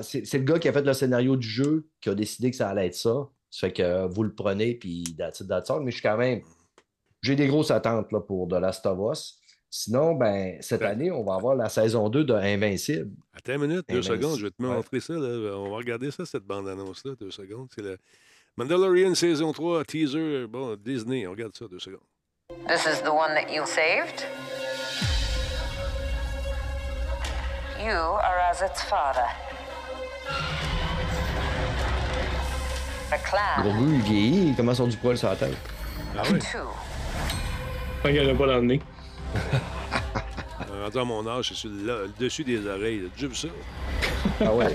[0.03, 2.69] c'est le gars qui a fait le scénario du jeu qui a décidé que ça
[2.69, 3.29] allait être ça.
[3.51, 5.80] Ça fait que vous le prenez, puis that's it, that's all.
[5.82, 6.42] Mais je suis quand même.
[7.22, 9.40] J'ai des grosses attentes là, pour The Last of Us.
[9.70, 10.86] Sinon, ben, cette Ouais.
[10.86, 13.11] année, on va avoir la saison 2 de Invincible.
[13.34, 14.68] Attends une minute, deux ben, secondes, je vais te ouais.
[14.68, 15.12] montrer ça.
[15.14, 15.57] Là.
[15.59, 17.68] On va regarder ça, cette bande-annonce-là, deux secondes.
[17.74, 17.99] C'est le
[18.57, 21.26] Mandalorian saison 3, teaser, bon, Disney.
[21.26, 22.01] On regarde ça, deux secondes.
[22.66, 24.24] This is the one that you saved?
[27.78, 29.26] You are as its father.
[33.63, 35.57] Gros il vieillit, il commence à avoir du poil sur la tête.
[36.17, 36.39] Ah oui?
[38.03, 38.83] Tant qu'il n'y en a pas dans le nez.
[40.71, 43.09] Euh, Rendu à mon âge, c'est sur le, le dessus des oreilles.
[43.17, 43.49] as vu ça?
[44.41, 44.67] Ah ouais,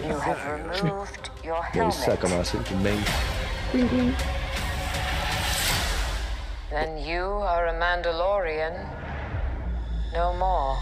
[1.86, 3.04] aussi, ça a commencé tout de même.
[6.70, 8.74] Then you are a Mandalorian.
[10.14, 10.78] No more.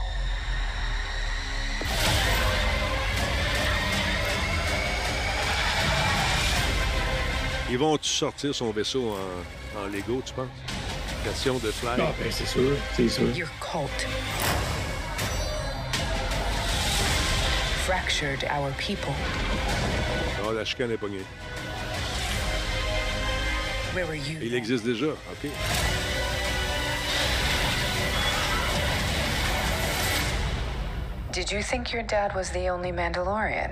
[7.72, 9.15] Ils vont-tu sortir son vaisseau
[9.78, 10.49] en, en Lego, tu penses?
[11.24, 11.91] Question de fly.
[11.99, 12.76] Ah, ben, c'est sûr.
[12.93, 13.34] C'est sûr.
[13.34, 14.05] Your cult
[17.86, 19.13] fractured our people.
[20.43, 21.24] Ah, la chicane est pognée.
[23.93, 24.39] Where were you?
[24.41, 25.49] Il existe déjà, OK.
[31.32, 33.72] Did you think your dad was the only Mandalorian?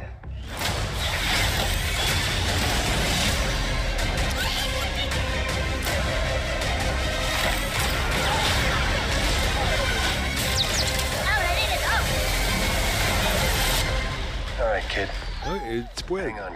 [15.44, 15.50] Kid.
[15.50, 16.26] Ah, et le petit poil.
[16.26, 16.54] Hang on.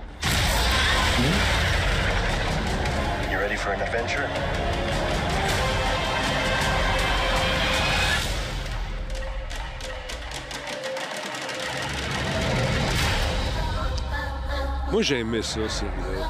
[3.31, 4.27] You ready for an adventure?
[14.91, 16.27] Moi, j'ai aimé ça, cette série-là.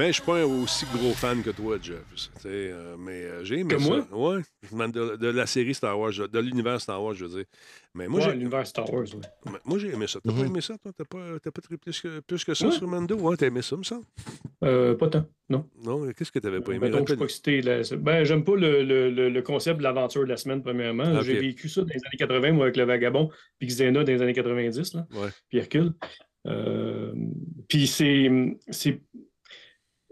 [0.00, 1.98] Mais je suis pas un aussi gros fan que toi, Jeff.
[2.14, 3.86] tu sais, euh, mais euh, j'ai aimé Que ça.
[4.10, 4.34] moi?
[4.34, 4.88] Ouais.
[4.88, 7.44] De, de la série Star Wars, de l'univers Star Wars, je veux dire.
[7.94, 9.04] Mais moi, Ouais, j'ai l'univers Star Wars,
[9.44, 10.18] mais moi, j'ai aimé ça.
[10.24, 10.90] T'as pas aimé ça, toi?
[10.96, 12.72] T'as pas, t'as pas plus que, plus que ça Ouais.
[12.72, 13.14] sur Mando?
[13.16, 14.06] Ouais, t'as aimé ça, me semble?
[14.64, 15.68] Euh, pas tant, non.
[15.84, 16.90] Non, qu'est-ce que t'avais pas aimé?
[16.90, 17.60] Que je suis pas excité.
[17.60, 17.82] là.
[17.98, 21.04] Ben, j'aime pas le, le- le- le concept de l'aventure de la semaine, premièrement.
[21.04, 21.20] Ah.
[21.22, 23.28] J'ai vécu ça dans les années 80, moi, avec le Vagabond,
[23.58, 25.28] puis Xena dans les années 90, là, Ouais.
[25.50, 25.92] puis Hercule.
[26.46, 27.12] Euh,
[27.68, 28.30] puis c'est.
[28.70, 29.02] c'est-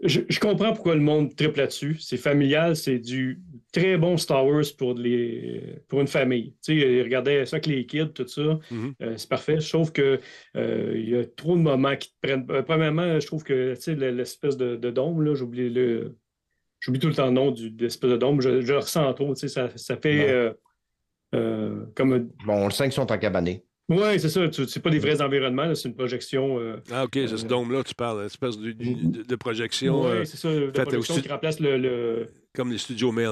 [0.03, 1.97] je, je comprends pourquoi le monde triple là-dessus.
[1.99, 3.41] C'est familial, c'est du
[3.71, 6.53] très bon Star Wars pour, les, pour une famille.
[6.63, 8.59] Tu sais, ils regardaient ça avec les kids, tout ça.
[8.71, 8.93] Mhm.
[9.01, 9.59] Euh, c'est parfait.
[9.59, 10.19] Sauf que
[10.55, 12.45] euh, il y a trop de moments qui te prennent.
[12.49, 16.15] euh, premièrement, je trouve que tu sais, le- l'espèce de, de dôme, là, j'oublie le.
[16.79, 18.39] J'oublie tout le temps le nom de l'espèce de dôme.
[18.41, 19.33] Je, je le ressens trop.
[19.33, 20.53] Tu sais, ça, ça fait
[21.31, 23.63] comme Bon, on le qu'ils sont en cabané.
[23.89, 24.41] Ouais, c'est ça.
[24.51, 26.59] C'est pas des vrais environnements, c'est une projection.
[26.59, 29.11] euh, Ah, OK, c'est ce Euh, dôme-là, tu parles, une espèce de, du- Mhm.
[29.11, 31.77] de- de projection ouais, euh, c'est ça, de faites projection aussi- qui remplace le.
[31.77, 33.31] le- comme les studios Mail.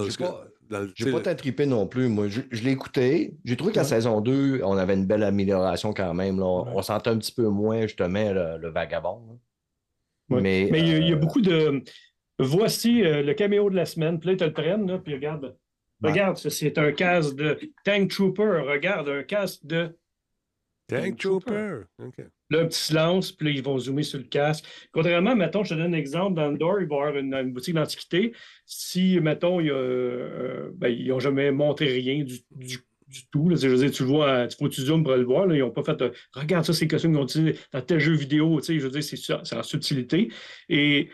[0.95, 2.07] J'ai pas- pas trippé non plus.
[2.09, 3.35] Moi, je, je l'ai écouté.
[3.45, 3.87] J'ai trouvé qu'à Ouais.
[3.87, 6.39] saison 2, on avait une belle amélioration quand même.
[6.39, 6.45] là.
[6.45, 6.71] On, Ouais.
[6.75, 9.39] on sentait un petit peu moins, justement, le, le vagabond.
[10.29, 10.41] Ouais.
[10.41, 11.81] Mais, Mais il y, a- il y a beaucoup de.
[12.39, 14.19] Voici euh, le caméo de la semaine.
[14.19, 15.55] Puis là, tu le prennent, là, puis regarde.
[16.03, 16.11] Ouais.
[16.11, 18.61] Regarde, ça, c'est un casque de Tank Trooper.
[18.67, 19.95] Regarde, un casque de.
[20.87, 21.81] Tank Trooper.
[22.03, 22.15] OK.
[22.49, 24.65] Là, un petit silence, puis là, ils vont zoomer sur le casque.
[24.93, 27.33] Contrairement, mettons, je te donne un exemple, dans le door, il va y avoir une,
[27.33, 28.33] une boutique d'antiquité.
[28.65, 32.77] Si, mettons, il y a, euh, ben, ils n'ont jamais montré rien du, du,
[33.07, 33.49] du tout.
[33.49, 33.57] là.
[33.57, 35.45] Tu je veux dire, tu le vois, il faut que tu zoomes pour le voir.
[35.45, 35.55] là.
[35.55, 38.13] Ils n'ont pas fait euh, regarde ça, c'est costumes qu'ils ont utilisés dans tel jeu
[38.13, 38.59] vidéo.
[38.61, 40.29] Tu sais, je veux dire, c'est ça, c'est en subtilité.
[40.69, 41.09] Et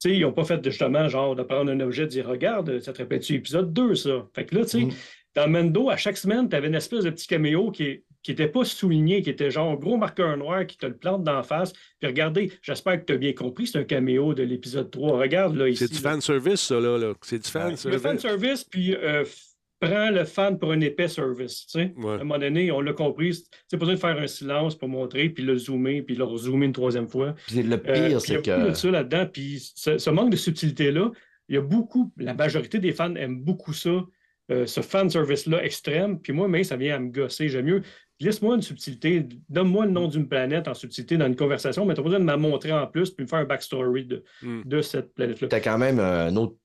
[0.00, 2.26] tu sais, ils n'ont pas fait justement genre de prendre un objet et de dire
[2.28, 4.28] regarde, ça te rappelle-tu épisode 2, ça?
[4.36, 4.92] Fait que là, tu sais, Mhm.
[5.34, 8.64] dans Mendo, à chaque semaine, tu avais une espèce de petit caméo qui n'était pas
[8.64, 11.72] souligné, qui était genre gros marqueur noir qui te le plante d'en face.
[11.98, 15.18] Puis regardez, j'espère que tu as bien compris, c'est un caméo de l'épisode 3.
[15.18, 15.86] Regarde là ici.
[15.86, 16.98] C'est du fan service, ça, là.
[16.98, 17.14] là.
[17.22, 18.00] C'est du fan Le service.
[18.02, 19.46] fan service, puis euh, f-
[19.80, 21.64] prend le fan pour un épais service.
[21.66, 21.94] tu sais.
[21.96, 22.10] Ouais.
[22.10, 23.34] À un moment donné, on l'a compris.
[23.66, 26.66] C'est pas besoin de faire un silence pour montrer, puis le zoomer, puis le rezoomer
[26.66, 27.34] une troisième fois.
[27.46, 28.74] Puis le Euh, pire, puis il y a c'est beaucoup de que.
[28.74, 29.26] ça là-dedans.
[29.32, 31.10] Puis ce, ce manque de subtilité-là,
[31.48, 34.04] il y a beaucoup, la majorité des fans aiment beaucoup ça,
[34.52, 36.20] euh, ce fan service-là extrême.
[36.20, 37.48] Puis moi, mais ça vient à me gosser.
[37.48, 37.82] J'aime mieux.
[38.20, 39.26] Laisse-moi une subtilité.
[39.48, 42.30] Donne-moi le nom d'une planète en subtilité dans une conversation, mais tu besoin de me
[42.30, 44.62] la montrer en plus puis me faire un backstory de, Mm.
[44.64, 45.48] de cette planète-là.
[45.48, 46.56] T'as quand même un autre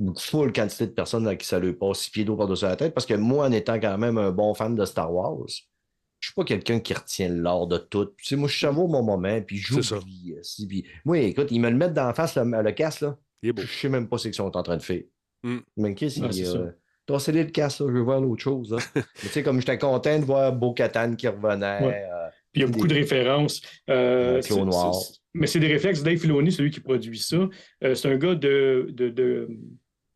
[0.00, 2.74] une full quantité de personnes à qui ça lui passe six pieds d'eau par-dessus la
[2.74, 2.92] tête.
[2.94, 6.34] Parce que moi, en étant quand même un bon fan de Star Wars, je suis
[6.34, 8.06] pas quelqu'un qui retient l'art de tout.
[8.16, 10.34] Tu sais, moi, je savoure mon moment, puis j'oublie.
[10.36, 13.16] euh, puis- Moi, écoute, ils me le mettent d'en face, le, le casque, là.
[13.42, 13.62] Il est beau.
[13.62, 15.02] Je sais même pas ce qu'ils sont en train de faire.
[15.44, 15.58] Mm.
[15.76, 16.74] Mais qu'est-ce qu'il
[17.08, 18.76] le casque, là, je veux voir l'autre chose.
[18.96, 21.80] Mais tu sais, comme j'étais content de voir Bo-Katan qui revenait.
[21.84, 22.04] Ouais.
[22.12, 23.60] euh, Puis il y a beaucoup de références.
[23.90, 24.94] Euh, Clos Noir.
[25.34, 26.02] Mais c'est des réflexes.
[26.02, 27.48] Dave Filoni, celui qui produit ça,
[27.82, 29.48] euh, c'est un gars de, de, de,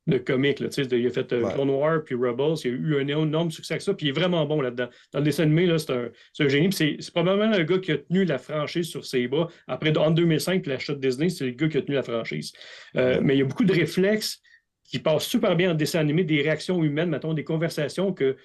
[0.07, 0.61] de comique.
[0.61, 1.53] Là, il a fait euh, Ouais.
[1.53, 2.55] Clone Noir puis Rebels.
[2.65, 3.93] Il a eu un énorme succès avec ça.
[3.95, 4.89] Puis il est vraiment bon là-dedans.
[5.13, 6.69] Dans le dessin animé, là, c'est un, c'est un génie.
[6.69, 9.49] Puis c'est, probablement le gars qui a tenu la franchise sur ses bras.
[9.67, 12.53] Après, en 2005, puis l'achat de Disney, c'est le gars qui a tenu la franchise.
[12.97, 14.41] Euh, Mais il y a beaucoup de réflexes
[14.89, 18.37] qui passent super bien en dessin animé, des réactions humaines, mettons, des conversations que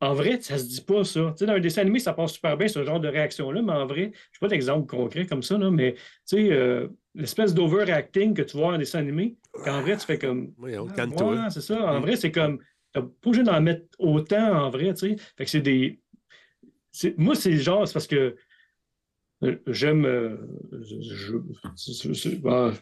[0.00, 1.30] en vrai, ça se dit pas, ça.
[1.30, 3.72] Tu sais, dans un dessin animé, ça passe super bien, ce genre de réaction-là, mais
[3.72, 7.54] en vrai, je n'ai pas d'exemple concret comme ça, là, mais tu sais, euh, l'espèce
[7.54, 10.52] d'overacting que tu vois en dessin animé, qu'en vrai, tu fais comme.
[10.58, 11.80] Oui, on Ah, ouais, c'est ça.
[11.80, 12.02] En Mm.
[12.02, 12.58] vrai, c'est comme.
[12.92, 15.16] Tu pas obligé d'en mettre autant, en vrai, tu sais.
[15.36, 16.00] Fait que c'est des.
[16.90, 18.36] c'est- Moi, c'est le genre, c'est parce que
[19.44, 20.04] euh, j'aime.
[20.06, 20.36] euh,
[20.72, 21.36] je-
[22.12, 22.72] je- ah.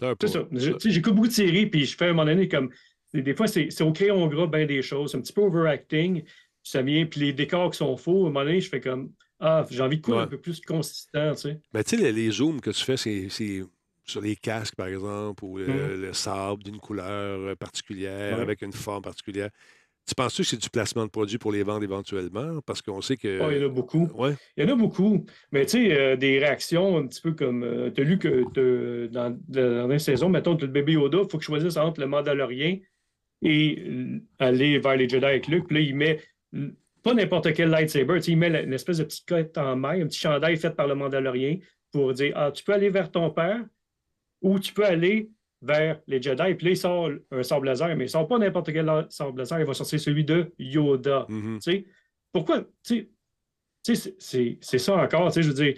[0.00, 0.46] C'est ça.
[0.52, 2.70] Je- tu sais, J'écoute beaucoup de séries, puis je fais à un moment donné comme.
[3.14, 5.10] Des, fois, c'est c'est au crayon gras, bien des choses.
[5.10, 6.22] C'est un petit peu overacting.
[6.22, 6.30] puis
[6.64, 9.12] Ça vient, puis les décors qui sont faux, à un moment donné, je fais comme.
[9.38, 10.22] Ah, j'ai envie de quoi Ouais.
[10.22, 11.60] un peu plus consistant, tu sais.
[11.74, 13.62] Mais tu sais, les, les zooms que tu fais, c'est c'est
[14.04, 16.00] sur les casques, par exemple, ou le, Mhm.
[16.02, 18.42] le sable d'une couleur particulière, Ouais.
[18.42, 19.50] avec une forme particulière.
[20.06, 22.60] Tu penses-tu que c'est du placement de produits pour les vendre éventuellement?
[22.66, 23.40] Parce qu'on sait que.
[23.40, 24.08] Oh, il y en a beaucoup.
[24.14, 24.34] Ouais.
[24.56, 25.24] Il y en a beaucoup.
[25.52, 27.92] Mais tu sais, euh, des réactions un petit peu comme.
[27.94, 31.38] tu as lu que dans, dans une saison, mettons, tu le bébé Yoda, il faut
[31.38, 32.78] que je choisisse entre le Mandalorien
[33.42, 35.66] et euh, aller vers les Jedi avec Luke.
[35.66, 36.20] Puis là, il met
[37.02, 38.20] pas n'importe quel lightsaber.
[38.26, 40.94] Il met une espèce de petite cote en maille, un petit chandail fait par le
[40.94, 41.58] Mandalorien
[41.90, 43.64] pour dire Ah, tu peux aller vers ton père
[44.40, 45.28] ou tu peux aller
[45.62, 46.54] vers les Jedi.
[46.56, 49.60] Puis là, il sort un sable laser, mais il sort pas n'importe quel sable laser,
[49.60, 51.26] il va sortir celui de Yoda.
[51.28, 51.58] Mhm.
[51.62, 51.84] Tu sais,
[52.32, 52.64] pourquoi?
[52.84, 53.08] Tu
[53.82, 55.28] sais, c'est- ça encore.
[55.28, 55.74] Tu sais, je veux dire,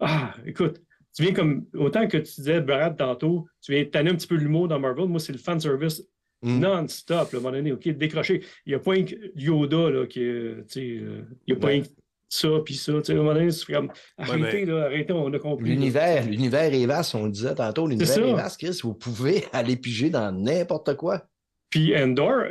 [0.00, 0.80] ah, écoute,
[1.14, 4.36] tu viens comme, autant que tu disais, Brad, tantôt, tu viens tanner un petit peu
[4.36, 5.06] l'humour dans Marvel.
[5.08, 6.02] Moi, c'est le fan service
[6.44, 6.58] Mm.
[6.58, 8.42] non-stop, à un moment donné, OK, décroché.
[8.66, 9.04] Il n'y a pas un
[9.36, 11.80] Yoda, là, qui, est, tu sais, euh, il n'y a pas Ouais.
[11.80, 11.84] un
[12.32, 12.92] ça, puis ça.
[12.94, 15.70] Tu sais, à un moment donné, c'est comme, arrêtez, mais- là, arrêtez, on a compris.
[15.70, 18.78] L'univers, l'univers est vaste, on le disait tantôt, l'univers est vaste, Chris.
[18.82, 21.26] Vous pouvez aller piger dans n'importe quoi.
[21.70, 22.44] Puis Endor,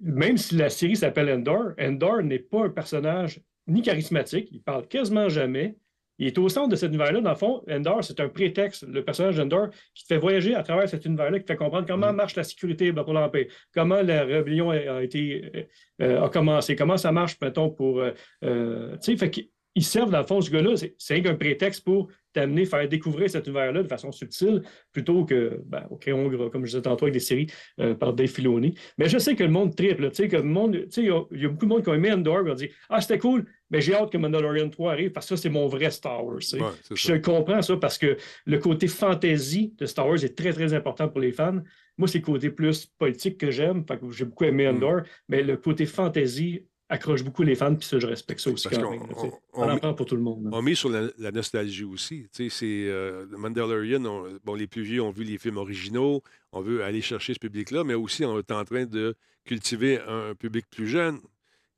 [0.00, 4.86] même si la série s'appelle Endor, Endor n'est pas un personnage ni charismatique, il parle
[4.86, 5.76] quasiment jamais.
[6.18, 7.20] Il est au centre de cet univers-là.
[7.20, 10.62] Dans le fond, Endor, c'est un prétexte, le personnage d'Endor, qui te fait voyager à
[10.62, 12.16] travers cet univers-là, qui te fait comprendre comment Mhm.
[12.16, 15.68] marche la sécurité pour l'Empire, comment la rébellion a, été,
[16.02, 18.00] euh, a commencé, comment ça marche, mettons, pour.
[18.00, 18.12] euh,
[18.44, 19.48] euh, tu sais, fait
[19.78, 23.46] ils servent, dans le fond, ce gars-là, c'est- qu'un prétexte pour t'amener, faire découvrir cet
[23.46, 27.14] univers-là de façon subtile, plutôt que, ben, au crayon gras, comme je disais tantôt, avec
[27.14, 27.46] des séries
[27.80, 28.74] euh, par Dave Filoni.
[28.98, 31.06] Mais je sais que le monde triple, tu sais, que le monde, tu sais, il
[31.08, 32.68] y a- il y, a beaucoup de monde qui ont aimé Andor, qui ont dit
[32.90, 35.66] Ah, c'était cool, mais j'ai hâte que Mandalorian 3 arrive parce que ça, c'est mon
[35.68, 36.36] vrai Star Wars.
[36.52, 36.60] Ouais,
[36.94, 41.08] je comprends ça parce que le côté fantasy de Star Wars est très, très important
[41.08, 41.60] pour les fans.
[41.96, 43.84] Moi, c'est le côté plus politique que j'aime.
[44.10, 44.76] J'ai beaucoup aimé Mm.
[44.76, 48.68] Andor, mais le côté fantasy accroche beaucoup les fans, puis ça, je respecte ça aussi
[48.68, 49.02] Parce quand même.
[49.16, 50.48] on- On, on en met- prend pour tout le monde.
[50.52, 52.26] On met sur la, la nostalgie aussi.
[52.32, 54.04] C'est euh, Mandalorian.
[54.06, 56.22] on- bon, les plus vieux ont vu les films originaux.
[56.52, 60.34] On veut aller chercher ce public-là, mais aussi on est en train de cultiver un,
[60.34, 61.18] public plus jeune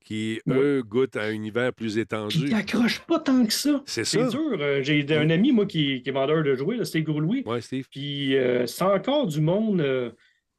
[0.04, 2.38] qui, eux, goûtent à un univers plus étendu.
[2.46, 3.82] il accroche pas tant que ça.
[3.86, 4.28] C'est C'est ça.
[4.28, 4.56] dur.
[4.58, 7.42] Euh, J'ai un ami, moi, qui, qui est vendeur de jouets, là, c'est Gros Louis.
[7.46, 7.86] Ouais, Steve.
[7.90, 10.10] Puis euh, c'est encore du monde euh,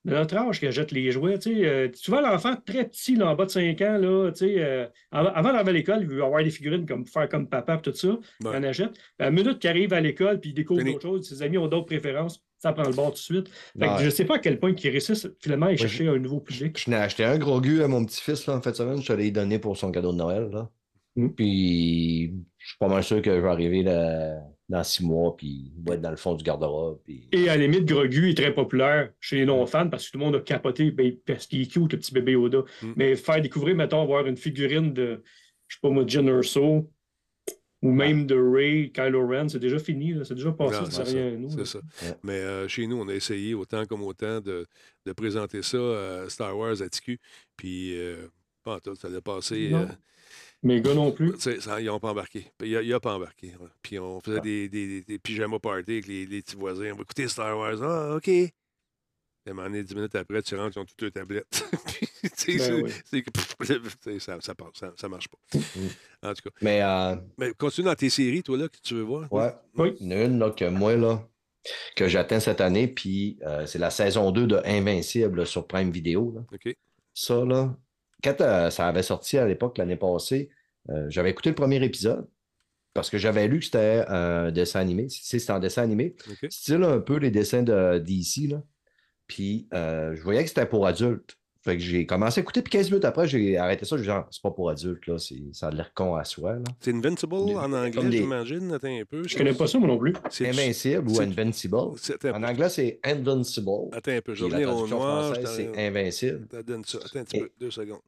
[0.06, 1.38] notre âge qui achète les jouets.
[1.38, 4.32] Tu sais, euh, tu vois l'enfant très petit, là, en bas de 5 ans, là,
[4.42, 7.82] euh, avant d'arriver à l'école, il veut avoir des figurines comme faire comme papa et
[7.82, 8.18] tout ça.
[8.40, 8.58] Il Ouais.
[8.58, 8.92] en achète.
[9.20, 11.68] À la minute qu'il arrive à l'école puis il découvre d'autres choses, ses amis ont
[11.68, 13.50] d'autres préférences, ça prend le bord tout de suite.
[13.80, 16.40] Fait que je sais pas à quel point ils réussissent finalement à chercher un nouveau
[16.40, 16.80] public.
[16.84, 19.02] Je n'ai acheté un gros gu à mon petit-fils en fin de semaine.
[19.02, 20.50] Je te l'ai donné pour son cadeau de Noël.
[20.52, 20.70] Là.
[21.16, 21.30] Mm.
[21.30, 24.40] Puis je suis pas mal sûr que je vais arriver là,
[24.72, 27.00] dans six mois, puis il va être dans le fond du garde-robe.
[27.04, 27.28] Puis...
[27.32, 30.26] Et à la limite, Grogu est très populaire chez les non-fans parce que tout le
[30.26, 32.60] monde a capoté ben, parce qu'il est cute, le petit bébé Yoda.
[32.82, 32.94] Mm.
[32.96, 35.24] Mais faire découvrir, mettons, avoir une figurine de,
[35.68, 36.90] je sais pas moi, Jen Urso
[37.82, 41.04] ou même de Ray, Kylo Ren, c'est déjà fini, là, c'est déjà passé, Non, ça
[41.04, 41.50] c'est rien ça, à nous.
[41.50, 41.80] c'est ça.
[42.04, 42.16] Ouais.
[42.24, 44.68] Mais euh, chez nous, on a essayé autant comme autant de,
[45.06, 47.20] de présenter ça, euh, Star Wars à TQ.
[47.58, 48.28] Puis, euh,
[48.64, 49.74] pas en tout, ça allait passer.
[50.64, 51.34] Mes gars non plus.
[51.40, 52.52] ça, ils n'ont pas embarqué.
[52.64, 53.48] Il a, il a pas embarqué.
[53.60, 53.68] ouais.
[53.82, 54.42] Puis on faisait Ah.
[54.42, 56.92] des, des, des pyjama parties avec les, les petits voisins.
[56.94, 57.82] On va écouter Star Wars.
[57.82, 58.28] Ah, OK.
[58.28, 58.54] Et
[59.48, 61.66] à un moment donné, dix minutes après, tu rentres, ils ont toutes leurs tablettes.
[62.38, 64.20] Puis, Ben oui.
[64.20, 65.38] ça, ça, passe, ça, ça marche pas.
[66.22, 66.50] En tout cas.
[66.62, 69.32] Mais euh, Mais continue dans tes séries, toi, là, que tu veux voir.
[69.34, 69.96] ouais, Oui.
[70.00, 71.28] il y en a une là, que moi, là,
[71.96, 76.32] que j'atteins cette année, puis euh, c'est la saison 2 de Invincible sur Prime Video.
[76.36, 76.42] Là.
[76.54, 76.76] OK.
[77.16, 77.76] Ça, là,
[78.24, 80.50] quand euh, ça avait sorti à l'époque, l'année passée,
[80.90, 82.28] euh, j'avais écouté le premier épisode
[82.94, 85.08] parce que j'avais lu que c'était un dessin animé.
[85.10, 86.16] C'est c'est un dessin animé.
[86.50, 88.64] Style un peu les dessins de DC, là.
[89.28, 91.38] Puis euh, je voyais que c'était pour adultes.
[91.64, 93.96] Fait que j'ai commencé à écouter, puis 15 minutes après, j'ai arrêté ça.
[93.96, 95.20] Je disais, Ah, c'est pas pour adultes, là.
[95.20, 96.64] c'est- Ça a l'air con à soi, là.
[96.80, 98.74] C'est Invincible Des- en anglais, des- j'imagine.
[98.74, 99.28] Attends un peu.
[99.28, 100.14] Je connais pas ça, moi non plus.
[100.32, 101.76] C'est- Invincible ou Invincible.
[101.78, 103.70] En anglais, c'est Invincible.
[103.92, 104.34] attends un peu.
[104.34, 105.34] Je vais au noir.
[105.46, 106.48] c'est Invincible.
[106.66, 106.98] donne ça.
[107.06, 107.52] Attends un petit Et- peu.
[107.60, 108.00] Deux secondes.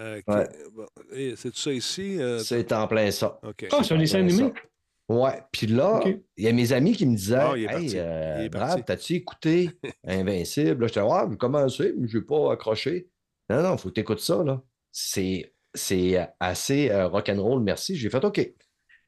[0.00, 0.48] Euh, Ouais.
[0.74, 2.18] bon, et C'est tout ça ici?
[2.20, 3.38] euh, C'est en plein ça.
[3.46, 3.68] OK.
[3.70, 4.52] Ah, c'est un dessin en plein animé?
[4.56, 4.62] ça.
[5.08, 6.00] Ouais, puis là,
[6.36, 9.70] il y a mes amis qui me disaient Ah, est Hey, euh, Brad, t'as-tu écouté
[10.04, 10.80] Invincible?
[10.80, 13.08] Là, J'étais Ouais, mais comment c'est Mais je n'ai pas accroché.
[13.50, 14.42] Non, non, faut que tu écoutes ça.
[14.42, 14.62] là.
[14.92, 17.96] C'est c'est assez euh, rock'n'roll, merci.
[17.96, 18.40] J'ai fait OK.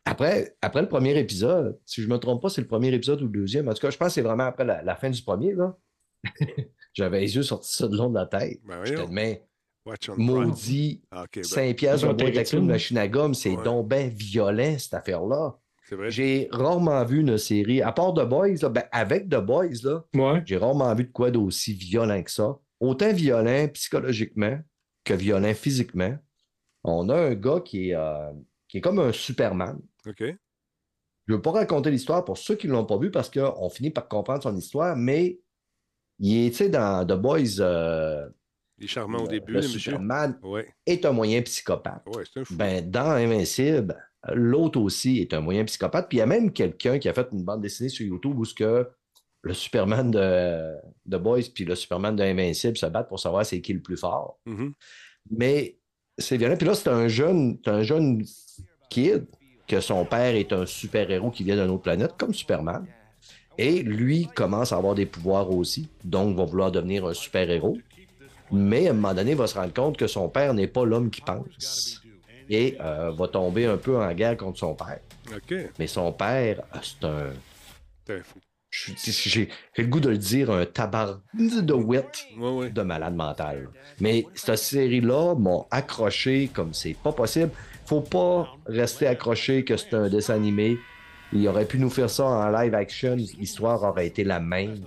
[0.05, 3.23] Après, après le premier épisode, si je ne me trompe pas, c'est le premier épisode
[3.23, 3.69] ou le deuxième.
[3.69, 5.55] En tout cas, je pense que c'est vraiment après la, la fin du premier.
[5.55, 5.77] là.
[6.93, 8.61] J'avais les yeux sortis ça de long de la tête.
[8.65, 9.09] Ben J'étais Prime.
[10.17, 11.03] maudit.
[11.11, 13.65] Ah, OK, ben, 5 piastres Sur de boîte à machine à gomme, c'est Ouais.
[13.65, 15.59] donc bien violent, cette affaire-là.
[16.09, 20.05] J'ai rarement vu une série, à part The Boys, là, ben, avec The Boys, là,
[20.15, 20.43] Ouais.
[20.45, 22.59] j'ai rarement vu de quoi d'aussi violent que ça.
[22.81, 24.59] Autant violent psychologiquement
[25.05, 26.17] que violent physiquement.
[26.85, 28.33] On a un gars qui est, euh,
[28.69, 29.79] qui est comme un Superman.
[30.07, 30.21] OK.
[30.21, 33.69] Je ne veux pas raconter l'histoire pour ceux qui ne l'ont pas vu parce qu'on
[33.71, 35.41] finit par comprendre son histoire, mais
[36.19, 38.29] il est, dans The Boys, euh,
[38.79, 39.79] Il est charmant au début, le le monsieur.
[39.81, 40.69] Superman Ouais.
[40.85, 42.03] est un moyen psychopathe.
[42.15, 42.55] Ouais, c'est un fou.
[42.57, 43.97] Ben, dans Invincible,
[44.33, 46.09] l'autre aussi est un moyen psychopathe.
[46.09, 48.45] Puis il y a même quelqu'un qui a fait une bande dessinée sur YouTube où
[48.45, 48.89] ce que
[49.43, 50.75] le Superman de,
[51.07, 53.97] de Boys puis le Superman de Invincible se battent pour savoir c'est qui le plus
[53.97, 54.41] fort.
[54.47, 54.73] Mhm.
[55.31, 55.79] Mais
[56.19, 56.57] c'est violent.
[56.57, 58.25] Puis là, c'est un jeune, un jeune
[58.91, 59.27] kid
[59.67, 62.87] que son père est un super-héros qui vient d'une autre planète, comme Superman.
[63.59, 67.79] Et lui commence à avoir des pouvoirs aussi, donc va vouloir devenir un super-héros.
[68.53, 70.85] Mais à un moment donné, il va se rendre compte que son père n'est pas
[70.85, 72.03] l'homme qu'il pense.
[72.49, 75.01] Et euh, va tomber un peu en guerre contre son père.
[75.79, 77.31] Mais son père, euh, c'est un.
[78.23, 78.39] Fou.
[78.71, 79.49] J'ai
[79.79, 82.03] le goût de le dire, un tabac de Ouais,
[82.39, 82.71] ouais.
[82.71, 83.69] de malade mental.
[84.01, 87.51] Mais cette série-là m'a accroché comme c'est pas possible.
[87.87, 90.77] Faut pas rester accroché que c'est un dessin animé.
[91.33, 94.81] Il aurait pu nous faire ça en live action, l'histoire aurait été la même.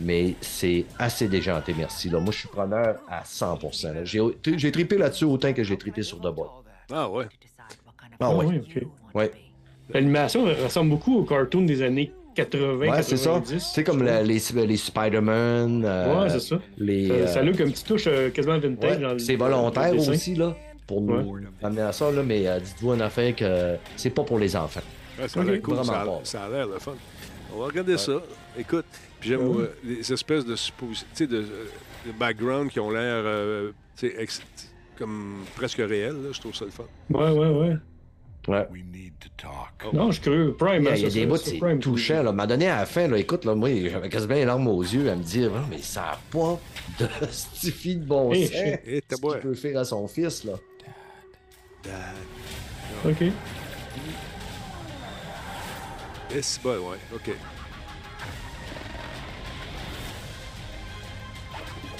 [0.00, 2.10] Mais c'est assez déjanté, merci.
[2.10, 2.18] Là.
[2.20, 3.92] Moi, je suis preneur à 100%.
[3.94, 4.04] là.
[4.04, 6.48] J'ai trippé là-dessus autant que j'ai trippé sur The Boy.
[6.92, 7.26] Ah ouais.
[8.20, 8.44] Ah ouais.
[8.46, 8.82] oui, ok.
[9.14, 9.30] Ouais,
[9.92, 13.30] L'animation ressemble beaucoup au cartoon des années 80, ouais c'est ça.
[13.34, 13.70] 90.
[13.74, 15.84] C'est comme la- les, les Spider-Man.
[15.84, 16.58] euh, Ouais, c'est ça.
[16.78, 18.98] Les, Ça, euh, ça a comme une petite touche euh, quasiment vintage.
[19.02, 20.56] ouais, c'est volontaire aussi, là.
[20.86, 24.38] pour nous amener à ça, là, mais euh, dites-vous en affaire que c'est pas pour
[24.38, 24.80] les enfants.
[25.20, 26.24] Ouais, ça a l'air cool, ça a, Vraiment pas.
[26.24, 26.94] ça a l'air le fun.
[27.54, 28.20] On va regarder ça.
[28.58, 28.84] Écoute,
[29.20, 29.62] puis j'aime Ouais.
[29.64, 33.22] euh, les espèces de suppositions, tu sais, de, de background qui ont l'air
[34.98, 36.22] comme presque réels.
[36.22, 36.28] là.
[36.32, 36.84] Je trouve ça le fun.
[37.10, 37.76] Ouais, ouais, ouais.
[38.46, 38.66] Ouais.
[38.70, 39.90] We need to talk.
[39.94, 40.54] Non, je suis curieux.
[40.58, 42.22] Prime, Il y a, hein, il y a ça, des bouts, c'est touchant.
[42.22, 42.30] Là.
[42.32, 45.08] m'a donné à la fin, là, écoute, là, moi, j'avais quasiment les larmes aux yeux
[45.10, 46.58] à me dire, Ah, mais ça n'a pas
[47.00, 48.54] de stifi de bon Eh, sens.
[48.84, 50.52] Et t'as Ce qu'il peut faire à son fils, là.
[53.06, 53.22] OK.
[56.34, 57.30] Et c'est bon, ouais, OK.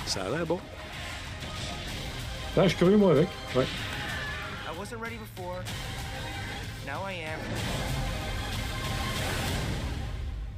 [0.07, 0.59] Ça a l'air bon.
[2.57, 3.29] Ah, je suis curieux, moi, avec.
[3.57, 3.65] Ouais.
[3.65, 5.63] I wasn't ready before.
[6.87, 7.41] Now I am.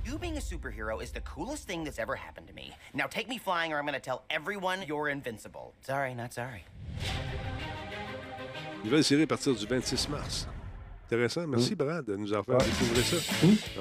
[0.05, 2.73] You being a superhero is the coolest thing that's ever happened to me.
[2.95, 5.73] Now take me flying or I'm gonna tell everyone you're invincible.
[5.83, 6.65] Sorry, not sorry.
[8.85, 10.47] Nouvelle série à partir du 26 mars.
[11.07, 11.47] Intéressant.
[11.47, 13.17] Merci, Brad, de nous avoir fait découvrir ça.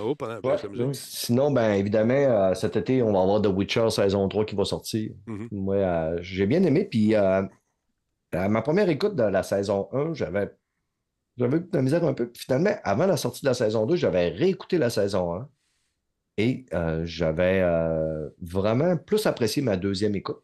[0.02, 0.58] Oh, pendant Ouais.
[0.74, 0.94] la.
[0.94, 4.64] Sinon, ben évidemment, euh, cet été, on va avoir The Witcher saison 3 qui va
[4.64, 5.12] sortir.
[5.26, 5.48] Mhm.
[5.52, 6.86] Moi, euh, j'ai bien aimé.
[6.86, 7.42] Puis, euh,
[8.36, 10.50] à ma première écoute de la saison 1, j'avais
[11.38, 12.30] j'avais eu de la misère un peu.
[12.32, 15.50] Puis finalement, avant la sortie de la saison 2, j'avais réécouté la saison 1.
[16.38, 20.42] Et euh, j'avais euh, vraiment plus apprécié ma deuxième écoute.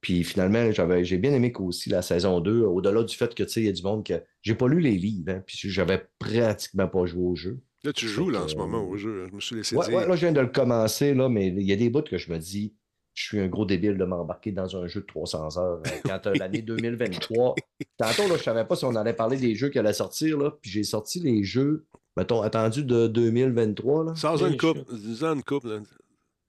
[0.00, 3.48] Puis finalement, j'avais, j'ai bien aimé qu'aussi la saison 2, au-delà du fait que, tu
[3.48, 6.04] sais, il y a du monde que j'ai pas lu les livres, hein, puis j'avais
[6.18, 7.60] pratiquement pas joué au jeu.
[7.84, 9.26] Là, tu joues là, en ce moment au jeu.
[9.28, 9.96] Je me suis laissé Ouais, dire.
[9.98, 12.18] ouais, là, je viens de le commencer, là, mais il y a des bouts que
[12.18, 12.74] je me dis,
[13.14, 15.82] je suis un gros débile de m'embarquer dans un jeu de 300 heures.
[15.86, 17.54] euh, Quand euh, l'année 2023,
[17.98, 20.50] tantôt, là, je savais pas si on allait parler des jeux qui allaient sortir, là,
[20.62, 21.84] puis j'ai sorti les jeux,
[22.16, 24.04] mettons, attendus de 2023.
[24.04, 24.14] Là.
[24.14, 24.78] Sans une coupe.
[25.14, 25.80] Sans une coupe, là.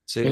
[0.05, 0.29] C'est ben,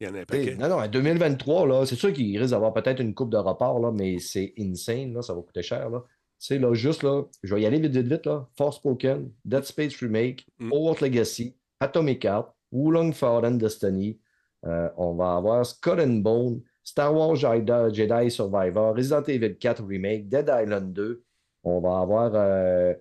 [0.00, 0.56] Il y en a un paquet.
[0.56, 3.80] non, non, en 2023, là, c'est sûr qu'il risque d'avoir peut-être une coupe de report,
[3.80, 5.90] là, mais c'est insane, là, ça va coûter cher.
[5.90, 6.02] Là.
[6.38, 8.48] C'est là, juste là, je vais y aller vite, vite, vite, là.
[8.56, 10.72] Forspoken, Dead Space Remake, Mm.
[10.72, 14.18] Hogwarts Legacy, Atomic Heart, Wulong Fallen Destiny.
[14.66, 20.28] Euh, on va avoir and Bone, Star Wars Jedi, Jedi Survivor, Resident Evil 4 Remake,
[20.28, 21.22] Dead Island 2.
[21.64, 22.94] On va avoir euh,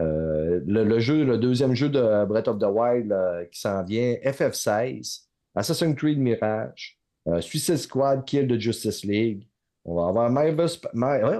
[0.00, 3.14] euh, le, le deuxième jeu de Breath of the Wild
[3.50, 5.22] qui s'en vient, FF16,
[5.54, 6.98] Assassin's Creed Mirage,
[7.40, 9.46] Suicide Squad, Kill the Justice League.
[9.84, 10.68] On va avoir Marvel,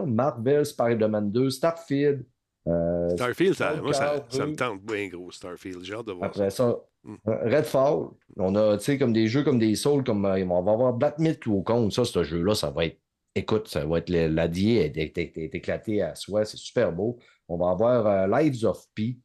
[0.06, 2.24] Marvel Spider-Man 2, Starfield.
[2.68, 5.82] Euh, Starfield, ça, moi, ça, me tente bien gros, Starfield.
[5.84, 6.70] J'ai hâte de voir Après ça.
[6.72, 7.14] ça, Mm.
[7.28, 8.06] euh, Redfall.
[8.38, 10.94] On a, tu sais, comme des jeux comme des Souls, comme euh, on va avoir
[10.94, 11.90] Black Myth ou Wukong.
[11.90, 12.98] Ça, ce jeu-là, ça va être.
[13.34, 16.44] Écoute, ça va être le- la DIA est, est- est- est éclatée à soi.
[16.46, 17.18] C'est super beau.
[17.48, 19.18] On va avoir euh, Lives of P,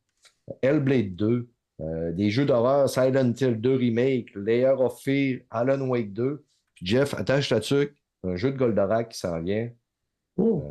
[0.62, 1.48] Hellblade 2,
[1.80, 6.44] euh, des jeux d'horreur, Silent Hill 2 Remake, Layer of Fear, Alan Wake 2.
[6.76, 7.94] Puis Jeff, attache ta tuque,
[8.26, 9.70] un jeu de Goldorak qui s'en vient.
[10.38, 10.64] Oh.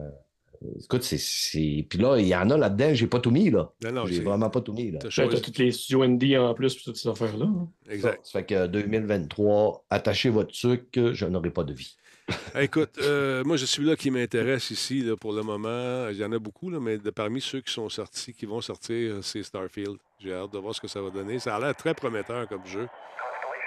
[0.85, 1.19] Écoute, c'est.
[1.19, 3.71] c'est- Puis là, il y en a là-dedans, j'ai pas tout mis, là.
[3.85, 4.99] Non, non, J'ai vraiment pas tout mis, là.
[5.01, 7.47] t'as Ben, toutes les studios indie en plus, puis toutes ces affaires-là.
[7.47, 7.69] hein.
[7.89, 8.21] Exact.
[8.27, 11.97] Ça fait que 2023, attachez votre sucre, je n'aurai pas de vie.
[12.61, 16.09] Écoute, euh, moi, je suis là qui m'intéresse ici là, pour le moment.
[16.11, 18.61] Il y en a beaucoup, là, mais de, parmi ceux qui sont sortis, qui vont
[18.61, 19.97] sortir, euh, c'est Starfield.
[20.21, 21.39] J'ai hâte de voir ce que ça va donner.
[21.39, 22.87] Ça a l'air très prometteur comme jeu.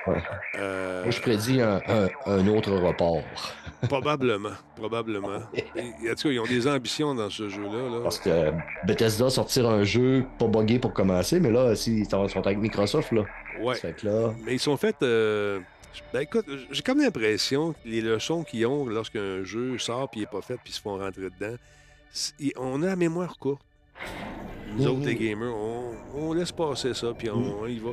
[0.07, 0.21] Ouais.
[0.57, 3.21] Euh, Moi, je prédis un, un- un autre report.
[3.87, 5.39] probablement, probablement.
[5.53, 5.63] Et-
[6.11, 7.89] en tout cas, ils ont des ambitions dans ce jeu-là.
[7.89, 7.99] là.
[8.03, 8.51] Parce que
[8.85, 13.11] Bethesda sortir un jeu pas buggé pour commencer, mais là, s'ils sont sont avec Microsoft,
[13.11, 13.23] là.
[13.61, 13.75] Ouais.
[13.79, 14.33] Que là.
[14.43, 14.97] Mais ils sont faits.
[15.03, 15.59] euh,
[16.13, 20.23] Ben écoute, j'ai comme l'impression que les leçons qu'ils ont lorsqu'un jeu sort puis il
[20.23, 21.55] n'est pas fait puis ils se font rentrer dedans,
[22.57, 23.61] on a la mémoire courte.
[24.77, 27.89] Nous autres, les gamers, on, on laisse passer ça puis on, on y va.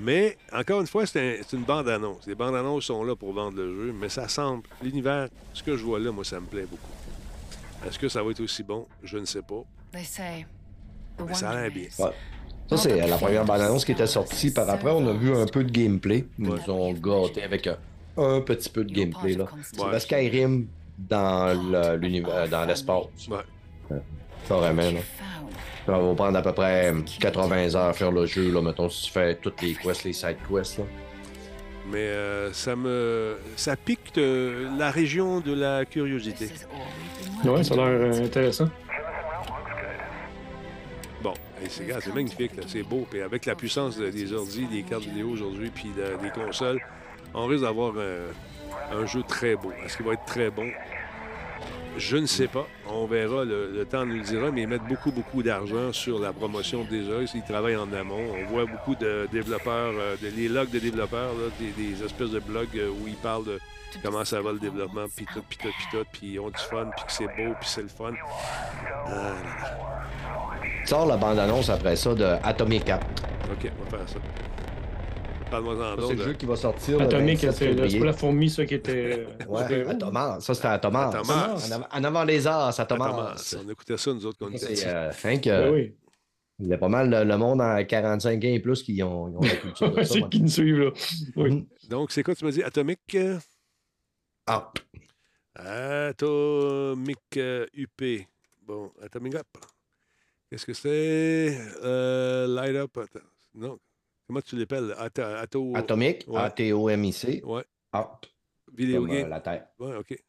[0.00, 2.26] Mais encore une fois, c'est un- c'est une bande-annonce.
[2.26, 4.64] Les bandes-annonces sont là pour vendre le jeu, mais ça semble.
[4.82, 6.90] L'univers, ce que je vois là, moi, ça me plaît beaucoup.
[7.86, 8.86] Est-ce que ça va être aussi bon?
[9.02, 9.62] Je ne sais pas.
[9.94, 11.88] Mais ça a l'air bien.
[11.98, 12.10] Ouais.
[12.68, 14.50] Ça, c'est la première bande-annonce qui était sortie.
[14.52, 16.26] Par après, on a vu un peu de gameplay.
[16.38, 17.76] Ils nous ont gâté avec un,
[18.16, 19.34] un petit peu de gameplay.
[19.34, 19.46] Là.
[19.62, 19.92] C'est Ouais.
[19.92, 20.66] le Skyrim
[20.98, 23.04] dans le- l'univers, dans l'espace.
[23.30, 23.96] Ouais.
[24.48, 25.00] Carrément, là.
[25.00, 25.50] Found.
[25.86, 29.04] Ça va prendre à peu près 80 heures à faire le jeu, là, mettons, si
[29.06, 30.84] tu fais toutes les quests, les side quests, là.
[31.88, 33.36] Mais euh, ça me.
[33.54, 36.48] Ça pique la région de la curiosité.
[37.44, 38.68] Ouais, ça a l'air euh, intéressant.
[41.22, 41.34] Bon,
[41.68, 43.06] c'est magnifique, c'est beau.
[43.08, 46.80] Puis avec la puissance de- des ordi, des cartes vidéo aujourd'hui, puis de- des consoles,
[47.34, 49.72] on risque d'avoir un, un jeu très beau.
[49.84, 50.66] Est-ce qu'il va être très bon?
[51.96, 52.66] Je ne sais pas.
[52.90, 56.18] On verra, le, le temps nous le dira, mais ils mettent beaucoup, beaucoup d'argent sur
[56.18, 57.14] la promotion déjà.
[57.34, 58.20] Ils travaillent en amont.
[58.42, 62.30] On voit beaucoup de développeurs, euh, de- les logs de développeurs, là, des, des espèces
[62.30, 63.58] de blogs euh, où ils parlent de
[64.02, 66.58] comment ça va le développement, puis tout, puis tout, puis tout, puis ils ont du
[66.70, 68.10] fun, puis que c'est beau, puis c'est le fun.
[69.08, 69.34] Là.
[70.84, 73.04] Sort la bande-annonce après ça de Atomic Cap.
[73.50, 74.18] OK, on va faire ça.
[75.50, 79.26] Parle-moi-en Ça, C'est le jeu qui va sortir 27 c'est la fourmi, ça, qui était.
[79.48, 80.40] Ouais, c'était- Atomas.
[80.40, 81.08] Ça, c'était Atomas.
[81.08, 81.68] Atomas.
[81.68, 83.10] En, avant, en avant des as, Atomas.
[83.10, 85.94] Thomas, on écoutait ça, nous autres, quand on était euh, Ben euh, oui.
[86.58, 89.28] il y a pas mal le, le monde en 45 ans et plus qui ont,
[89.28, 90.14] ils ont la culture de ça.
[90.14, 90.28] C'est ouais.
[90.30, 90.90] qui nous suivent, là.
[91.36, 91.50] Oui.
[91.50, 91.66] Mhm.
[91.90, 92.62] Donc, c'est quoi, tu m'as dit?
[92.62, 92.98] Atomic?
[93.14, 93.38] euh,
[94.48, 94.72] Ah,
[96.08, 98.26] Atomic euh, UP.
[98.66, 99.46] Bon, Atomic Up.
[100.50, 101.56] Qu'est-ce que c'est?
[101.84, 102.96] Euh, light Up.
[102.98, 103.24] Attends.
[103.54, 103.78] Non.
[104.26, 104.94] Comment tu l'appelles?
[104.98, 105.72] Ato, Ato...
[105.76, 106.40] Atomic, Ouais.
[106.40, 107.42] A-T-O-M-I-C.
[107.44, 107.64] Ouais.
[107.94, 108.26] Up,
[108.72, 109.28] Vidéo comme euh, game.
[109.28, 109.66] la Terre.
[109.78, 110.22] Ouais, OK.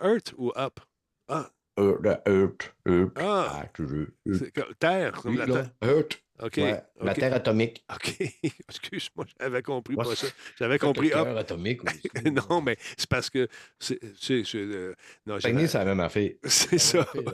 [0.00, 0.80] Earth ou Up?
[1.28, 3.12] Ah, Earth, Earth, Earth.
[3.16, 3.62] Ah.
[3.64, 3.66] Ah,
[4.78, 5.70] Terre, comme la Terre.
[5.82, 6.22] Earth.
[6.42, 6.56] OK.
[6.56, 7.18] Ouais, La OK.
[7.18, 7.84] Terre atomique.
[7.94, 8.16] OK.
[8.68, 10.04] Excuse-moi, j'avais compris Ouais.
[10.04, 10.26] pas ça.
[10.58, 12.08] J'avais compris cœur atomique aussi.
[12.50, 13.46] non, mais c'est parce que.
[13.78, 13.98] C'est.
[14.20, 14.94] c'est- c'est, euh,
[15.26, 16.30] non, c'est la même affaire.
[16.44, 17.04] C'est ça.
[17.04, 17.24] Fait,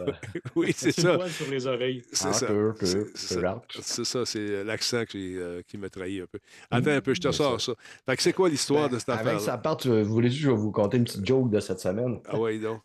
[0.55, 1.16] oui, c'est ça.
[1.16, 2.02] poil sur les oreilles.
[2.12, 2.47] C'est Ah, ça.
[3.80, 6.39] C'est- ça, c'est euh, l'accent qui, euh, qui me trahit un peu.
[6.70, 7.72] Attends un peu, je te sors ça.
[8.06, 10.30] Fait que c'est quoi l'histoire de cette Ben, Avec affaire ça part, tu- vous voulez
[10.30, 12.20] je vais vous conter une petite joke de cette semaine?
[12.26, 12.80] Ah oui, donc.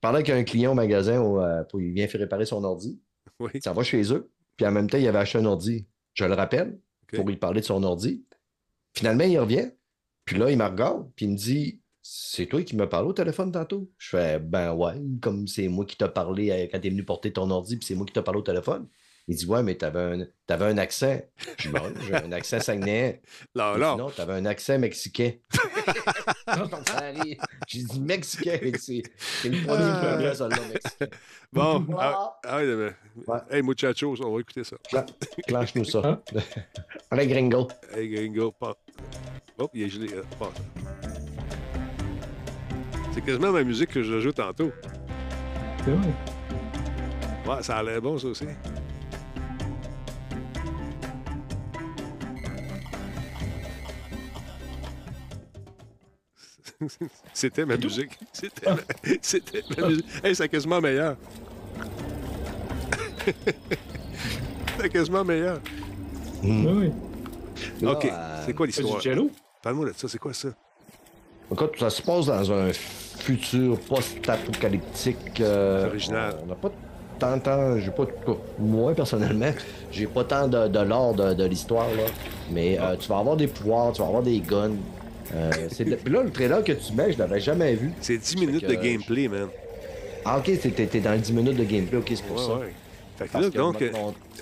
[0.00, 2.44] Pendant qu'il y a un client au magasin où, euh, pour- il vient faire réparer
[2.44, 3.00] son ordi,
[3.38, 3.50] Oui.
[3.62, 4.28] ça va chez eux,
[4.62, 5.88] puis en même temps, il avait acheté un ordi.
[6.14, 6.78] Je le rappelle
[7.12, 8.24] pour lui parler de son ordi.
[8.94, 9.72] Finalement, il revient,
[10.24, 13.12] puis là, il me regarde, puis il me dit C'est toi qui me parlé au
[13.12, 13.90] téléphone tantôt?
[13.98, 17.50] Je fais Ben ouais, comme c'est moi qui t'ai parlé quand t'es venu porter ton
[17.50, 18.86] ordi, puis c'est moi qui t'ai parlé au téléphone.
[19.26, 21.20] Il dit Ouais, mais t'avais un, t'avais un accent.
[21.58, 23.96] Je dis Bon, j'ai un accent Il dit, là.
[23.96, 25.32] Non, t'avais un accent mexicain.
[27.66, 28.58] J'ai dit mexicain.
[28.78, 31.06] C'est c'est le premier qui m'a dit ça, là, mexicain.
[31.52, 31.86] Bon.
[31.98, 32.34] Ah.
[32.44, 32.92] Ah, ah, ouais.
[33.50, 34.76] Hey, muchachos, on va écouter ça.
[35.46, 36.00] Clenche-nous ça.
[36.04, 36.20] Hein?
[37.10, 37.68] Allez, gringo.
[37.94, 38.74] Hey, gringo, pas.
[39.58, 40.12] Oh, il est gelé.
[40.14, 40.22] euh.
[43.14, 44.72] C'est quasiment ma musique que je joue tantôt.
[45.84, 46.08] C'est vrai.
[47.46, 48.46] Ouais, ça a l'air bon, ça aussi.
[57.32, 58.18] C'était ma musique.
[58.32, 58.76] C'était ma...
[59.22, 60.06] C'était ma musique.
[60.24, 61.16] Hey, c'est quasiment meilleur.
[64.78, 65.60] c'est quasiment meilleur.
[66.42, 66.66] Hmm.
[66.66, 66.92] Oui,
[67.82, 67.86] oui.
[67.88, 68.04] OK.
[68.06, 69.24] euh, C'est quoi C'est du l'histoire?
[69.62, 70.08] Parle-moi de ça.
[70.08, 70.48] C'est quoi ça?
[71.50, 75.40] Écoute, ça se passe dans un futur post-apocalyptique.
[75.40, 76.36] euh, original.
[76.42, 76.70] On n'a pas
[77.18, 78.06] tant, tant, j'ai pas,
[78.58, 79.52] moi personnellement,
[79.92, 82.04] j'ai pas tant de, de l'or de, de l'histoire, là.
[82.50, 82.90] Mais Ah.
[82.90, 84.76] euh, tu vas avoir des pouvoirs, tu vas avoir des guns.
[85.34, 87.90] Euh, de- là, le trailer que tu mets, je l'avais jamais vu.
[88.00, 89.48] C'est 10 Fait minutes que, de euh, gameplay, man.
[90.24, 92.54] Ah, ok, t'es- dans les 10 minutes de gameplay, ok, c'est pour Ouais, ça.
[92.60, 92.72] ouais.
[93.16, 93.90] Fait que là, que donc, euh,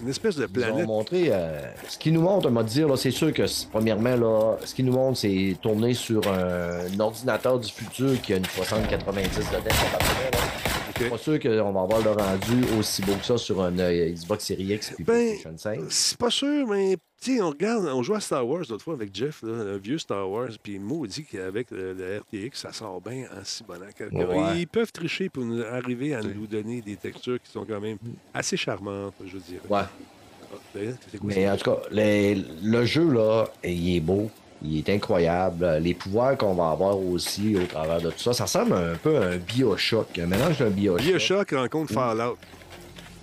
[0.03, 0.87] une espèce de planète.
[0.87, 1.25] montré.
[1.31, 4.85] euh, ce qu'ils nous montrent, on dit, là, c'est sûr que, premièrement, là, ce qu'ils
[4.85, 10.70] nous montrent, c'est tourné sur un, ordinateur du futur qui a une 6090 dedans,
[11.01, 11.07] probablement, là.
[11.07, 11.11] OK.
[11.11, 14.45] Pas sûr qu'on va avoir le rendu aussi beau que ça sur un euh, Xbox
[14.47, 15.81] Series X et Ben, PlayStation 5.
[15.89, 16.97] C'est pas sûr, mais
[17.41, 20.29] on regarde, on joue à Star Wars l'autre fois avec Jeff, là, le vieux Star
[20.31, 23.75] Wars, puis maudit qu'avec le, le RTX, ça sort bien en si bon
[24.13, 24.59] Ouais.
[24.61, 27.99] Ils peuvent tricher pour nous arriver à nous donner des textures qui sont quand même
[28.33, 29.61] assez charmantes, je dirais.
[29.69, 29.81] Ouais.
[30.53, 30.79] Ah,
[31.23, 34.31] Mais en tout cas, les- le jeu, là, il est beau.
[34.63, 35.79] Il est incroyable.
[35.81, 39.17] Les pouvoirs qu'on va avoir aussi au travers de tout ça, ça ressemble un peu
[39.17, 41.07] à un Bioshock, un mélange d'un Bioshock.
[41.07, 42.37] Bioshock rencontre Fallout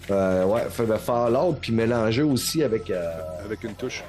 [0.09, 3.11] Euh, ouais, ben, Fallout, puis mélangé aussi avec euh,
[3.45, 4.03] avec une touche.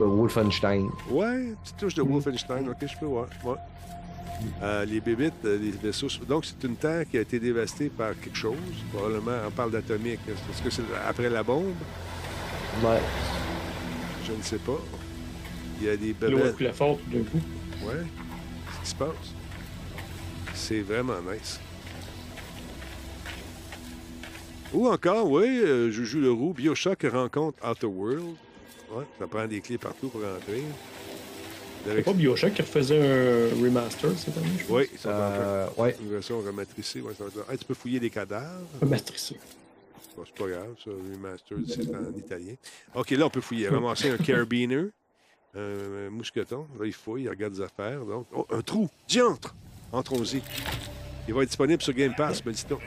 [0.00, 0.88] Wolfenstein.
[1.10, 3.26] Ouais, une petite touche de Wolfenstein, ok, je peux voir.
[3.44, 3.56] Ouais.
[4.62, 6.06] Euh, les bébites, euh, les vaisseaux.
[6.28, 8.54] Donc, c'est une terre qui a été dévastée par quelque chose.
[8.92, 10.20] Probablement, on parle d'atomique.
[10.28, 11.74] Est-ce que c'est après la bombe?
[12.84, 13.00] Ouais.
[14.24, 14.78] Je ne sais pas.
[15.80, 16.52] Il y a des L'eau a bébés.
[16.56, 17.40] coulé fort tout d'un coup.
[17.86, 17.94] Ouais.
[18.66, 19.34] Qu'est-ce qui se passe?
[20.54, 21.60] C'est vraiment nice.
[24.74, 26.52] Ou encore, oui, euh, je joue le roux.
[26.52, 28.34] Bioshock rencontre Outer World.
[28.92, 30.62] Ouais, ça prend des clés partout pour rentrer.
[31.86, 34.76] C'est pas Bioshock qui refaisait un remaster cette année, je pense?
[34.76, 35.96] Oui, ça va faire Euh, ouais.
[36.02, 37.00] une version rematricée.
[37.00, 38.66] Ouais, ça va être- Hey, tu peux fouiller des cadavres?
[38.82, 39.36] Remasterisé.
[40.16, 42.54] Bon, c'est pas grave, ça, remastered, c'est en italien.
[42.94, 43.68] OK, là, on peut fouiller.
[43.68, 44.86] Ramasser un carabiner,
[45.56, 46.66] un, un mousqueton.
[46.78, 48.04] Là, il fouille, il regarde des affaires.
[48.04, 48.88] Donc, oh, un trou!
[49.06, 49.54] Diantre!
[49.92, 50.42] Entrons-y.
[51.26, 52.78] Il va être disponible sur Game Pass, me dit-on.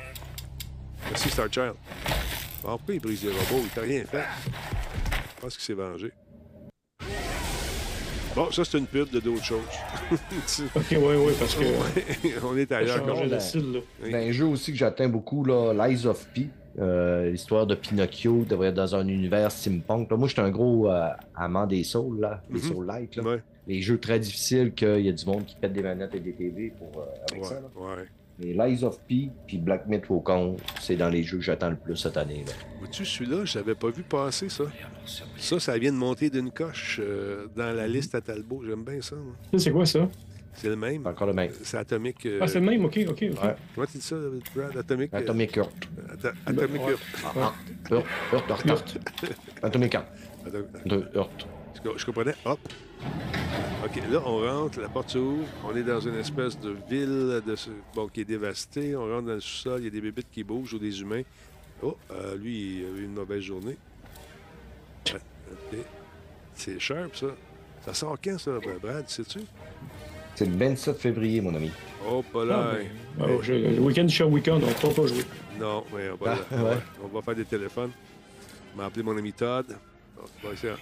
[1.09, 1.73] Merci, Star Child.
[2.63, 3.63] Bon, pourquoi il brise les robots?
[3.63, 4.23] Il t'a rien fait.
[5.13, 6.11] Je pense qu'il s'est vengé.
[8.35, 9.59] Bon, ça, c'est une pub de d'autres choses.
[10.75, 12.45] Ok, oui, oui, parce que.
[12.45, 13.03] On est ailleurs.
[13.05, 13.79] ben- style, là.
[14.03, 14.11] Oui.
[14.11, 16.49] Dans un jeu aussi que j'atteins beaucoup, là, Lies of P.
[16.79, 20.09] euh, L'histoire de Pinocchio devrait être dans un univers steampunk.
[20.11, 22.61] Là, moi, j'étais un gros euh, amant des Souls, là, des Mhm.
[22.61, 23.15] Souls Light.
[23.17, 23.23] là.
[23.23, 26.19] Ouais, Les jeux très difficiles, qu'il y a du monde qui pète des manettes et
[26.19, 27.55] des TV pour, euh, avec ouais, ça.
[27.55, 27.67] là.
[27.75, 28.05] ouais.
[28.39, 31.75] Mais Lies of P puis Black Myth Wukong, c'est dans les jeux que j'attends le
[31.75, 32.43] plus cette année.
[32.47, 32.53] Là.
[32.79, 34.63] Vois-tu, celui-là, je l'avais pas vu passer, ça.
[35.37, 38.63] Ça, ça vient de monter d'une coche euh, dans la liste à Talbot.
[38.65, 39.15] J'aime bien ça.
[39.15, 39.35] moi.
[39.51, 40.07] Ça, C'est quoi ça?
[40.53, 41.01] C'est le même?
[41.03, 41.51] C'est encore le même.
[41.63, 42.25] C'est Atomic.
[42.25, 43.11] euh, Ah, c'est le même, ok, ok.
[43.11, 43.21] ok.
[43.21, 43.55] Ouais.
[43.73, 44.15] Comment tu dis ça,
[44.55, 44.77] Brad?
[44.77, 45.13] Atomic.
[45.13, 45.87] euh, Atomic Heart.
[46.13, 46.81] Ata- Atomic.
[46.81, 46.99] Heart.
[47.23, 47.53] Ah,
[47.89, 48.99] Heart, Heart, Heart, Heart.
[49.63, 49.95] Atomic
[50.85, 51.07] De.
[51.97, 52.35] Je, comprenais.
[52.45, 52.59] Hop.
[53.83, 55.45] OK, là, on rentre, la porte s'ouvre.
[55.63, 58.95] On est dans une espèce de ville de, ce- bon, qui est dévastée.
[58.95, 59.79] On rentre dans le sous-sol.
[59.81, 61.23] Il y a des bébites qui bougent ou des humains.
[61.81, 63.77] Oh, euh, lui, il a eu une mauvaise journée.
[65.09, 65.77] OK.
[66.53, 67.27] C'est sharp, ça.
[67.83, 68.51] Ça sort quand, ça,
[68.81, 69.39] Brad, sais-tu?
[70.35, 71.71] C'est le 27 février, mon ami.
[72.09, 72.71] Oh, pas Ah, là.
[73.17, 75.25] ben, oh, je- le week-end du show week-end, on ne peut pas jouer.
[75.59, 76.77] Non, mais on va, Ah, on va- ouais.
[77.03, 77.91] on va faire des téléphones.
[78.73, 79.65] On va appeler mon ami Todd.
[80.15, 80.73] Bon, va essayer.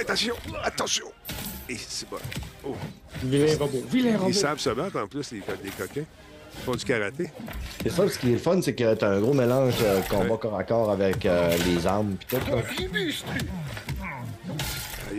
[0.00, 0.34] Attention!
[0.62, 1.06] Attention!
[1.68, 2.16] Et c'est bon.
[2.66, 2.74] Oh.
[3.22, 3.82] Vilain robot.
[3.90, 4.30] Vilain robot.
[4.30, 6.04] Ils savent se battre en plus, les, les coquins.
[6.56, 7.30] Ils font du karaté.
[7.82, 10.24] C'est ça, ce qui est le fun, c'est que t'as un gros mélange euh, combat
[10.34, 10.38] Ouais.
[10.38, 12.36] corps à corps avec euh, les armes pis tout.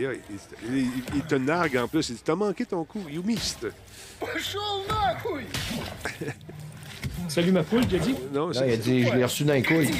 [0.02, 0.08] Là.
[0.10, 0.38] Aïe, aïe.
[0.68, 2.08] Il, il- il te nargue en plus.
[2.10, 3.02] Il dit T'as manqué ton coup.
[3.10, 3.72] You missed.
[7.28, 8.14] Salut ma poule, tu as dit?
[8.32, 9.90] Non, c'est- il a dit, je l'ai reçu d'un couille.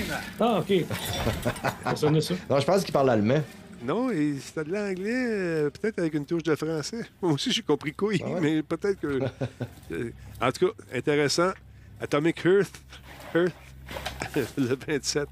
[0.41, 0.73] Ah, ok.
[1.97, 2.11] ça.
[2.11, 2.21] Non,
[2.61, 3.43] je pense qu'il parle allemand.
[3.83, 4.09] non
[4.41, 7.03] c'était de l'anglais, euh, peut-être avec une touche de français.
[7.23, 8.41] Moi aussi, j'ai compris couille, Ah ouais?
[8.41, 9.21] mais peut-être que.
[9.93, 10.11] Euh,
[10.41, 11.51] en tout cas, intéressant.
[12.01, 12.81] Atomic Earth,
[13.35, 13.55] Earth
[14.59, 15.29] le 27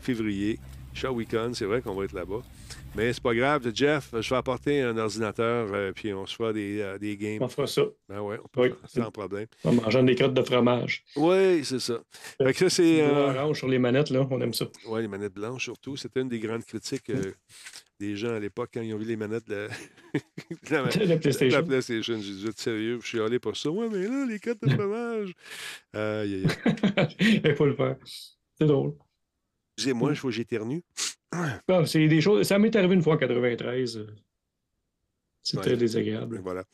[0.00, 0.58] février.
[0.94, 2.42] Shawicon, c'est vrai qu'on va être là-bas.
[2.98, 6.52] Mais c'est pas grave, Jeff, je vais apporter un ordinateur, euh, puis on se fera
[6.52, 7.38] des, euh, des games.
[7.40, 7.82] On fera ça.
[8.08, 8.68] Ben ouais, on peut Oui.
[8.70, 9.46] faire sans problème.
[9.64, 11.04] En mangeant des crottes de fromage.
[11.16, 12.00] Oui, c'est ça.
[12.42, 13.00] Fait que ça, c'est.
[13.02, 14.66] Euh, orange sur les manettes, là, on aime ça.
[14.88, 15.96] Oui, les manettes blanches surtout.
[15.96, 17.32] C'était une des grandes critiques euh,
[18.00, 19.68] des gens à l'époque quand ils ont vu les manettes de la,
[20.88, 21.56] de la- La PlayStation.
[21.56, 22.18] la PlayStation.
[22.20, 22.98] J'ai dit, sérieux?
[23.00, 23.70] Je suis allé pour ça.
[23.70, 25.32] Ouais, mais là, les cartes de fromage.
[25.94, 26.46] Aïe, aïe,
[26.96, 27.40] aïe.
[27.44, 27.96] Il faut le faire.
[28.58, 28.94] C'est drôle.
[29.76, 30.82] Excusez-moi, il faut que j'éternue.
[31.32, 32.46] Ah, c'est des choses.
[32.46, 33.98] Ça m'est arrivé une fois en 93.
[33.98, 34.06] euh,
[35.42, 35.76] C'était Ouais.
[35.76, 36.40] désagréable.
[36.42, 36.64] Voilà.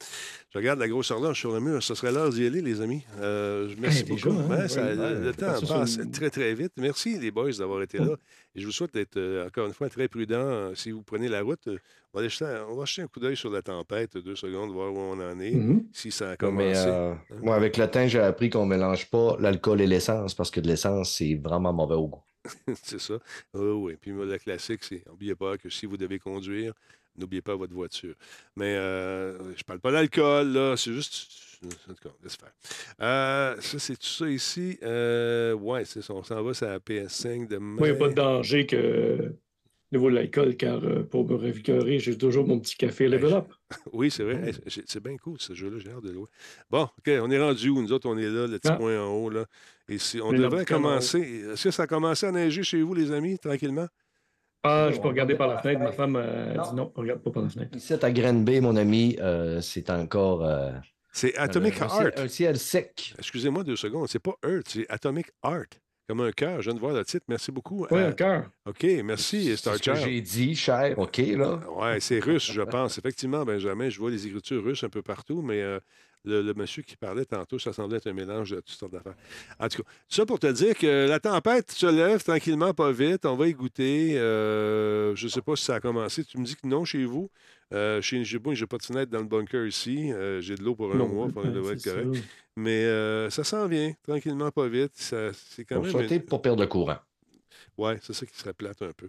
[0.51, 1.81] Je regarde la grosse horloge sur le mur.
[1.81, 3.05] Ce serait l'heure d'y aller, les amis.
[3.21, 4.53] Euh, je- merci Hey, déjà, beaucoup.
[4.53, 4.57] hein?
[4.63, 6.73] Ouais, ça- Ouais, le, temps c'est passe une- très, très vite.
[6.79, 8.17] Merci, les boys, d'avoir été là.
[8.57, 10.39] Et je vous souhaite d'être, euh, encore une fois, très prudent.
[10.39, 11.79] euh, Si vous prenez la route, euh,
[12.15, 14.73] on, va jeter, un- on va jeter un coup d'œil sur la tempête, deux secondes,
[14.73, 15.85] voir où on en est, Mhm.
[15.93, 16.75] si ça a Mais commencé.
[16.87, 20.59] euh, moi, avec le temps, j'ai appris qu'on mélange pas l'alcool et l'essence parce que
[20.61, 22.23] de l'essence, c'est vraiment mauvais au goût.
[22.83, 23.19] c'est ça.
[23.55, 23.97] Oui, oui.
[24.01, 26.73] Puis moi, le classique, c'est n'oubliez pas que si vous devez conduire,
[27.17, 28.15] n'oubliez pas votre voiture.
[28.57, 30.77] Mais euh, je parle pas d'alcool, là.
[30.77, 31.29] C'est juste.
[31.89, 32.53] En tout cas, laisse faire.
[33.01, 34.79] Euh, ça, c'est tout ça ici.
[34.83, 36.13] Euh, ouais, c'est ça.
[36.13, 37.77] On s'en va, c'est la PS5 demain.
[37.79, 39.33] Moi, il n'y a pas de danger que
[39.93, 43.33] au niveau de l'alcool, car euh, pour me revigorer, j'ai toujours mon petit café level
[43.33, 43.47] up.
[43.93, 44.51] Oui, c'est vrai.
[44.67, 45.79] C'est- bien cool, ce jeu-là.
[45.79, 46.19] J'ai hâte de le.
[46.71, 47.81] Bon, OK, on est rendu où?
[47.81, 48.77] Nous autres, on est là, le petit Ah.
[48.77, 49.31] point en haut.
[49.31, 49.47] Là.
[49.89, 51.21] Et si, on devrait commencer.
[51.53, 53.87] Est-ce que ça a commencé à neiger chez vous, les amis, tranquillement?
[54.63, 55.81] Ah, je peux regarder par la fenêtre.
[55.83, 56.63] Ma femme euh, Non.
[56.71, 57.77] dit non, regarde pas par la fenêtre.
[57.77, 60.43] Ici, à Granby, mon ami, euh, c'est encore.
[60.45, 60.71] euh,
[61.13, 61.93] C'est Atomic un, Heart.
[62.01, 63.15] ciel, un ciel sec.
[63.19, 64.09] Excusez-moi deux secondes.
[64.09, 65.65] C'est pas Earth, c'est Atomic Art.
[66.09, 66.61] Comme un cœur.
[66.63, 67.25] Je viens de voir le titre.
[67.29, 67.87] Merci beaucoup.
[67.91, 68.51] Oui, Euh, un cœur.
[68.67, 70.99] OK, merci, Star C'est ce que j'ai dit, cher.
[70.99, 71.61] OK, là.
[71.77, 72.97] Ouais, c'est russe, je pense.
[72.99, 75.79] Effectivement, Benjamin, je vois les écritures russes un peu partout, mais euh,
[76.25, 79.15] le, le monsieur qui parlait tantôt, ça semblait être un mélange de toutes sortes d'affaires.
[79.59, 83.27] En tout cas, ça pour te dire que la tempête se lève tranquillement, pas vite.
[83.27, 84.19] On va y goûter.
[84.19, 86.25] Euh, je ne sais pas si ça a commencé.
[86.25, 87.31] Tu me dis que non chez vous.
[87.73, 90.13] Euh, chez moi, j'ai pas de fenêtre dans le bunker ici.
[90.13, 92.15] Euh, j'ai de l'eau pour un Non, mois, ça devrait être c'est correct.
[92.17, 92.21] ça.
[92.57, 94.93] Mais euh, ça s'en vient, tranquillement, pas vite.
[94.95, 95.93] Ça- C'est quand Pour même.
[95.93, 96.99] sauter pour perdre le courant.
[97.77, 99.09] Ouais, c'est ça qui serait plate un peu.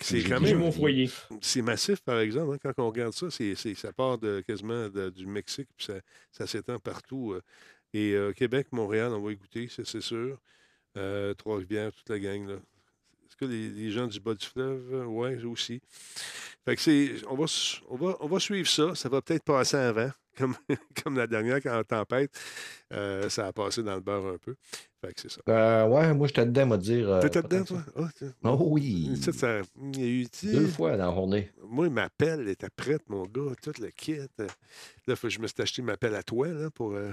[0.00, 0.62] C'est J'ai quand dit, J'ai même.
[0.64, 1.10] mon foyer.
[1.40, 3.30] C'est massif, par exemple, hein, quand on regarde ça.
[3.30, 5.94] c'est ça part de, quasiment de- du Mexique, puis ça,
[6.30, 7.32] ça s'étend partout.
[7.32, 7.42] euh.
[7.94, 9.32] Et euh, Québec, Montréal, on va
[9.70, 10.38] ça, c'est sûr.
[10.96, 12.46] Euh, Trois-Rivières, toute la gang.
[12.48, 12.54] là.
[12.54, 15.06] Est-ce que les, les gens du bas du fleuve?
[15.06, 15.80] Oui, aussi.
[16.66, 17.12] Fait que c'est.
[17.28, 18.94] On va, s- on, va, on va suivre ça.
[18.94, 20.54] Ça va peut-être passer avant, comme,
[21.02, 22.30] comme la dernière, quand en tempête.
[22.90, 24.54] ça a passé dans le beurre un peu.
[25.00, 25.40] Fait que c'est ça.
[25.48, 27.08] Euh, ouais, moi, j'étais dedans, moi, dire.
[27.08, 27.84] euh, T'étais dedans, toi?
[28.42, 29.16] Oh oui.
[29.22, 29.60] Ça, ça-
[29.94, 31.52] il y a eu, Deux fois dans la journée.
[31.68, 34.16] Moi, ma pelle était prête, mon gars, tout le kit.
[35.06, 37.12] Là, faut que je me suis acheté ma pelle à toit là, pour euh,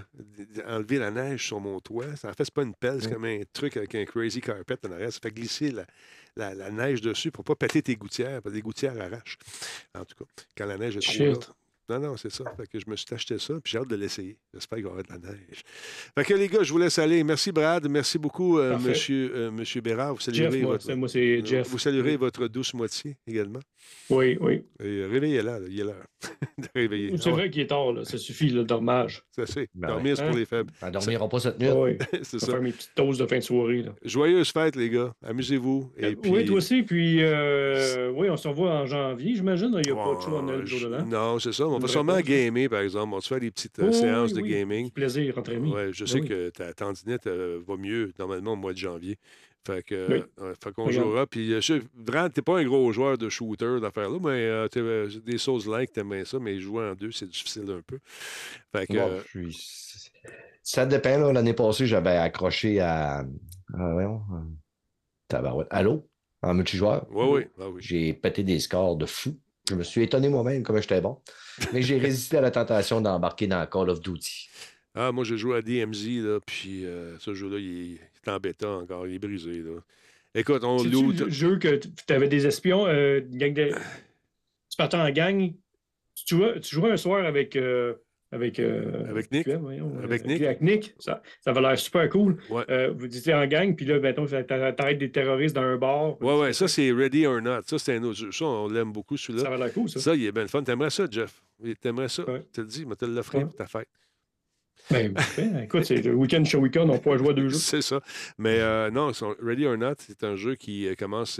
[0.67, 2.15] enlever la neige sur mon toit.
[2.15, 3.13] Ça, en fait, c'est pas une pelle, c'est Mm.
[3.13, 5.13] comme un truc avec un crazy carpet en arrière.
[5.13, 5.85] Ça fait glisser la,
[6.35, 9.37] la- la neige dessus pour pas péter tes gouttières, parce que les gouttières arrachent.
[9.93, 10.25] En tout cas,
[10.57, 11.53] quand la neige est trop.
[11.89, 12.43] Non, non, c'est ça.
[12.57, 14.37] Fait que je me suis acheté ça, puis j'ai hâte de l'essayer.
[14.53, 15.61] J'espère qu'il y aura de la neige.
[16.17, 17.23] Fait que les gars, je vous laisse aller.
[17.23, 17.87] Merci, Brad.
[17.87, 20.15] Merci beaucoup, euh, monsieur, euh, monsieur Bérard.
[20.15, 21.67] Vous Jeff, saluerez, moi, votre, c'est- moi, c'est Jeff.
[21.67, 23.59] vous saluerez votre douce moitié également.
[24.09, 24.63] Oui, oui.
[24.79, 26.05] Et euh, réveillez-la, là, il est l'heure
[26.57, 27.17] de réveiller.
[27.17, 28.03] C'est ouais, vrai qu'il est tard, là.
[28.03, 29.23] Ça suffit, le dormage.
[29.31, 29.67] c'est assez.
[29.75, 30.39] Ben Dormir, c'est pour Hein?
[30.39, 30.71] les faibles.
[30.81, 31.69] Elle dormira pas cette nuit.
[31.69, 31.97] Oui.
[32.23, 32.47] c'est ça.
[32.53, 33.91] faire mes petites doses de fin de soirée, là.
[34.03, 35.13] Joyeuse fête, les gars.
[35.23, 35.91] Amusez-vous.
[35.97, 36.31] Et puis...
[36.31, 36.81] Oui, toi aussi.
[36.81, 39.69] Puis, euh, oui, on se revoit en janvier, j'imagine.
[39.85, 41.05] Il n'y a pas de show en Noël jour dedans.
[41.05, 41.67] Non, c'est ça.
[41.75, 42.29] On va sûrement réponse.
[42.29, 43.13] gamer, par exemple.
[43.13, 44.49] On va se faire des petites euh, Oui, séances oui, de oui.
[44.51, 44.91] gaming.
[44.91, 45.71] Plaisir entre amis.
[45.71, 46.27] Ouais, je Ben sais oui.
[46.27, 49.17] que ta tendinette euh, va mieux normalement au mois de janvier.
[49.65, 50.23] Fait que, Oui.
[50.41, 51.25] euh, fait qu'on jouera.
[51.25, 55.09] Puis, je Brad, t'es pas un gros joueur de shooter d'affaires-là, mais euh, t'es, euh,
[55.25, 57.97] des Souls-like, t'aimes bien ça, mais jouer en deux, c'est difficile un peu.
[58.71, 60.11] Fait que, Bon, euh, je suis-
[60.61, 61.17] Ça dépend.
[61.17, 61.33] là.
[61.33, 63.19] L'année passée, j'avais accroché à.
[63.73, 64.21] à voyons,
[65.27, 65.67] tabarouette.
[65.71, 66.07] Allô?
[66.41, 67.07] En multijoueur?
[67.09, 67.81] oui, ah oui.
[67.81, 69.35] J'ai pété des scores de fou.
[69.69, 71.17] Je me suis étonné moi-même comme j'étais bon.
[71.73, 74.49] Mais j'ai résisté à la tentation d'embarquer dans Call of Duty.
[74.93, 78.31] Ah, moi, j'ai joué à DMZ, là, puis euh, ce jeu-là, il, est- il est
[78.31, 79.79] en bêta encore, il est brisé, là.
[80.33, 81.19] Écoute, on loot.
[81.19, 83.69] le jeu que tu avais des espions, euh, une gang de...
[84.69, 85.53] tu partais en gang,
[86.13, 87.55] tu jouais, tu jouais un soir avec.
[87.55, 87.93] euh,
[88.35, 89.45] avec, euh, Avec Nick?
[89.45, 90.41] QM, voyons, Avec Nick?
[90.43, 90.93] Avec Nick.
[90.99, 92.37] Ça, ça avait l'air super cool.
[92.49, 92.63] Ouais.
[92.69, 96.21] Euh, vous étiez en gang, puis là, mettons, t'a- t'arrêtes des terroristes dans un bar.
[96.21, 97.61] Ouais, ouais, ça, c'est Ready or Not.
[97.65, 98.31] Ça, c'est un autre jeu.
[98.31, 99.47] Ça, on l'aime beaucoup, Ça celui-là.
[99.47, 99.99] avait l'air cool, ça.
[99.99, 100.61] Ça, il est bien le fun.
[100.63, 101.41] T'aimerais ça, Jeff?
[101.81, 102.29] T'aimerais ça?
[102.29, 102.41] Ouais.
[102.45, 103.45] Tu te le dis, mais te l'offrir Ouais.
[103.47, 103.87] pour ta fête.
[104.91, 105.13] Ben,
[105.63, 107.55] écoute, c'est le week-end chez week-end, on pourrait jouer à deux jeux.
[107.57, 108.01] C'est ça.
[108.37, 111.39] Mais euh, non, Ready or Not, c'est un jeu qui commence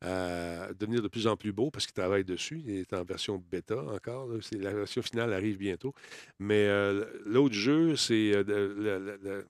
[0.00, 2.62] à devenir de plus en plus beau parce qu'il travaille dessus.
[2.64, 4.28] Il est en version bêta encore.
[4.52, 5.94] La version finale arrive bientôt.
[6.38, 9.42] Mais euh, l'autre jeu, c'est euh,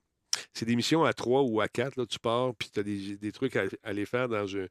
[0.52, 1.96] c'est des missions à 3 ou à 4.
[1.96, 4.66] Là, tu pars, puis tu as des, trucs à, aller faire dans un.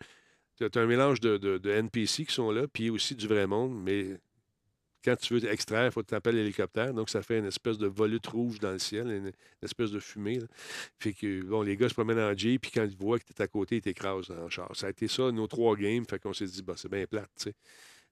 [0.56, 4.18] Tu as un mélange de NPC qui sont là, puis aussi du vrai monde, mais
[5.08, 6.94] quand tu veux extraire, il faut que tu appelles l'hélicoptère.
[6.94, 9.32] Donc, ça fait une espèce de volute rouge dans le ciel, une,
[9.62, 10.40] espèce de fumée.
[11.00, 13.32] Fait que, bon, les gars se promènent en Jeep, puis quand ils voient que tu
[13.32, 14.70] es à côté, ils t'écrasent le char.
[14.76, 16.04] Ça a été ça, nos trois games.
[16.10, 17.56] Fait qu'on s'est dit, bah, c'est bien plate, tu sais.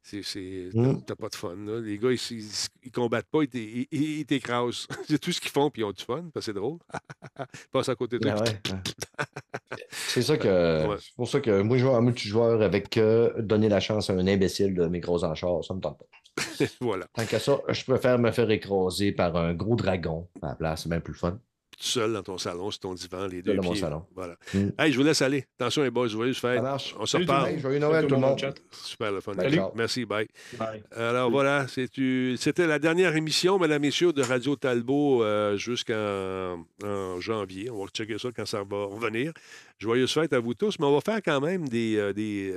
[0.08, 0.70] C'est, c'est,
[1.08, 1.56] t'as, pas de fun.
[1.56, 1.80] Là.
[1.82, 2.46] Les gars, ils, ils,
[2.84, 4.86] ils combattent pas, ils, t'é- ils- ils t'écrasent.
[5.08, 6.78] c'est tout ce qu'ils font, puis ils ont du fun, parce que c'est drôle.
[7.40, 8.44] Ils passent à côté de Ah toi.
[8.46, 9.78] ouais, ouais.
[9.92, 10.88] C'est ça que.
[10.88, 10.96] Ouais.
[11.00, 14.14] C'est pour ça que moi, je joue en multijoueur avec euh, donner la chance à
[14.14, 15.64] un imbécile de mes gros enchères.
[15.64, 16.66] Ça me tente pas.
[16.82, 17.08] voilà.
[17.14, 20.84] Tant qu'à ça, je préfère me faire écraser par un gros dragon à la place.
[20.84, 21.40] C'est bien plus fun.
[21.78, 24.06] Tout seul dans ton salon, sur ton divan, les deux dans mon salon.
[24.16, 24.36] Voilà.
[24.54, 24.70] Mm.
[24.78, 25.46] Hey, je vous laisse aller.
[25.60, 26.58] Attention, les boys, joyeuse fête.
[26.58, 26.96] Ça marche.
[27.00, 27.60] On se reparle.
[27.60, 28.40] Joyeux Noël, tout le monde.
[28.40, 28.54] chat.
[28.72, 29.34] Super le fun.
[29.36, 29.60] Salut.
[29.76, 30.28] Merci, bye.
[30.58, 30.84] Bye.
[30.96, 37.20] Alors voilà, c'était la dernière émission, mesdames et messieurs, de Radio Talbot euh, jusqu'en en
[37.20, 37.70] janvier.
[37.70, 39.32] On va checker ça quand ça va revenir.
[39.80, 41.98] Joyeuse fête à vous tous, mais on va faire quand même des.
[41.98, 42.54] euh, des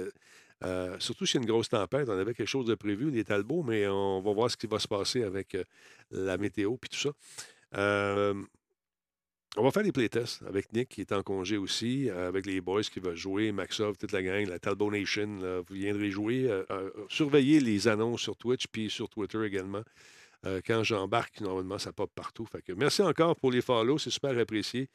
[0.65, 3.25] euh, surtout s'il y a une grosse tempête, on avait quelque chose de prévu, les
[3.25, 5.63] Talbots, mais on va voir ce qui va se passer avec euh,
[6.11, 7.11] la météo puis tout ça.
[9.57, 12.61] On va faire des playtests avec Nick qui est en congé aussi, euh, avec les
[12.61, 16.47] boys qui veulent jouer, Maxov, toute la gang, la Talbot Nation, vous viendrez jouer.
[16.49, 19.83] Euh, euh, surveillez les annonces sur Twitch puis sur Twitter également.
[20.67, 22.47] Quand j'embarque, normalement, ça pop partout.
[22.77, 24.89] Merci encore pour les follow, c'est super apprécié.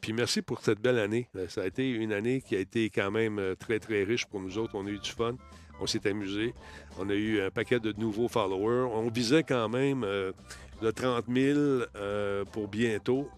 [0.00, 1.28] Puis merci pour cette belle année.
[1.48, 4.56] Ça a été une année qui a été quand même très, très riche pour nous
[4.56, 4.76] autres.
[4.76, 5.36] On a eu du fun,
[5.80, 6.54] on s'est amusé.
[6.96, 8.88] On a eu un paquet de nouveaux followers.
[8.94, 10.06] On visait quand même
[10.80, 11.58] le 30 000
[11.96, 13.28] euh, pour bientôt.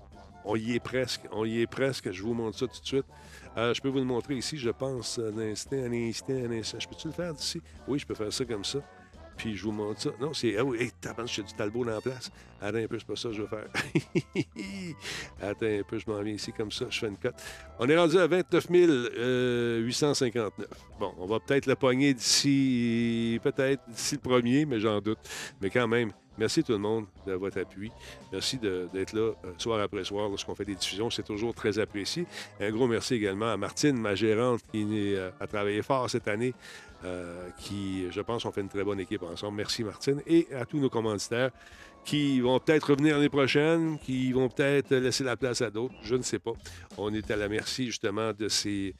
[0.44, 1.22] On y est presque.
[1.32, 2.10] On y est presque.
[2.12, 3.06] Je vous montre ça tout de suite.
[3.56, 6.78] Euh, je peux vous le montrer ici, je pense, un instant, un instant, un instant.
[6.78, 7.60] Je peux-tu le faire d'ici?
[7.88, 8.78] Oui, je peux faire ça comme ça.
[9.40, 10.10] Puis je vous montre ça.
[10.20, 10.56] Non, c'est.
[10.58, 12.30] Ah oui, hey, t'as j'ai du talbot dans la place.
[12.60, 14.54] Attends un peu, c'est pas ça que je vais faire.
[15.40, 17.36] Attends un peu, je m'en viens ici comme ça, je fais une cote.
[17.78, 20.52] On est rendu à 29 euh, 859.
[20.98, 25.18] Bon, on va peut-être le pogner d'ici, peut-être d'ici le premier, mais j'en doute.
[25.62, 27.90] Mais quand même, merci tout le monde de votre appui.
[28.32, 31.10] Merci d'être là euh, soir après soir lorsqu'on fait des diffusions.
[31.10, 32.26] C'est toujours très apprécié.
[32.60, 36.54] Un gros merci également à Martine, ma gérante, qui euh, a travaillé fort cette année,
[37.04, 39.56] euh, qui, je pense, ont fait une très bonne équipe ensemble.
[39.56, 40.22] Merci Martine.
[40.26, 41.50] Et à tous nos commanditaires
[42.04, 45.94] qui vont peut-être revenir l'année prochaine, qui vont peut-être laisser la place à d'autres.
[46.02, 46.52] Je ne sais pas.
[46.96, 48.94] On est à la merci justement de ces,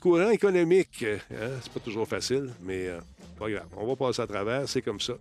[0.00, 1.04] courants économiques.
[1.04, 1.50] hein.
[1.62, 2.90] C'est pas toujours facile, mais
[3.76, 5.14] On va passer à travers, c'est comme ça.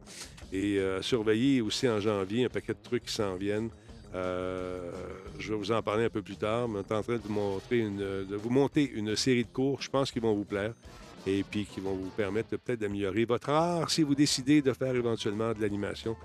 [0.52, 3.70] Et euh, surveiller aussi en janvier un paquet de trucs qui s'en viennent.
[4.14, 4.92] Euh,
[5.40, 7.22] je vais vous en parler un peu plus tard, mais on est en train de
[7.24, 10.44] vous, montrer une, de vous monter une série de cours, je pense qu'ils vont vous
[10.44, 10.74] plaire,
[11.26, 14.94] et puis qui vont vous permettre peut-être d'améliorer votre art si vous décidez de faire
[14.94, 16.18] éventuellement de l'animation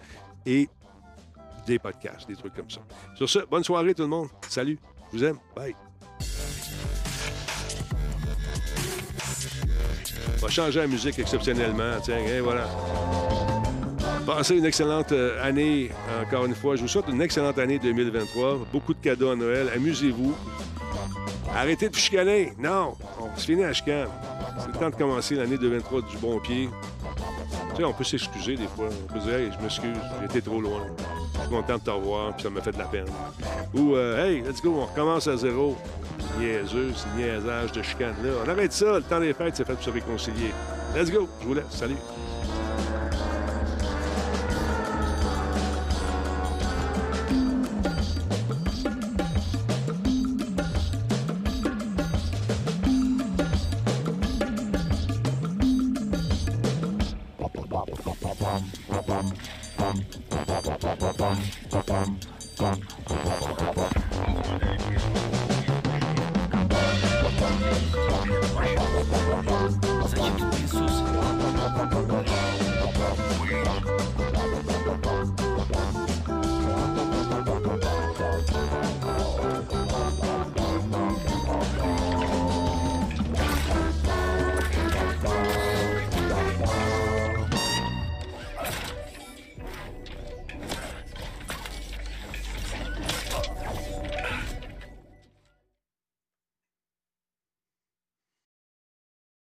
[0.44, 0.68] et
[1.66, 2.80] des podcasts, des trucs comme ça.
[3.14, 4.28] Sur ce, bonne soirée tout le monde.
[4.48, 4.78] Salut,
[5.12, 5.38] je vous aime.
[5.54, 5.85] Bye.
[10.46, 11.98] Va changer la musique exceptionnellement.
[12.02, 12.68] Tiens, et voilà.
[14.24, 15.90] Passez une excellente euh, année,
[16.22, 16.76] encore une fois.
[16.76, 18.66] Je vous souhaite une excellente année 2023.
[18.72, 19.68] Beaucoup de cadeaux à Noël.
[19.74, 20.34] Amusez-vous.
[21.54, 22.52] Arrêtez de chicaner.
[22.58, 24.08] Non, on se finit à chicane.
[24.58, 26.68] C'est le temps de commencer l'année 2023 du bon pied.
[27.76, 28.88] Tu sais, on peut s'excuser des fois.
[28.88, 30.80] On peut dire, hey, je m'excuse, j'étais trop loin.
[31.34, 33.04] Je suis content de te revoir, puis ça m'a fait de la peine.
[33.74, 35.76] Ou, euh, hey, let's go, on recommence à zéro.
[36.38, 38.30] Niaiseux, ce niaisage de chicane-là.
[38.46, 40.52] On arrête ça, le temps des fêtes, c'est fait pour se réconcilier.
[40.94, 41.66] Let's go, je vous laisse.
[41.68, 41.96] Salut.